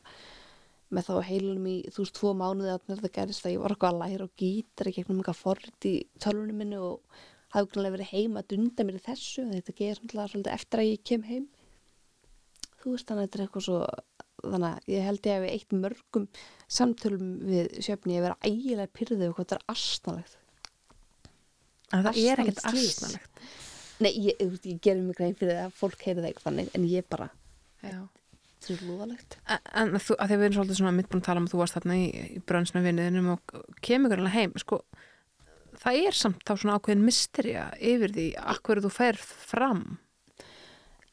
með 0.96 1.08
þá 1.08 1.14
heilunum 1.30 1.70
í 1.72 1.76
þú 1.90 2.04
veist 2.04 2.18
tvo 2.20 2.34
mánuði 2.38 2.74
að 2.74 2.90
þetta 2.92 3.14
gerist 3.16 3.48
að 3.48 3.56
ég 3.56 3.64
var 3.64 3.74
eitthvað 3.74 3.96
að 3.96 4.02
læra 4.04 4.28
og 4.28 4.36
gítar 4.42 4.92
gegnum 4.92 5.22
eitthvað 5.22 5.40
forrit 5.40 5.88
í 5.90 5.96
tölvunum 6.22 6.60
minni 6.62 6.82
og 6.82 7.24
hafði 7.56 7.72
grunlega 7.72 7.96
verið 7.96 8.12
heima 8.12 8.42
að 8.44 8.52
dunda 8.54 8.86
mér 8.86 9.00
í 9.00 9.06
þessu 9.06 9.48
þetta 9.54 9.76
svona 9.96 10.28
svolítið 10.34 10.54
eftir 10.58 10.82
að 10.82 10.90
ég 10.92 11.04
kem 11.08 11.26
heim. 11.26 11.48
Þú 12.84 12.94
veist 12.94 13.10
þannig 13.10 13.24
að 13.24 13.28
þetta 13.28 13.40
er 13.40 13.46
eitthvað 13.46 13.66
svo 13.66 13.80
þannig 14.46 14.70
að 14.70 14.90
ég 14.94 15.06
held 15.08 15.30
ég 15.30 15.38
að 15.38 15.46
við 15.46 15.54
eitt 15.56 15.76
mörgum 15.80 16.26
samtölum 16.78 17.30
við 17.48 17.78
sjöfni 17.86 18.18
ég 18.18 18.26
vera 18.26 18.42
ægilega 18.46 18.94
pyrðið 18.94 19.30
og 19.30 19.38
hvað 19.38 19.46
þetta 19.46 19.58
er 19.58 19.72
astnalegt 19.74 20.42
En 21.94 22.04
það 22.06 22.20
er 22.24 22.44
ekkert 22.44 22.62
asnalegt. 22.72 23.42
Nei, 24.04 24.12
ég, 24.12 24.40
veist, 24.42 24.68
ég 24.68 24.82
gerir 24.84 25.04
mig 25.06 25.16
grein 25.16 25.36
fyrir 25.38 25.56
það 25.56 25.70
að 25.70 25.80
fólk 25.80 26.02
heyrið 26.04 26.30
eitthvað 26.30 26.48
þannig 26.50 26.72
en 26.76 26.88
ég 26.92 27.06
bara, 27.08 27.30
þetta 27.80 28.74
er 28.74 28.82
lúðalegt. 28.90 29.38
En, 29.46 29.62
en 29.82 30.02
þú, 30.02 30.18
að 30.20 30.32
því 30.32 30.40
við 30.40 30.48
erum 30.48 30.58
svolítið 30.58 30.80
svona 30.82 30.96
mitt 30.98 31.12
búin 31.12 31.22
að 31.22 31.28
tala 31.30 31.42
um 31.42 31.48
að 31.48 31.54
þú 31.54 31.62
varst 31.62 31.78
þarna 31.78 32.00
í, 32.02 32.08
í 32.36 32.42
brönnsna 32.50 32.82
vinniðinum 32.84 33.30
og 33.36 33.54
kemur 33.86 34.16
alveg 34.18 34.36
heim, 34.36 34.56
sko, 34.60 34.82
það 35.80 36.02
er 36.02 36.18
samt 36.20 36.44
þá 36.44 36.54
svona 36.56 36.76
ákveðin 36.80 37.06
mysterja 37.06 37.70
yfir 37.94 38.16
því 38.18 38.28
akkur 38.56 38.84
þú 38.84 38.92
ferð 38.98 39.32
fram. 39.46 39.86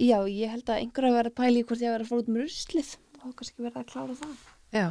Já, 0.02 0.18
ég 0.26 0.50
held 0.50 0.66
að 0.66 0.82
einhver 0.82 1.06
að 1.06 1.16
vera 1.20 1.30
að 1.30 1.38
pæla 1.38 1.60
í 1.60 1.64
hvort 1.68 1.84
ég 1.84 1.92
að 1.92 1.96
vera 1.98 2.06
að 2.06 2.10
fara 2.10 2.24
út 2.24 2.30
með 2.32 2.46
ruslið 2.48 2.92
og 3.22 3.34
kannski 3.38 3.62
verða 3.62 3.82
að 3.84 3.90
klára 3.92 4.18
það. 4.18 4.46
Já, 4.74 4.86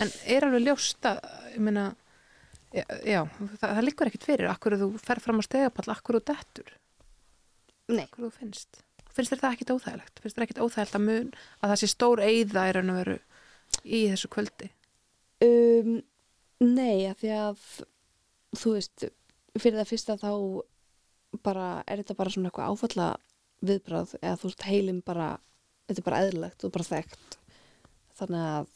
en 0.00 0.12
er 0.36 0.46
alveg 0.46 0.64
ljóst 0.64 1.08
að, 1.10 1.18
ég 1.52 1.64
meina, 1.66 1.88
já, 2.74 2.84
já 3.06 3.20
það, 3.28 3.62
það 3.62 3.84
liggur 3.86 4.10
ekkit 4.10 4.28
fyrir, 4.28 4.50
akkur 4.52 4.76
þú 4.80 4.90
ferð 5.02 5.24
fram 5.24 5.40
á 5.40 5.44
stegapall, 5.46 5.88
akkur 5.94 6.18
þú 6.18 6.24
dettur, 6.32 6.74
Nei, 7.88 8.04
akkur 8.04 8.26
þú 8.26 8.32
finnst. 8.36 8.82
Finnst 9.16 9.32
þér 9.32 9.40
það 9.40 9.54
ekkit 9.56 9.70
óþægilegt? 9.72 10.20
Finnst 10.22 10.36
þér 10.36 10.44
ekkit 10.44 10.58
óþægilegt 10.60 10.96
að 10.98 11.06
mun 11.06 11.30
að 11.62 11.70
það 11.70 11.78
sé 11.80 11.88
stór 11.88 12.20
í 12.22 12.34
raun 12.52 12.92
og 12.92 12.98
veru 13.00 13.14
í 13.84 14.02
þessu 14.12 14.28
kvöldi? 14.32 14.68
um, 15.44 15.94
nei, 16.64 17.06
að 17.08 17.22
því 17.22 17.32
að 17.38 17.64
þú 18.58 18.74
veist, 18.74 19.06
fyrir 19.58 19.80
það 19.80 19.90
fyrsta 19.92 20.18
þá 20.20 20.30
bara, 21.44 21.68
er 21.86 22.02
þetta 22.02 22.16
bara 22.18 22.32
svona 22.32 22.50
eitthvað 22.50 22.72
áfalla 22.72 23.08
viðbrað 23.68 24.14
eða 24.20 24.38
þú 24.40 24.50
veist, 24.50 24.64
heilin 24.68 25.02
bara 25.04 25.28
þetta 25.88 26.00
er 26.02 26.06
bara 26.06 26.22
eðlilegt 26.24 26.64
og 26.64 26.74
bara 26.74 26.88
þekkt 26.88 27.38
þannig 28.18 28.46
að 28.52 28.70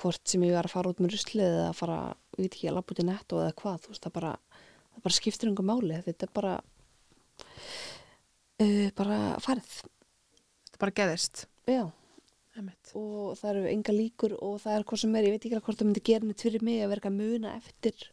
hvort 0.00 0.28
sem 0.28 0.44
ég 0.46 0.56
var 0.56 0.68
að 0.68 0.74
fara 0.74 0.92
út 0.92 1.00
með 1.02 1.14
ruslið 1.16 1.48
eða 1.48 1.68
að 1.70 1.78
fara, 1.78 2.00
ég 2.36 2.44
veit 2.44 2.54
ekki, 2.56 2.68
að 2.70 2.76
labba 2.78 2.94
út 2.94 3.02
í 3.02 3.06
netto 3.08 3.40
eða 3.42 3.56
hvað, 3.62 3.88
veist, 3.88 4.04
það 4.04 4.14
bara 4.18 4.34
það 4.92 5.02
bara 5.06 5.16
skiptir 5.18 5.50
einhver 5.50 5.68
máli, 5.68 5.98
þetta 6.06 6.28
er 6.28 6.32
bara 6.36 6.54
uh, 8.62 8.88
bara 8.98 9.18
farið. 9.42 9.74
Þetta 10.68 10.82
bara 10.84 10.96
geðist. 11.00 11.44
já, 11.68 11.84
Einmitt. 12.56 12.94
og 12.98 13.36
það 13.40 13.50
eru 13.54 13.68
enga 13.72 13.96
líkur 13.96 14.36
og 14.38 14.58
það 14.62 14.78
er 14.78 14.88
hvað 14.88 15.02
sem 15.04 15.16
er, 15.16 15.28
ég 15.28 15.36
veit 15.36 15.46
ekki 15.48 15.62
hvort 15.62 15.80
það 15.80 15.88
myndi 15.88 16.04
gera 16.10 16.28
neitt 16.28 16.44
fyrir 16.44 16.64
mig 16.66 16.82
að 16.84 16.96
að 17.00 17.18
muna 17.18 17.56
eftir 17.56 18.08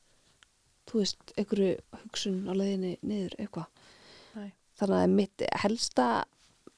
þú 0.89 1.03
veist, 1.03 1.33
einhverju 1.37 1.73
hugsun 2.03 2.43
á 2.49 2.53
leiðinni 2.57 2.97
niður, 3.05 3.35
eitthvað. 3.37 3.69
Þannig 4.79 4.95
að 4.95 5.11
mitt 5.11 5.43
helsta 5.59 6.05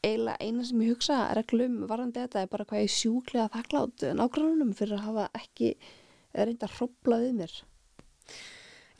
eiginlega 0.02 0.42
eina 0.42 0.64
sem 0.66 0.82
ég 0.82 0.96
hugsa 0.96 1.18
reglum 1.38 1.84
varandi 1.90 2.24
þetta 2.24 2.42
er 2.42 2.50
bara 2.50 2.66
hvað 2.66 2.82
ég 2.82 2.94
sjúklega 2.96 3.52
þakklátt 3.54 4.06
nágrannunum 4.18 4.72
fyrir 4.78 4.98
að 4.98 5.06
hafa 5.06 5.26
ekki 5.38 5.76
reynda 6.40 6.68
að 6.68 6.76
hrópla 6.80 7.20
við 7.22 7.38
mér. 7.42 7.54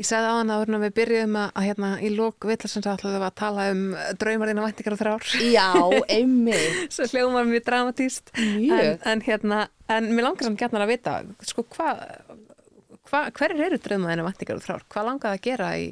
Ég 0.02 0.08
sagði 0.08 0.30
á 0.34 0.40
hann 0.40 0.54
að 0.56 0.84
við 0.88 0.94
byrjuðum 0.98 1.36
að, 1.38 1.50
að 1.54 1.66
hérna 1.68 1.90
í 2.02 2.10
lók 2.16 2.46
villarsins 2.50 2.88
ætlaðum 2.90 3.26
að 3.28 3.36
tala 3.38 3.66
um 3.70 3.82
draumarinn 4.18 4.62
og 4.62 4.66
væntingar 4.66 4.96
og 4.96 5.02
þrjár. 5.02 5.34
Já, 5.46 5.68
einmitt. 6.16 6.80
Svo 6.96 7.06
hljómar 7.12 7.46
mjög 7.50 7.68
dramatíst 7.68 8.32
Mjög. 8.34 8.80
en, 8.80 8.96
en 9.12 9.26
hérna, 9.28 9.60
en 9.92 10.10
mér 10.16 10.26
langar 10.26 10.48
samt 10.48 10.64
gætnar 10.64 10.88
að 10.88 10.96
vita 10.96 11.20
sko 11.46 11.68
hvað 11.76 12.02
hva, 13.12 13.26
hverjir 13.36 13.68
eru 13.68 13.80
draumarinn 13.84 14.24
og 14.24 14.32
væntingar 14.32 14.58
og 14.58 14.66
þrjár? 14.66 14.86
Hvað 14.92 15.08
langaði 15.10 15.38
að 15.38 15.46
gera 15.50 15.70
í 15.78 15.90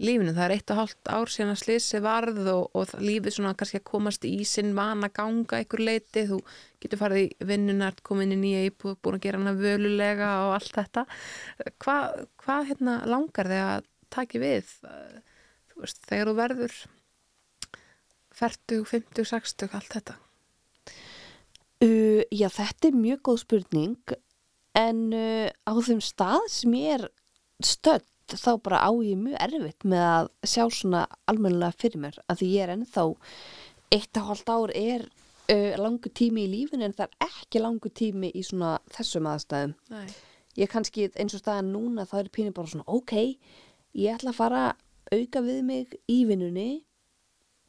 lífinu. 0.00 0.32
Það 0.36 0.44
er 0.46 0.54
eitt 0.54 0.72
og 0.72 0.78
hálft 0.80 1.10
ár 1.12 1.32
síðan 1.32 1.52
að 1.54 1.60
slisi 1.62 2.00
varð 2.04 2.48
og, 2.52 2.62
og 2.76 2.94
lífið 3.02 3.36
svona 3.36 3.52
kannski 3.58 3.80
að 3.80 3.88
komast 3.90 4.24
í 4.28 4.34
sinn 4.48 4.72
vana 4.76 5.10
ganga 5.14 5.60
einhver 5.60 5.82
leiti 5.84 6.24
þú 6.30 6.40
getur 6.80 7.02
farið 7.02 7.26
í 7.26 7.48
vinnunart 7.50 8.00
komin 8.06 8.32
í 8.34 8.38
nýja 8.40 8.62
íbúð, 8.70 8.96
búin 9.02 9.18
að 9.18 9.26
gera 9.26 9.42
hana 9.42 9.56
völulega 9.58 10.30
og 10.46 10.54
allt 10.56 10.72
þetta. 10.78 11.04
Hvað 11.82 12.24
hva, 12.44 12.56
hérna 12.70 12.96
langar 13.10 13.50
þig 13.52 13.66
að 13.66 13.90
taki 14.16 14.42
við? 14.42 14.72
Þú 15.70 15.84
veist, 15.84 16.02
þegar 16.08 16.32
þú 16.32 16.36
verður 16.40 16.80
40, 18.40 18.84
50, 18.88 19.30
60, 19.34 19.76
allt 19.76 19.96
þetta. 19.98 20.18
Uh, 21.80 22.20
já, 22.28 22.48
þetta 22.52 22.90
er 22.90 22.96
mjög 23.00 23.22
góð 23.24 23.38
spurning 23.40 24.16
en 24.76 24.98
uh, 25.16 25.48
á 25.48 25.72
þeim 25.80 26.02
stað 26.04 26.44
sem 26.52 26.74
ég 26.76 26.98
er 26.98 27.06
stödd 28.30 28.42
þá 28.42 28.62
bara 28.62 28.80
á 28.86 28.90
ég 29.02 29.18
mjög 29.18 29.38
erfitt 29.42 29.84
með 29.88 30.04
að 30.06 30.28
sjá 30.46 30.64
svona 30.70 31.06
almennilega 31.30 31.76
fyrir 31.78 32.02
mér 32.02 32.18
að 32.28 32.40
því 32.40 32.50
ég 32.54 32.64
er 32.64 32.72
ennþá 32.74 33.04
eitt 33.90 34.20
og 34.20 34.28
hálft 34.28 34.50
ár 34.50 34.72
er 34.76 35.06
uh, 35.50 35.72
langu 35.80 36.10
tími 36.14 36.44
í 36.46 36.50
lífinu 36.50 36.86
en 36.86 36.94
það 36.94 37.08
er 37.08 37.30
ekki 37.30 37.62
langu 37.62 37.90
tími 37.90 38.30
í 38.34 38.44
svona 38.46 38.78
þessum 38.94 39.26
aðstæðum 39.30 39.74
Nei. 39.90 40.06
ég 40.60 40.70
kannski 40.70 41.10
eins 41.16 41.34
og 41.34 41.42
staðan 41.42 41.72
núna 41.74 42.06
þá 42.06 42.20
er 42.22 42.30
pínu 42.30 42.54
bara 42.54 42.70
svona 42.70 42.86
ok, 42.86 43.16
ég 43.98 44.14
ætla 44.14 44.34
að 44.34 44.38
fara 44.38 44.62
að 44.70 45.20
auka 45.20 45.42
við 45.42 45.60
mig 45.66 45.98
í 46.06 46.22
vinnunni 46.28 46.70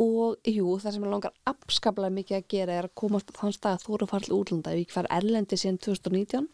og 0.01 0.39
jú, 0.49 0.77
það 0.81 0.95
sem 0.95 1.03
ég 1.05 1.11
langar 1.11 1.33
afskaplega 1.49 2.13
mikið 2.13 2.37
að 2.37 2.49
gera 2.49 2.77
er 2.79 2.87
að 2.89 2.97
komast 2.97 3.29
á 3.33 3.37
þann 3.37 3.53
stað 3.53 3.75
að 3.77 3.83
þú 3.85 3.93
eru 3.95 4.05
að 4.07 4.13
fara 4.13 4.27
til 4.27 4.37
útlanda 4.37 4.73
ég 4.77 4.93
fær 4.93 5.09
erlendi 5.13 5.57
síðan 5.57 5.81
2019 5.81 6.47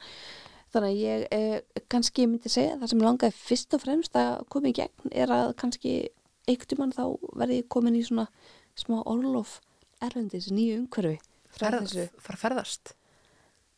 þannig 0.74 0.90
að 0.90 1.02
ég 1.02 1.26
eh, 1.32 1.84
kannski 1.92 2.28
myndi 2.28 2.52
segja 2.52 2.76
að 2.76 2.84
það 2.84 2.94
sem 2.94 3.06
langaði 3.06 3.38
fyrst 3.38 3.78
og 3.78 3.84
fremst 3.84 4.20
að 4.20 4.44
koma 4.54 4.72
í 4.72 4.76
gegn 4.78 5.14
er 5.14 5.34
að 5.34 5.56
kannski 5.62 5.96
einhvern 6.48 6.82
mann 6.84 6.96
þá 6.96 7.06
verði 7.40 7.64
komin 7.72 7.98
í 7.98 8.04
svona 8.08 8.28
smá 8.78 9.00
orlof 9.04 9.60
erlendis, 10.04 10.52
nýju 10.54 10.84
umhverfi 10.84 11.18
Ferð, 11.58 11.94
fara 12.22 12.38
ferðast? 12.38 12.94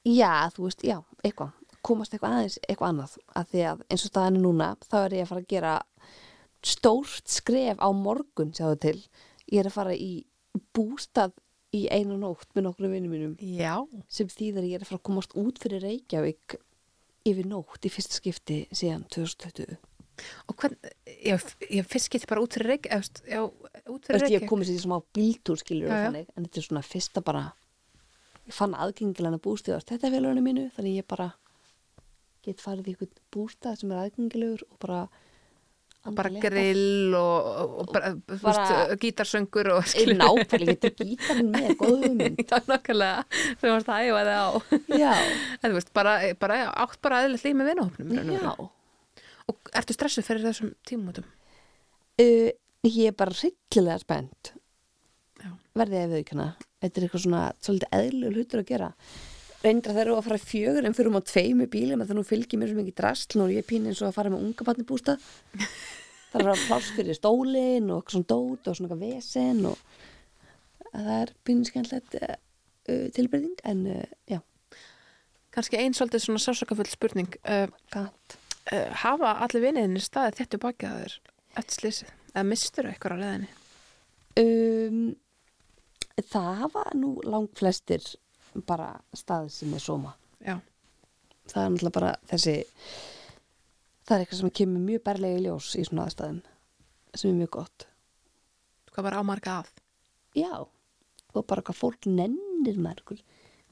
Já, 0.08 0.50
þú 0.56 0.68
veist, 0.68 0.84
já, 0.84 0.98
eitthvað. 1.24 1.56
Komast 1.86 2.14
eitthvað 2.14 2.36
aðeins, 2.36 2.58
eitthvað 2.66 2.90
annað. 2.94 3.14
Að 3.40 3.52
því 3.52 3.62
að 3.70 3.84
eins 3.86 4.04
og 4.04 4.12
staðan 4.12 4.40
er 4.40 4.44
núna, 4.44 4.70
þá 4.84 4.98
er 5.00 5.16
ég 5.16 5.26
að 5.26 5.30
fara 5.32 5.44
að 5.44 5.52
gera 5.54 5.76
stórt 6.66 7.32
skref 7.32 7.80
á 7.80 7.90
morgun, 7.96 8.52
sjáðu 8.56 8.80
til. 8.84 8.98
Ég 9.48 9.62
er 9.62 9.70
að 9.70 9.78
fara 9.78 9.96
í 9.96 10.12
bústað 10.76 11.36
í 11.76 11.86
einu 11.94 12.18
nótt 12.20 12.50
með 12.56 12.68
nokkru 12.68 12.92
vinnum 12.92 13.14
mínum. 13.14 13.36
Já, 13.40 13.78
sem 14.12 14.32
þýðar 14.32 14.68
ég 14.68 14.80
er 14.80 14.84
að 14.84 14.92
fara 14.92 15.00
að 15.00 15.08
komast 15.12 15.36
út 15.40 15.62
fyrir 15.62 15.86
Reykjavík 15.86 16.58
yfir 17.28 17.48
nótt 17.50 17.86
í 17.86 17.92
fyrsta 17.94 18.20
skipti 18.20 18.64
síðan 18.72 19.06
2020 19.12 19.78
og 20.52 20.56
hvern, 20.60 20.76
ég, 21.08 21.44
ég 21.72 21.88
fyrst 21.88 22.12
geti 22.12 22.28
bara 22.30 22.44
út 22.44 22.56
fyrir 22.58 22.74
reik, 22.74 22.90
já, 22.92 23.44
út 23.46 24.08
fyrir 24.08 24.20
veist, 24.20 24.34
ég 24.34 24.44
reik 24.44 24.52
komið 24.52 24.70
sér 24.70 24.80
í 24.80 24.84
smá 24.84 24.98
bíltúr 25.16 25.62
skilur 25.62 25.88
Já, 25.88 25.96
já. 25.96 26.06
þannig, 26.10 26.34
en 26.34 26.48
þetta 26.48 26.62
er 26.62 26.68
svona 26.68 26.84
fyrsta 26.86 27.24
bara 27.26 27.44
ég 28.50 28.56
fann 28.56 28.76
aðgengilega 28.76 29.40
bústið 29.44 29.80
á 29.80 29.86
þetta 29.86 30.12
félaginu 30.12 30.44
mínu, 30.44 30.66
þannig 30.76 31.00
ég 31.00 31.08
bara 31.08 31.30
get 32.46 32.64
farið 32.64 32.92
í 32.92 32.94
einhvern 32.96 33.24
bústað 33.34 33.80
sem 33.82 33.94
er 33.94 34.04
aðgengilegur 34.04 34.66
og 34.68 34.80
bara 34.84 35.00
bara 36.16 36.30
andlega- 36.32 36.50
grill 36.50 37.16
og, 37.20 37.48
og, 37.50 37.74
og 37.82 37.90
bara, 37.94 38.12
Bara- 38.16 38.66
veist, 38.68 38.94
gítarsöngur 39.04 39.70
og 39.76 39.84
Ég 40.00 40.14
nákvæmlega 40.16 40.76
getur 40.80 40.94
gítarinn 41.10 41.50
með, 41.54 41.68
góð 41.82 41.96
hugmynd. 42.06 42.44
Það 42.50 42.58
er 42.60 42.70
nokkulega 42.72 43.24
þú 43.60 43.74
varst 43.74 43.92
að 43.92 44.06
æfa 44.08 44.22
þig 44.30 44.38
á. 44.40 44.50
Já, 45.04 45.12
en 45.62 45.66
þú 45.68 45.76
veist, 45.80 45.92
bara, 46.00 46.14
bara 46.40 46.60
átt 46.86 47.02
bara 47.04 47.20
aðeins 47.24 47.44
líf 47.46 47.58
með 47.60 47.72
vinahopnum 47.74 48.32
já. 48.38 48.54
og 49.50 49.74
ertu 49.76 49.98
stressuð 49.98 50.28
fyrir 50.30 50.48
þessum 50.48 50.72
tímútum 50.88 51.28
uh, 51.28 52.50
Ég 52.88 53.10
er 53.12 53.16
bara 53.20 53.36
hryllilega 53.36 54.00
spennt. 54.00 54.54
Já. 55.44 55.52
verði 55.76 56.00
ég 56.00 56.10
við 56.14 56.24
ekki 56.24 56.40
Þetta 56.80 56.96
er 57.00 57.06
eitthvað 57.10 57.24
svona 57.26 57.44
svolítið 57.60 57.96
eðlur 58.00 58.36
hlutur 58.40 58.62
að 58.62 58.70
gera 58.72 58.88
reyndra 59.64 59.96
þeir 59.96 60.06
eru 60.06 60.18
að 60.18 60.28
fara 60.30 60.42
fjögur 60.42 60.88
en 60.88 60.96
fyrir 60.96 61.12
um 61.12 61.20
á 61.20 61.24
tveimu 61.28 61.68
bílum 61.72 62.04
að 62.04 62.12
það 62.12 62.20
nú 62.20 62.26
fylgir 62.28 62.62
mér 62.62 62.72
svo 62.72 62.80
mikið 62.80 62.98
drastl 63.00 63.44
og 63.44 63.54
ég 63.54 63.64
er 63.64 63.68
pín 63.68 63.88
eins 63.90 64.02
og 64.04 64.10
að 64.10 64.20
fara 64.20 64.32
með 64.34 64.46
unga 64.46 64.68
barni 64.68 64.86
bústað. 64.88 65.26
Það 66.30 66.44
er 66.44 66.52
að 66.52 66.64
pláss 66.68 66.92
fyrir 66.96 67.18
stólin 67.18 67.90
og 67.92 68.14
svona 68.14 68.30
dót 68.30 68.70
og 68.70 68.78
svona 68.78 69.00
vesen 69.00 69.64
og 69.72 69.80
það 70.94 71.10
er 71.16 71.34
pín 71.46 71.64
skemmtilegt 71.68 72.18
uh, 72.22 73.08
tilbreyðing 73.16 73.64
en 73.70 73.82
uh, 73.96 74.04
já, 74.30 74.40
kannski 75.56 75.80
einn 75.80 75.96
svolítið 75.98 76.26
svona 76.26 76.44
sásakafull 76.44 76.90
spurning 76.90 77.36
uh, 77.50 77.68
uh, 77.98 78.10
hafa 79.04 79.36
allir 79.46 79.66
viniðinni 79.68 80.04
staðið 80.04 80.42
þettu 80.42 80.62
bakið 80.66 80.90
að 80.92 81.04
þér 81.04 81.18
eftir 81.60 81.80
slísið, 81.80 82.14
eða 82.34 82.46
mistur 82.50 82.90
eitthvað 82.90 83.18
á 83.18 83.22
leðinni 83.24 83.52
um, 84.44 85.04
það 86.30 86.50
hafa 86.64 86.86
nú 86.98 87.14
langt 87.26 87.58
flestir 87.60 88.06
bara 88.68 88.90
staðið 89.18 89.54
sem 89.56 89.74
er 89.78 89.84
sóma. 89.84 90.16
Já, 90.40 90.56
það 91.52 91.64
er 91.64 91.74
náttúrulega 91.74 91.98
bara 92.00 92.12
þessi 92.32 92.56
það 94.06 94.16
er 94.16 94.24
eitthvað 94.24 94.42
sem 94.42 94.56
kemur 94.62 94.86
mjög 94.86 95.06
berlega 95.06 95.40
í 95.40 95.46
ljós 95.46 95.74
í 95.78 95.86
svona 95.88 96.08
aðstæðum 96.08 96.42
sem 97.14 97.32
er 97.32 97.40
mjög 97.42 97.52
gott. 97.58 97.88
Hvað 98.90 99.06
var 99.06 99.20
ámarga 99.20 99.60
að. 99.62 99.74
Já, 100.38 100.54
og 101.34 101.46
bara 101.50 101.66
hvað 101.66 101.78
fólk 101.78 102.10
nennir 102.10 102.80
maður 102.82 103.04
ykkur 103.04 103.24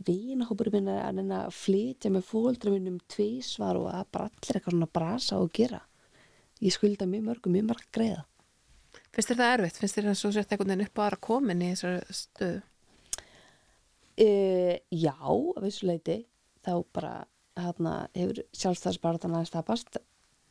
vinahópur 0.05 0.69
minn 0.73 0.89
er 0.91 1.01
að 1.01 1.19
reyna 1.19 1.43
að 1.47 1.55
flytja 1.57 2.11
með 2.13 2.25
fóldra 2.29 2.73
minnum 2.73 2.99
tvísvar 3.09 3.79
og 3.79 3.89
að 3.91 4.09
bara 4.13 4.29
allir 4.29 4.59
eitthvað 4.59 4.75
svona 4.75 4.89
brasa 4.93 5.39
og 5.41 5.53
gera. 5.57 5.81
Ég 6.61 6.73
skulda 6.73 7.07
mjög 7.09 7.25
mörgum, 7.25 7.53
mjög 7.53 7.69
mörg 7.71 7.87
greiða. 7.93 8.23
Finnst 9.13 9.31
þér 9.31 9.39
það 9.41 9.53
erfitt? 9.55 9.79
Finnst 9.81 9.97
þér 9.97 10.09
það 10.09 10.19
svo 10.21 10.31
sért 10.33 10.53
einhvern 10.53 10.73
veginn 10.73 10.87
upp 10.87 11.01
á 11.01 11.05
aðra 11.05 11.19
komin 11.27 11.63
í 11.65 11.71
þessari 11.73 12.17
stöðu? 12.19 12.61
Uh, 14.17 14.73
já, 14.89 15.13
að 15.21 15.61
vissu 15.61 15.85
leiti 15.85 16.21
þá 16.65 16.73
bara 16.95 17.13
hérna, 17.57 18.07
hefur 18.17 18.41
sjálfstæðsbarðan 18.57 19.35
aðeins 19.37 19.53
tapast 19.53 19.99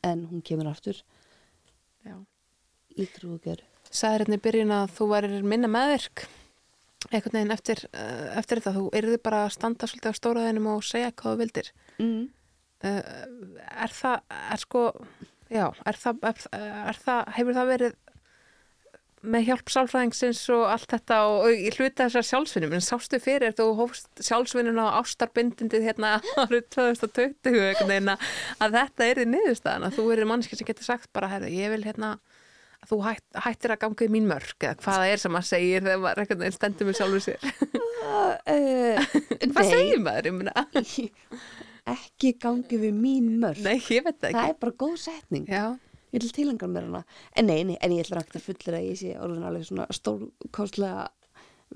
en 0.07 0.27
hún 0.31 0.43
kemur 0.47 0.71
aftur 0.71 1.01
Já. 2.07 2.15
trú 3.17 3.35
og 3.35 3.43
gjöru 3.43 3.67
Sæðir 3.91 4.25
hérna 4.25 4.39
í 4.39 4.43
byrjun 4.45 4.75
að 4.75 4.93
þú 4.97 5.09
værir 5.11 5.47
minna 5.47 5.71
meðvirk 5.71 6.27
einhvern 7.11 7.37
veginn 7.39 7.55
eftir, 7.55 7.83
uh, 7.95 8.39
eftir 8.41 8.61
þetta. 8.61 8.75
Þú 8.77 8.87
erði 8.99 9.19
bara 9.23 9.45
að 9.45 9.53
standa 9.55 9.87
svolítið 9.87 10.11
á 10.11 10.19
stóraðinum 10.19 10.67
og 10.73 10.83
segja 10.87 11.13
hvað 11.13 11.37
þú 11.37 11.43
vildir. 11.43 11.71
mm. 12.03 12.25
Uh, 12.85 12.99
er 13.83 13.93
það, 13.95 14.35
er 14.37 14.61
sko, 14.61 14.81
já, 15.49 15.65
er 15.89 15.97
það, 15.97 16.19
er, 16.29 16.43
er 16.91 16.99
það, 17.07 17.23
hefur 17.39 17.57
það 17.57 17.71
verið 17.71 17.95
með 19.27 19.47
hjálp 19.51 19.73
sálfræðingsins 19.75 20.41
og 20.55 20.65
allt 20.71 20.89
þetta 20.95 21.19
og, 21.27 21.37
og 21.49 21.61
í 21.67 21.73
hluta 21.75 22.07
þessar 22.07 22.27
sjálfsvinnum 22.31 22.77
en 22.79 22.85
sástu 22.85 23.21
fyrir 23.23 23.55
þú 23.59 23.69
hófst 23.81 24.23
sjálfsvinnun 24.27 24.81
á 24.83 24.99
ástarbindindið 25.01 25.87
hérna 25.89 26.15
árið 26.43 26.67
2020 26.77 27.53
einhvern 27.53 27.93
veginn 27.93 28.15
að 28.15 28.79
þetta 28.81 29.11
er 29.11 29.21
því 29.23 29.29
niðurstaðan 29.35 29.89
að 29.89 29.99
þú 29.99 30.09
erir 30.15 30.31
mannski 30.33 30.59
sem 30.59 30.69
getur 30.69 30.89
sagt 30.89 31.13
bara 31.17 31.31
herðu, 31.35 31.53
ég 31.55 31.73
vil 31.75 31.85
hérna 31.87 32.17
að 32.83 32.91
þú 32.93 32.99
hætt, 33.07 33.25
hættir 33.47 33.75
að 33.75 33.83
ganga 33.85 34.07
í 34.07 34.11
mín 34.13 34.29
mörg 34.31 34.57
eða 34.61 34.79
hvað 34.83 34.99
það 35.01 35.13
er 35.13 35.23
sem 35.23 35.35
maður 35.35 35.51
segir 35.53 35.87
þegar 35.87 36.03
maður 36.05 36.23
einhvern 36.23 36.43
veginn 36.45 36.57
stendur 36.59 36.91
með 36.91 36.99
sjálfur 37.01 37.25
sér. 37.25 37.47
Uh, 38.47 39.07
hvað 39.53 39.71
segir 39.73 40.03
maður? 40.05 40.29
Ég 40.77 41.47
ekki 41.97 42.33
gangi 42.43 42.79
við 42.83 42.95
mín 42.99 43.27
mörg 43.43 43.63
Nei, 43.63 43.79
ég 43.79 44.03
veit 44.07 44.17
það 44.19 44.25
það 44.27 44.31
ekki. 44.33 44.51
er 44.51 44.61
bara 44.63 44.77
góð 44.83 44.97
setning. 45.05 45.45
Já, 45.51 45.65
ég 46.17 46.25
vil 46.25 46.33
tilengar 46.35 46.71
mér 46.73 46.89
hana. 46.89 47.03
En 47.37 47.49
nei, 47.51 47.61
nei, 47.69 47.77
en 47.85 47.95
ég 47.95 48.07
ætla 48.07 48.21
rægt 48.21 48.39
að 48.39 48.47
fullir 48.49 48.79
að 48.79 48.89
ég 48.89 48.99
sé 49.01 49.13
orðin 49.21 49.47
alveg 49.47 49.69
svona 49.69 49.87
stórkostlega 49.95 51.07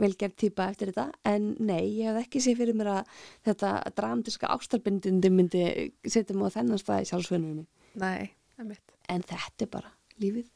velgerð 0.00 0.36
típa 0.40 0.68
eftir 0.70 0.92
þetta. 0.92 1.06
En 1.28 1.52
nei, 1.58 1.82
ég 1.98 2.08
hef 2.10 2.24
ekki 2.24 2.42
séð 2.42 2.62
fyrir 2.62 2.78
mér 2.78 2.92
að 2.94 3.14
þetta 3.48 3.74
dramatiska 3.98 4.50
ástarbindindi 4.54 5.32
myndi 5.34 5.64
setja 6.06 6.36
mig 6.36 6.50
á 6.50 6.56
þennan 6.56 6.80
stað 6.80 7.04
í 7.04 7.10
sjálfsveinunum 7.10 7.68
nei, 8.00 8.30
einmitt. 8.58 8.96
En 9.10 9.24
þetta 9.26 9.66
er 9.66 9.72
bara 9.72 9.94
lífið. 10.22 10.50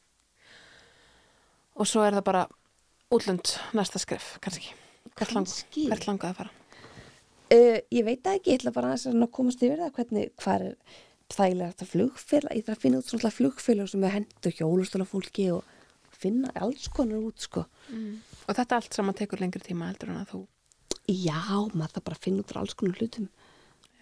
Og 1.75 1.91
svo 1.91 2.05
er 2.07 2.15
það 2.15 2.29
bara 2.31 2.45
útlönd 3.15 3.57
næsta 3.75 3.99
skref, 4.03 4.37
kannski. 4.43 4.71
Hvert, 5.15 5.35
langaði 5.35 6.31
að 6.31 6.39
fara? 6.39 6.53
uh, 7.53 7.81
ég 7.93 8.07
veit 8.07 8.23
það 8.25 8.39
ekki, 8.39 8.53
ég 8.53 8.61
ætla 8.61 8.75
bara 8.75 8.95
að 8.95 9.27
komast 9.35 9.63
yfir 9.65 9.83
það 9.83 9.93
hvernig, 9.99 10.31
hvað 10.41 10.67
er 10.69 10.77
þægilega 11.37 11.73
þetta 11.75 11.89
flugfélag, 11.93 12.57
ég 12.57 12.65
þarf 12.67 12.79
að 12.79 12.83
finna 12.85 12.99
út 13.03 13.11
svona 13.13 13.31
flugfélag 13.35 13.89
sem 13.93 14.05
er 14.09 14.15
hendur 14.19 14.55
hjólustóla 14.59 15.07
fólki 15.09 15.47
og 15.55 15.65
finna 16.15 16.51
alls 16.63 16.89
konar 16.95 17.23
út 17.27 17.43
sko 17.45 17.65
Og 18.49 18.55
þetta 18.59 18.77
allt 18.79 18.95
saman 18.97 19.17
tekur 19.19 19.41
lengri 19.41 19.61
tíma 19.65 19.89
heldur 19.91 20.11
en 20.13 20.21
að 20.23 20.31
þú... 20.35 20.41
já, 21.09 21.41
maður 21.75 21.95
þarf 21.97 22.05
bara 22.09 22.19
að 22.19 22.25
finna 22.29 22.45
út 22.45 22.55
alls 22.61 22.75
konar 22.79 22.99
hlutum 23.01 23.29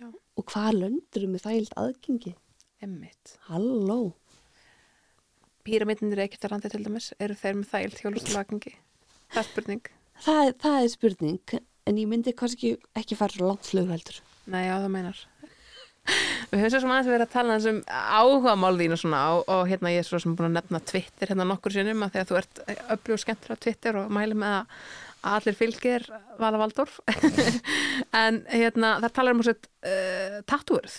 Já. 0.01 0.09
og 0.39 0.45
hvað 0.53 0.79
löndur 0.81 1.27
með 1.31 1.45
þægild 1.47 1.77
aðgengi 1.83 2.35
Emmitt. 2.83 3.37
halló 3.49 4.01
Píramidinir 5.63 6.19
Egyptalandi 6.25 6.71
til 6.73 6.83
dæmis, 6.83 7.13
eru 7.23 7.37
þeir 7.39 7.55
með 7.61 7.69
þægilt 7.71 8.01
hjólustulagengi? 8.03 8.73
Það 9.33 9.39
er 9.43 9.47
spurning. 9.49 9.85
það, 10.25 10.41
er- 10.49 10.57
það 10.65 10.79
er 10.83 10.89
spurning 10.97 11.55
en 11.87 11.99
ég 12.03 12.09
myndi 12.11 12.33
kannski 12.35 12.73
ekki, 12.99 13.17
fara 13.19 13.47
langt 13.47 13.67
flug 13.71 13.89
heldur 13.95 14.19
Nei, 14.51 14.65
já, 14.67 14.75
það 14.83 14.91
meinar. 14.91 15.19
Við 16.53 16.61
höfum 16.61 16.73
svo 16.73 16.81
sem 16.83 16.91
aðeins 16.93 17.09
verið 17.09 17.24
að 17.24 17.33
tala 17.33 17.55
um 17.70 17.79
áhuga 17.89 18.55
mál 18.59 18.74
þín 18.81 18.97
og 18.97 19.01
svona 19.01 19.20
og, 19.37 19.45
og 19.53 19.62
hérna 19.70 19.93
ég 19.95 20.03
er 20.03 20.09
svo 20.09 20.19
sem 20.20 20.35
búin 20.37 20.51
að 20.51 20.59
nefna 20.59 20.81
Twitter 20.91 21.31
hérna 21.31 21.47
nokkur 21.49 21.73
sinnum 21.73 22.05
að 22.05 22.12
því 22.12 22.23
að 22.23 22.29
þú 22.29 22.39
ert 22.41 22.61
öflug 22.66 23.15
og 23.15 23.23
skemmtur 23.23 23.55
á 23.55 23.62
Twitter 23.62 23.99
og 24.03 24.12
mæli 24.12 24.37
með 24.37 24.57
að 24.59 24.74
allir 25.33 25.57
fylgir 25.57 26.07
Vala 26.43 26.61
Valdorf 26.61 26.99
en 28.24 28.43
hérna 28.51 28.97
það 29.05 29.15
talar 29.16 29.37
um 29.37 29.45
þessu 29.45 29.55
uh, 29.55 30.41
tattúurð 30.51 30.99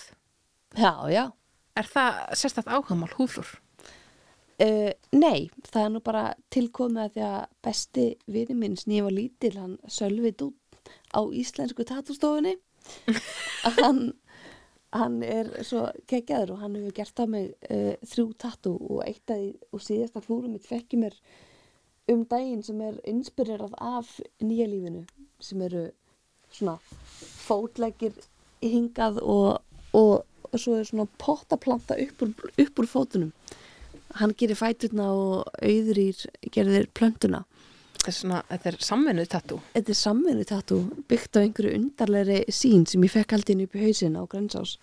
já, 0.80 0.92
já. 1.12 1.24
Er 1.74 1.90
það 1.90 2.18
sérstætt 2.38 2.70
áhugamál 2.70 3.12
húðflúr? 3.18 3.48
Uh, 4.62 4.92
nei, 5.10 5.50
það 5.66 5.80
er 5.82 5.88
nú 5.90 6.02
bara 6.06 6.26
tilkomið 6.54 7.02
að 7.02 7.14
því 7.16 7.24
að 7.26 7.40
besti 7.66 8.04
vini 8.30 8.54
minn 8.54 8.76
var 8.78 9.14
lítil, 9.14 9.56
hann 9.58 9.74
sölvið 9.90 10.46
út 10.48 10.90
á 11.10 11.20
íslensku 11.34 11.86
tatústofunni 11.88 12.54
hann, 13.80 14.12
hann 14.94 15.22
er 15.26 15.50
svo 15.66 15.88
kekkjaður 16.10 16.54
og 16.54 16.62
hann 16.62 16.76
hefur 16.78 16.94
gert 16.94 17.22
á 17.22 17.26
mig 17.26 17.50
uh, 17.70 17.94
þrjú 18.06 18.26
tatú 18.38 18.74
og 18.78 19.02
eitt 19.06 19.30
af 19.32 19.40
því 19.40 19.50
og 19.74 19.82
síðasta 19.82 20.22
flúrum 20.22 20.54
mitt 20.54 20.68
fekk 20.68 20.94
ég 20.94 21.02
mér 21.02 21.18
um 22.12 22.22
daginn 22.28 22.62
sem 22.62 22.80
er 22.84 23.00
inspirerað 23.08 23.74
af 23.80 24.18
nýja 24.44 24.68
lífinu 24.70 25.04
sem 25.42 25.62
eru 25.66 25.88
svona 26.54 26.76
fótleggir 27.44 28.14
hingað 28.62 29.18
og, 29.22 29.64
og, 29.96 30.24
og 30.50 30.60
svo 30.60 30.78
er 30.78 30.88
svona 30.88 31.08
pottaplanta 31.20 31.96
upp 32.00 32.22
úr, 32.24 32.34
upp 32.62 32.80
úr 32.80 32.88
fótunum. 32.88 33.32
Hann 34.20 34.34
gerir 34.38 34.58
fæturna 34.58 35.08
og 35.10 35.48
auðrýr 35.58 36.22
gerðir 36.54 36.86
plöntuna 36.94 37.42
er, 38.10 38.16
svona, 38.16 38.42
þetta 38.50 38.70
er 38.72 38.76
samvinnuð 38.88 39.28
tattú 39.32 39.58
þetta 39.74 39.92
er 39.94 39.98
samvinni 40.00 40.44
tattu 40.48 40.78
byggt 41.10 41.36
á 41.36 41.44
einhverju 41.44 41.74
undarlegri 41.78 42.38
sín 42.52 42.84
sem 42.90 43.02
ég 43.06 43.12
fekk 43.14 43.34
aldrei 43.36 43.54
inn 43.56 43.64
upp 43.66 43.74
í 43.78 43.82
hausin 43.86 44.16
á 44.18 44.22
Grensás. 44.30 44.76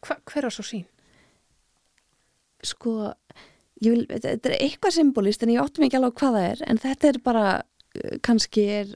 Hva, 0.00 0.16
Hver 0.30 0.46
er 0.48 0.54
svo 0.54 0.64
sín? 0.66 0.86
sko 2.60 2.92
ég 3.80 3.94
vil, 3.94 4.02
þetta, 4.10 4.34
þetta 4.36 4.50
er 4.50 4.56
eitthvað 4.66 4.92
symbolist 4.98 5.42
en 5.46 5.52
ég 5.54 5.62
áttum 5.62 5.86
ekki 5.86 5.96
alveg 5.96 6.12
á 6.12 6.18
hvað 6.20 6.34
það 6.36 6.48
er 6.50 6.62
en 6.68 6.80
þetta 6.82 7.08
er 7.08 7.18
bara 7.24 7.44
uh, 7.60 8.16
kannski 8.26 8.64
er, 8.80 8.90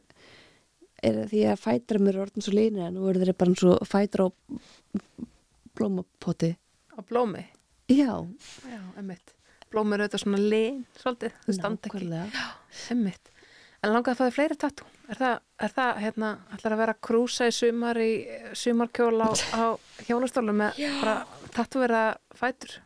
er 1.05 1.23
því 1.31 1.45
að 1.53 1.62
fætra 1.62 2.03
mér 2.05 2.19
orðin 2.27 2.45
svo 2.45 2.53
línir 2.57 2.85
en 2.91 2.99
nú 2.99 3.09
er 3.09 3.21
þeir 3.23 3.33
bara 3.41 3.55
eins 3.55 3.65
og 3.65 3.89
fætra 3.89 4.29
á 4.29 4.31
blómapoti. 5.75 6.53
Á 6.95 7.01
blómi? 7.09 7.47
já, 7.89 8.12
Já, 8.69 8.81
eru 9.83 10.07
þetta 10.07 10.21
svona 10.23 10.41
lin, 10.41 10.83
svolítið 11.01 11.39
Þau 11.45 11.55
standa 11.59 11.91
ekki 11.91 12.03
nákvæmlega 12.05 12.45
Emmitt. 12.95 13.31
En 13.85 13.93
langaði 13.93 14.15
að 14.15 14.19
fá 14.19 14.25
þig 14.25 14.37
fleiri 14.39 14.57
tattoo? 14.61 14.87
Er 15.13 15.19
það, 15.21 15.35
er 15.61 15.73
það 15.77 15.99
hérna, 16.01 16.31
ætlar 16.57 16.75
að 16.75 16.81
vera 16.81 16.95
að 16.95 17.03
krúsa 17.05 17.49
í 17.51 17.53
sumar 17.53 18.01
í 18.01 18.11
sumarkjól 18.57 19.19
á, 19.21 19.31
á 19.53 19.63
hjólastólum 20.07 20.57
með 20.63 20.81
bara 21.03 21.17
tattoo 21.53 21.85
vera 21.85 22.05
fætur? 22.33 22.79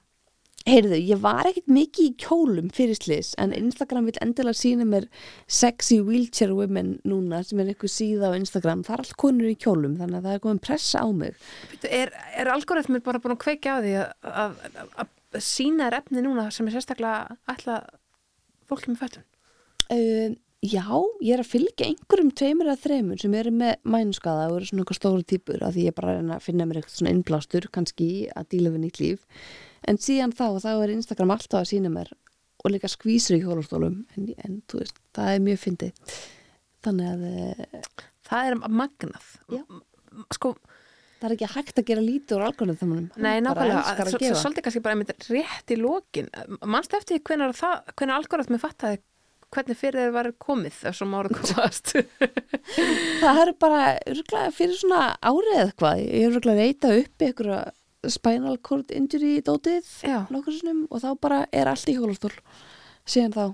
Heyrðu, 0.69 0.99
ég 1.01 1.21
var 1.23 1.47
ekkert 1.49 1.71
mikið 1.71 2.09
í 2.11 2.15
kjólum 2.21 2.73
fyrir 2.75 2.99
slis 2.99 3.31
en 3.41 3.55
Instagram 3.57 4.09
vil 4.11 4.19
endilega 4.25 4.59
sína 4.59 4.85
mér 4.89 5.07
sexy 5.47 6.01
wheelchair 6.05 6.53
women 6.57 6.97
núna 7.09 7.41
sem 7.47 7.63
er 7.63 7.71
eitthvað 7.73 7.95
síða 7.95 8.33
á 8.35 8.37
Instagram 8.37 8.83
það 8.85 8.97
er 8.97 9.05
allt 9.05 9.17
konur 9.23 9.49
í 9.49 9.55
kjólum 9.57 9.95
þannig 10.01 10.19
að 10.19 10.27
það 10.27 10.35
er 10.35 10.43
komin 10.45 10.61
pressa 10.67 11.05
á 11.05 11.09
mig 11.15 11.39
Býtu, 11.71 11.93
Er, 12.01 12.13
er 12.37 12.51
algoritmur 12.53 13.05
bara 13.07 13.23
búin 13.23 13.37
að 13.39 13.45
kveikja 13.47 13.79
á 13.79 13.83
því 13.87 13.95
að, 14.03 14.11
að, 14.45 14.59
að 14.99 15.15
sína 15.45 15.89
þér 15.89 15.99
efni 16.03 16.25
núna 16.25 16.49
sem 16.55 16.69
er 16.69 16.77
sérstaklega 16.77 17.39
ætla 17.53 17.81
fólki 18.69 18.93
með 18.93 19.03
fötun? 19.05 19.27
uh, 19.93 20.37
Já, 20.59 20.83
ég 21.23 21.37
er 21.37 21.41
að 21.45 21.53
fylgja 21.53 21.87
einhverjum 21.87 22.33
tveimur 22.35 22.67
eða 22.67 22.81
þreimur 22.83 23.21
sem 23.23 23.35
eru 23.39 23.53
með 23.55 23.77
mænuskaða 23.87 24.49
og 24.49 24.57
eru 24.57 24.67
svona 24.67 24.83
eitthvað 24.83 24.99
stóru 24.99 25.27
típur 25.31 25.63
af 25.63 25.77
því 25.77 25.85
ég 25.85 25.93
er 25.93 25.95
bara 25.95 26.11
að 26.11 26.17
reyna 26.19 26.35
að 26.35 26.47
finna 26.49 26.67
mér 26.67 26.81
eitthvað 26.81 26.97
svona 26.97 27.13
innblástur 27.15 27.69
kannski 27.77 28.09
að 28.35 28.49
díla 28.51 28.73
við 28.75 28.83
nýtt 28.83 28.99
líf 28.99 29.47
en 29.87 30.01
síðan 30.03 30.35
þá, 30.35 30.59
þá 30.65 30.73
er 30.73 30.95
Instagram 30.97 31.35
alltaf 31.37 31.61
að 31.61 31.71
sína 31.71 31.93
mér 31.95 32.11
og 32.59 32.75
líka 32.75 32.91
skvísur 32.91 33.39
í 33.39 33.41
hjólastólum 33.45 34.01
en, 34.19 34.27
en 34.43 34.59
þú 34.67 34.83
veist, 34.83 34.99
það 35.15 35.31
er 35.37 35.47
mjög 35.47 35.63
fyndið 35.63 36.19
þannig 36.89 37.13
að 37.13 37.23
eh, 37.31 38.03
Það 38.29 38.51
er 38.51 38.59
magnað. 38.69 39.29
Já. 39.49 39.63
Sko, 40.35 40.53
það 41.19 41.29
er 41.29 41.37
ekki 41.37 41.51
hægt 41.55 41.83
að 41.83 41.89
gera 41.91 42.05
lítið 42.05 42.39
úr 42.39 42.47
algoritmunum 42.49 43.07
nei, 43.19 43.37
nákvæmlega. 43.45 44.09
svolítið 44.39 44.67
kannski 44.67 44.83
bara 44.85 44.97
einmitt 44.97 45.29
rétt 45.29 45.75
í 45.75 45.79
lokin. 45.81 46.31
Manstu 46.63 46.99
eftir 46.99 47.23
það, 47.23 47.79
hvenær 47.99 48.19
algoritmi 48.19 48.61
fattaði 48.63 49.03
hvernig 49.55 49.79
fyrir 49.81 50.03
þeir 50.03 50.15
var 50.15 50.29
komið 50.43 50.81
þessum 50.83 51.15
ára 51.17 51.33
komast? 51.33 51.95
það 53.23 53.43
er 53.45 53.53
bara 53.61 53.85
örgulega 54.05 54.55
fyrir 54.55 54.81
svona 54.81 55.05
árið 55.23 55.55
eða 55.55 55.69
eitthvað 55.69 56.03
ég 56.03 56.27
er 56.27 56.35
örgulega 56.35 56.67
reyta 56.67 56.91
upp 56.99 57.25
einhverja 57.27 57.61
spinal 58.15 58.57
cord 58.65 58.93
injury 58.95 59.39
dótið 59.45 59.89
sinnum 59.89 60.85
og 60.89 61.03
þá 61.03 61.09
bara 61.21 61.41
er 61.53 61.71
allt 61.71 61.89
í 61.91 61.97
hjólastól 61.97 62.35
síðan 63.09 63.35
þá 63.35 63.45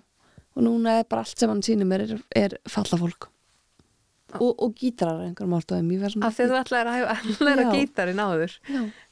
og 0.55 0.67
núna 0.67 0.99
er 1.01 1.07
bara 1.11 1.25
allt 1.25 1.39
sem 1.39 1.51
hann 1.51 1.87
mér 1.89 2.07
er, 2.07 2.19
er 2.35 2.59
fallafólk 2.71 3.31
og, 4.41 4.51
og 4.59 4.75
gítarar 4.79 5.23
einhverjum 5.29 5.57
ástofum 5.59 6.25
af 6.27 6.37
því 6.37 6.47
að 6.47 6.53
þú 6.53 6.61
ætlaði 6.61 6.85
að 6.85 6.99
hæfa 6.99 7.47
læra 7.49 7.65
gítarin 7.73 8.23
áður 8.25 8.59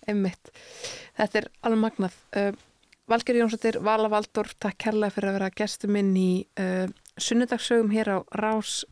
einmitt. 0.08 0.52
Þetta 1.18 1.42
er 1.42 1.48
alveg 1.62 1.82
magnað. 1.82 2.16
Uh, 2.36 2.52
Valger 3.10 3.36
Jónsdóttir, 3.40 3.78
Vala 3.82 4.08
Valdorf 4.08 4.54
takk 4.62 4.78
kærlega 4.86 5.12
fyrir 5.12 5.32
að 5.32 5.38
vera 5.38 5.52
gæstu 5.58 5.90
minn 5.90 6.14
í 6.16 6.30
uh, 6.62 6.86
sunnudagsögum 7.20 7.92
hér 7.92 8.14
á 8.14 8.18
Rás 8.38 8.82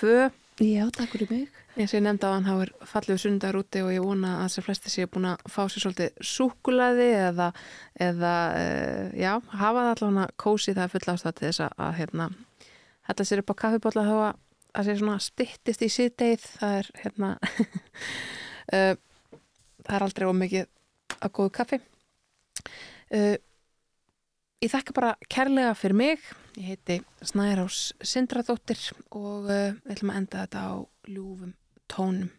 2 0.00 0.30
já, 0.64 0.88
takk 0.94 1.12
fyrir 1.14 1.30
mig. 1.30 1.60
Eins 1.78 1.92
og 1.92 2.00
ég 2.00 2.02
nefndi 2.02 2.26
á 2.26 2.34
hann, 2.34 2.48
hann 2.48 2.62
er 2.64 2.72
fallið 2.90 3.20
sunnudagur 3.22 3.60
úti 3.60 3.84
og 3.84 3.92
ég 3.94 4.02
vona 4.02 4.32
að 4.40 4.48
þessi 4.48 4.64
flesti 4.66 4.90
sé 4.90 5.06
búin 5.06 5.28
að 5.30 5.44
fá 5.52 5.60
sér 5.68 5.84
svolítið 5.84 6.24
súkulaði 6.32 7.06
eða, 7.28 7.52
eða 8.08 8.34
uh, 8.58 9.04
já, 9.14 9.32
hafa 9.52 9.84
það 9.84 9.92
allavega 9.92 10.26
kósi 10.42 10.74
það 10.74 10.92
fulla 10.96 11.14
ástæði 11.14 11.46
þess 11.46 11.64
að 11.68 11.94
hérna, 12.00 12.28
hætla 13.10 13.28
sér 13.28 13.44
upp 13.44 13.54
á 13.54 13.60
kaffibótla 13.62 14.06
þá 14.08 14.14
að 14.16 14.44
að 14.78 14.90
það 15.02 15.22
stittist 15.26 15.84
í 15.84 15.90
síðdeið 15.92 16.46
það 16.54 16.76
er 16.78 16.90
hérna 17.02 17.30
uh, 18.76 18.94
það 19.84 19.94
er 19.96 20.06
aldrei 20.06 20.28
ómikið 20.28 20.66
að 21.18 21.34
góðu 21.38 21.54
kaffi. 21.58 21.80
Uh, 23.08 23.36
ég 24.62 24.72
þakka 24.72 24.96
bara 24.96 25.14
kærlega 25.30 25.74
fyrir 25.78 25.98
mig. 25.98 26.26
Ég 26.58 26.72
heiti 26.72 26.98
Snærás 27.26 27.92
Sindradóttir 28.02 28.80
og 29.10 29.48
uh, 29.48 29.74
við 29.84 29.94
ætlum 29.96 30.14
að 30.14 30.20
enda 30.22 30.44
þetta 30.44 30.66
á 30.68 30.74
ljúfum 31.08 31.54
tónum. 31.90 32.37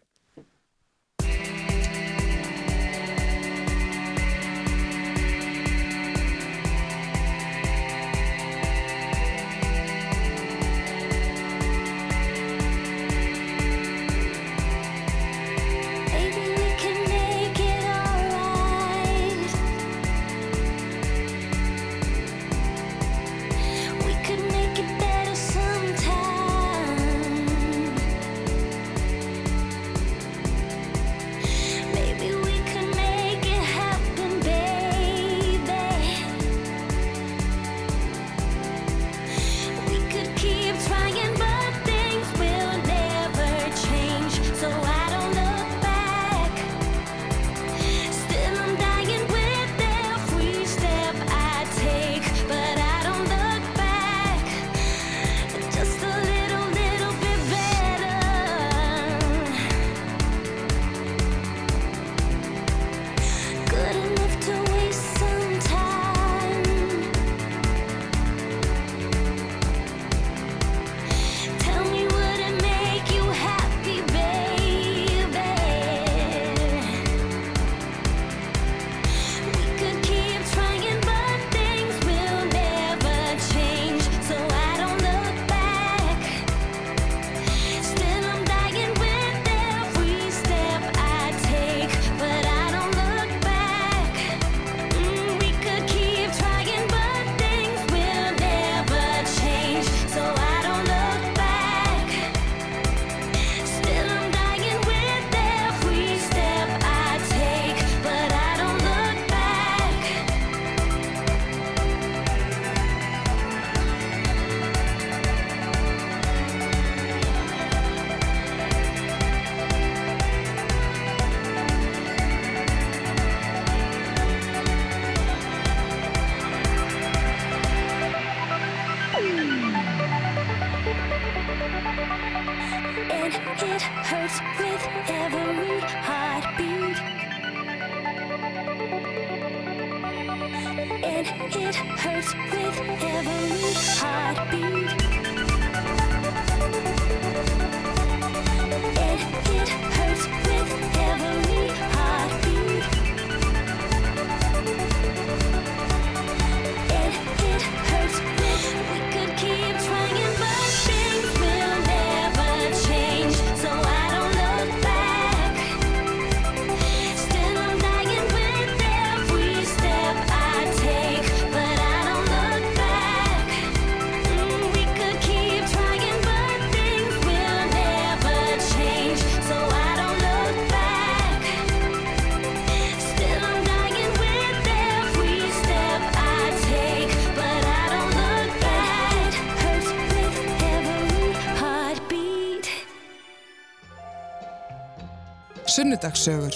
sunnudagssögur. 195.90 196.54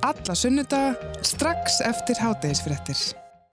Alla 0.00 0.34
sunnudaga 0.34 0.94
strax 1.22 1.80
eftir 1.80 2.16
hátegisfrettir. 2.20 3.27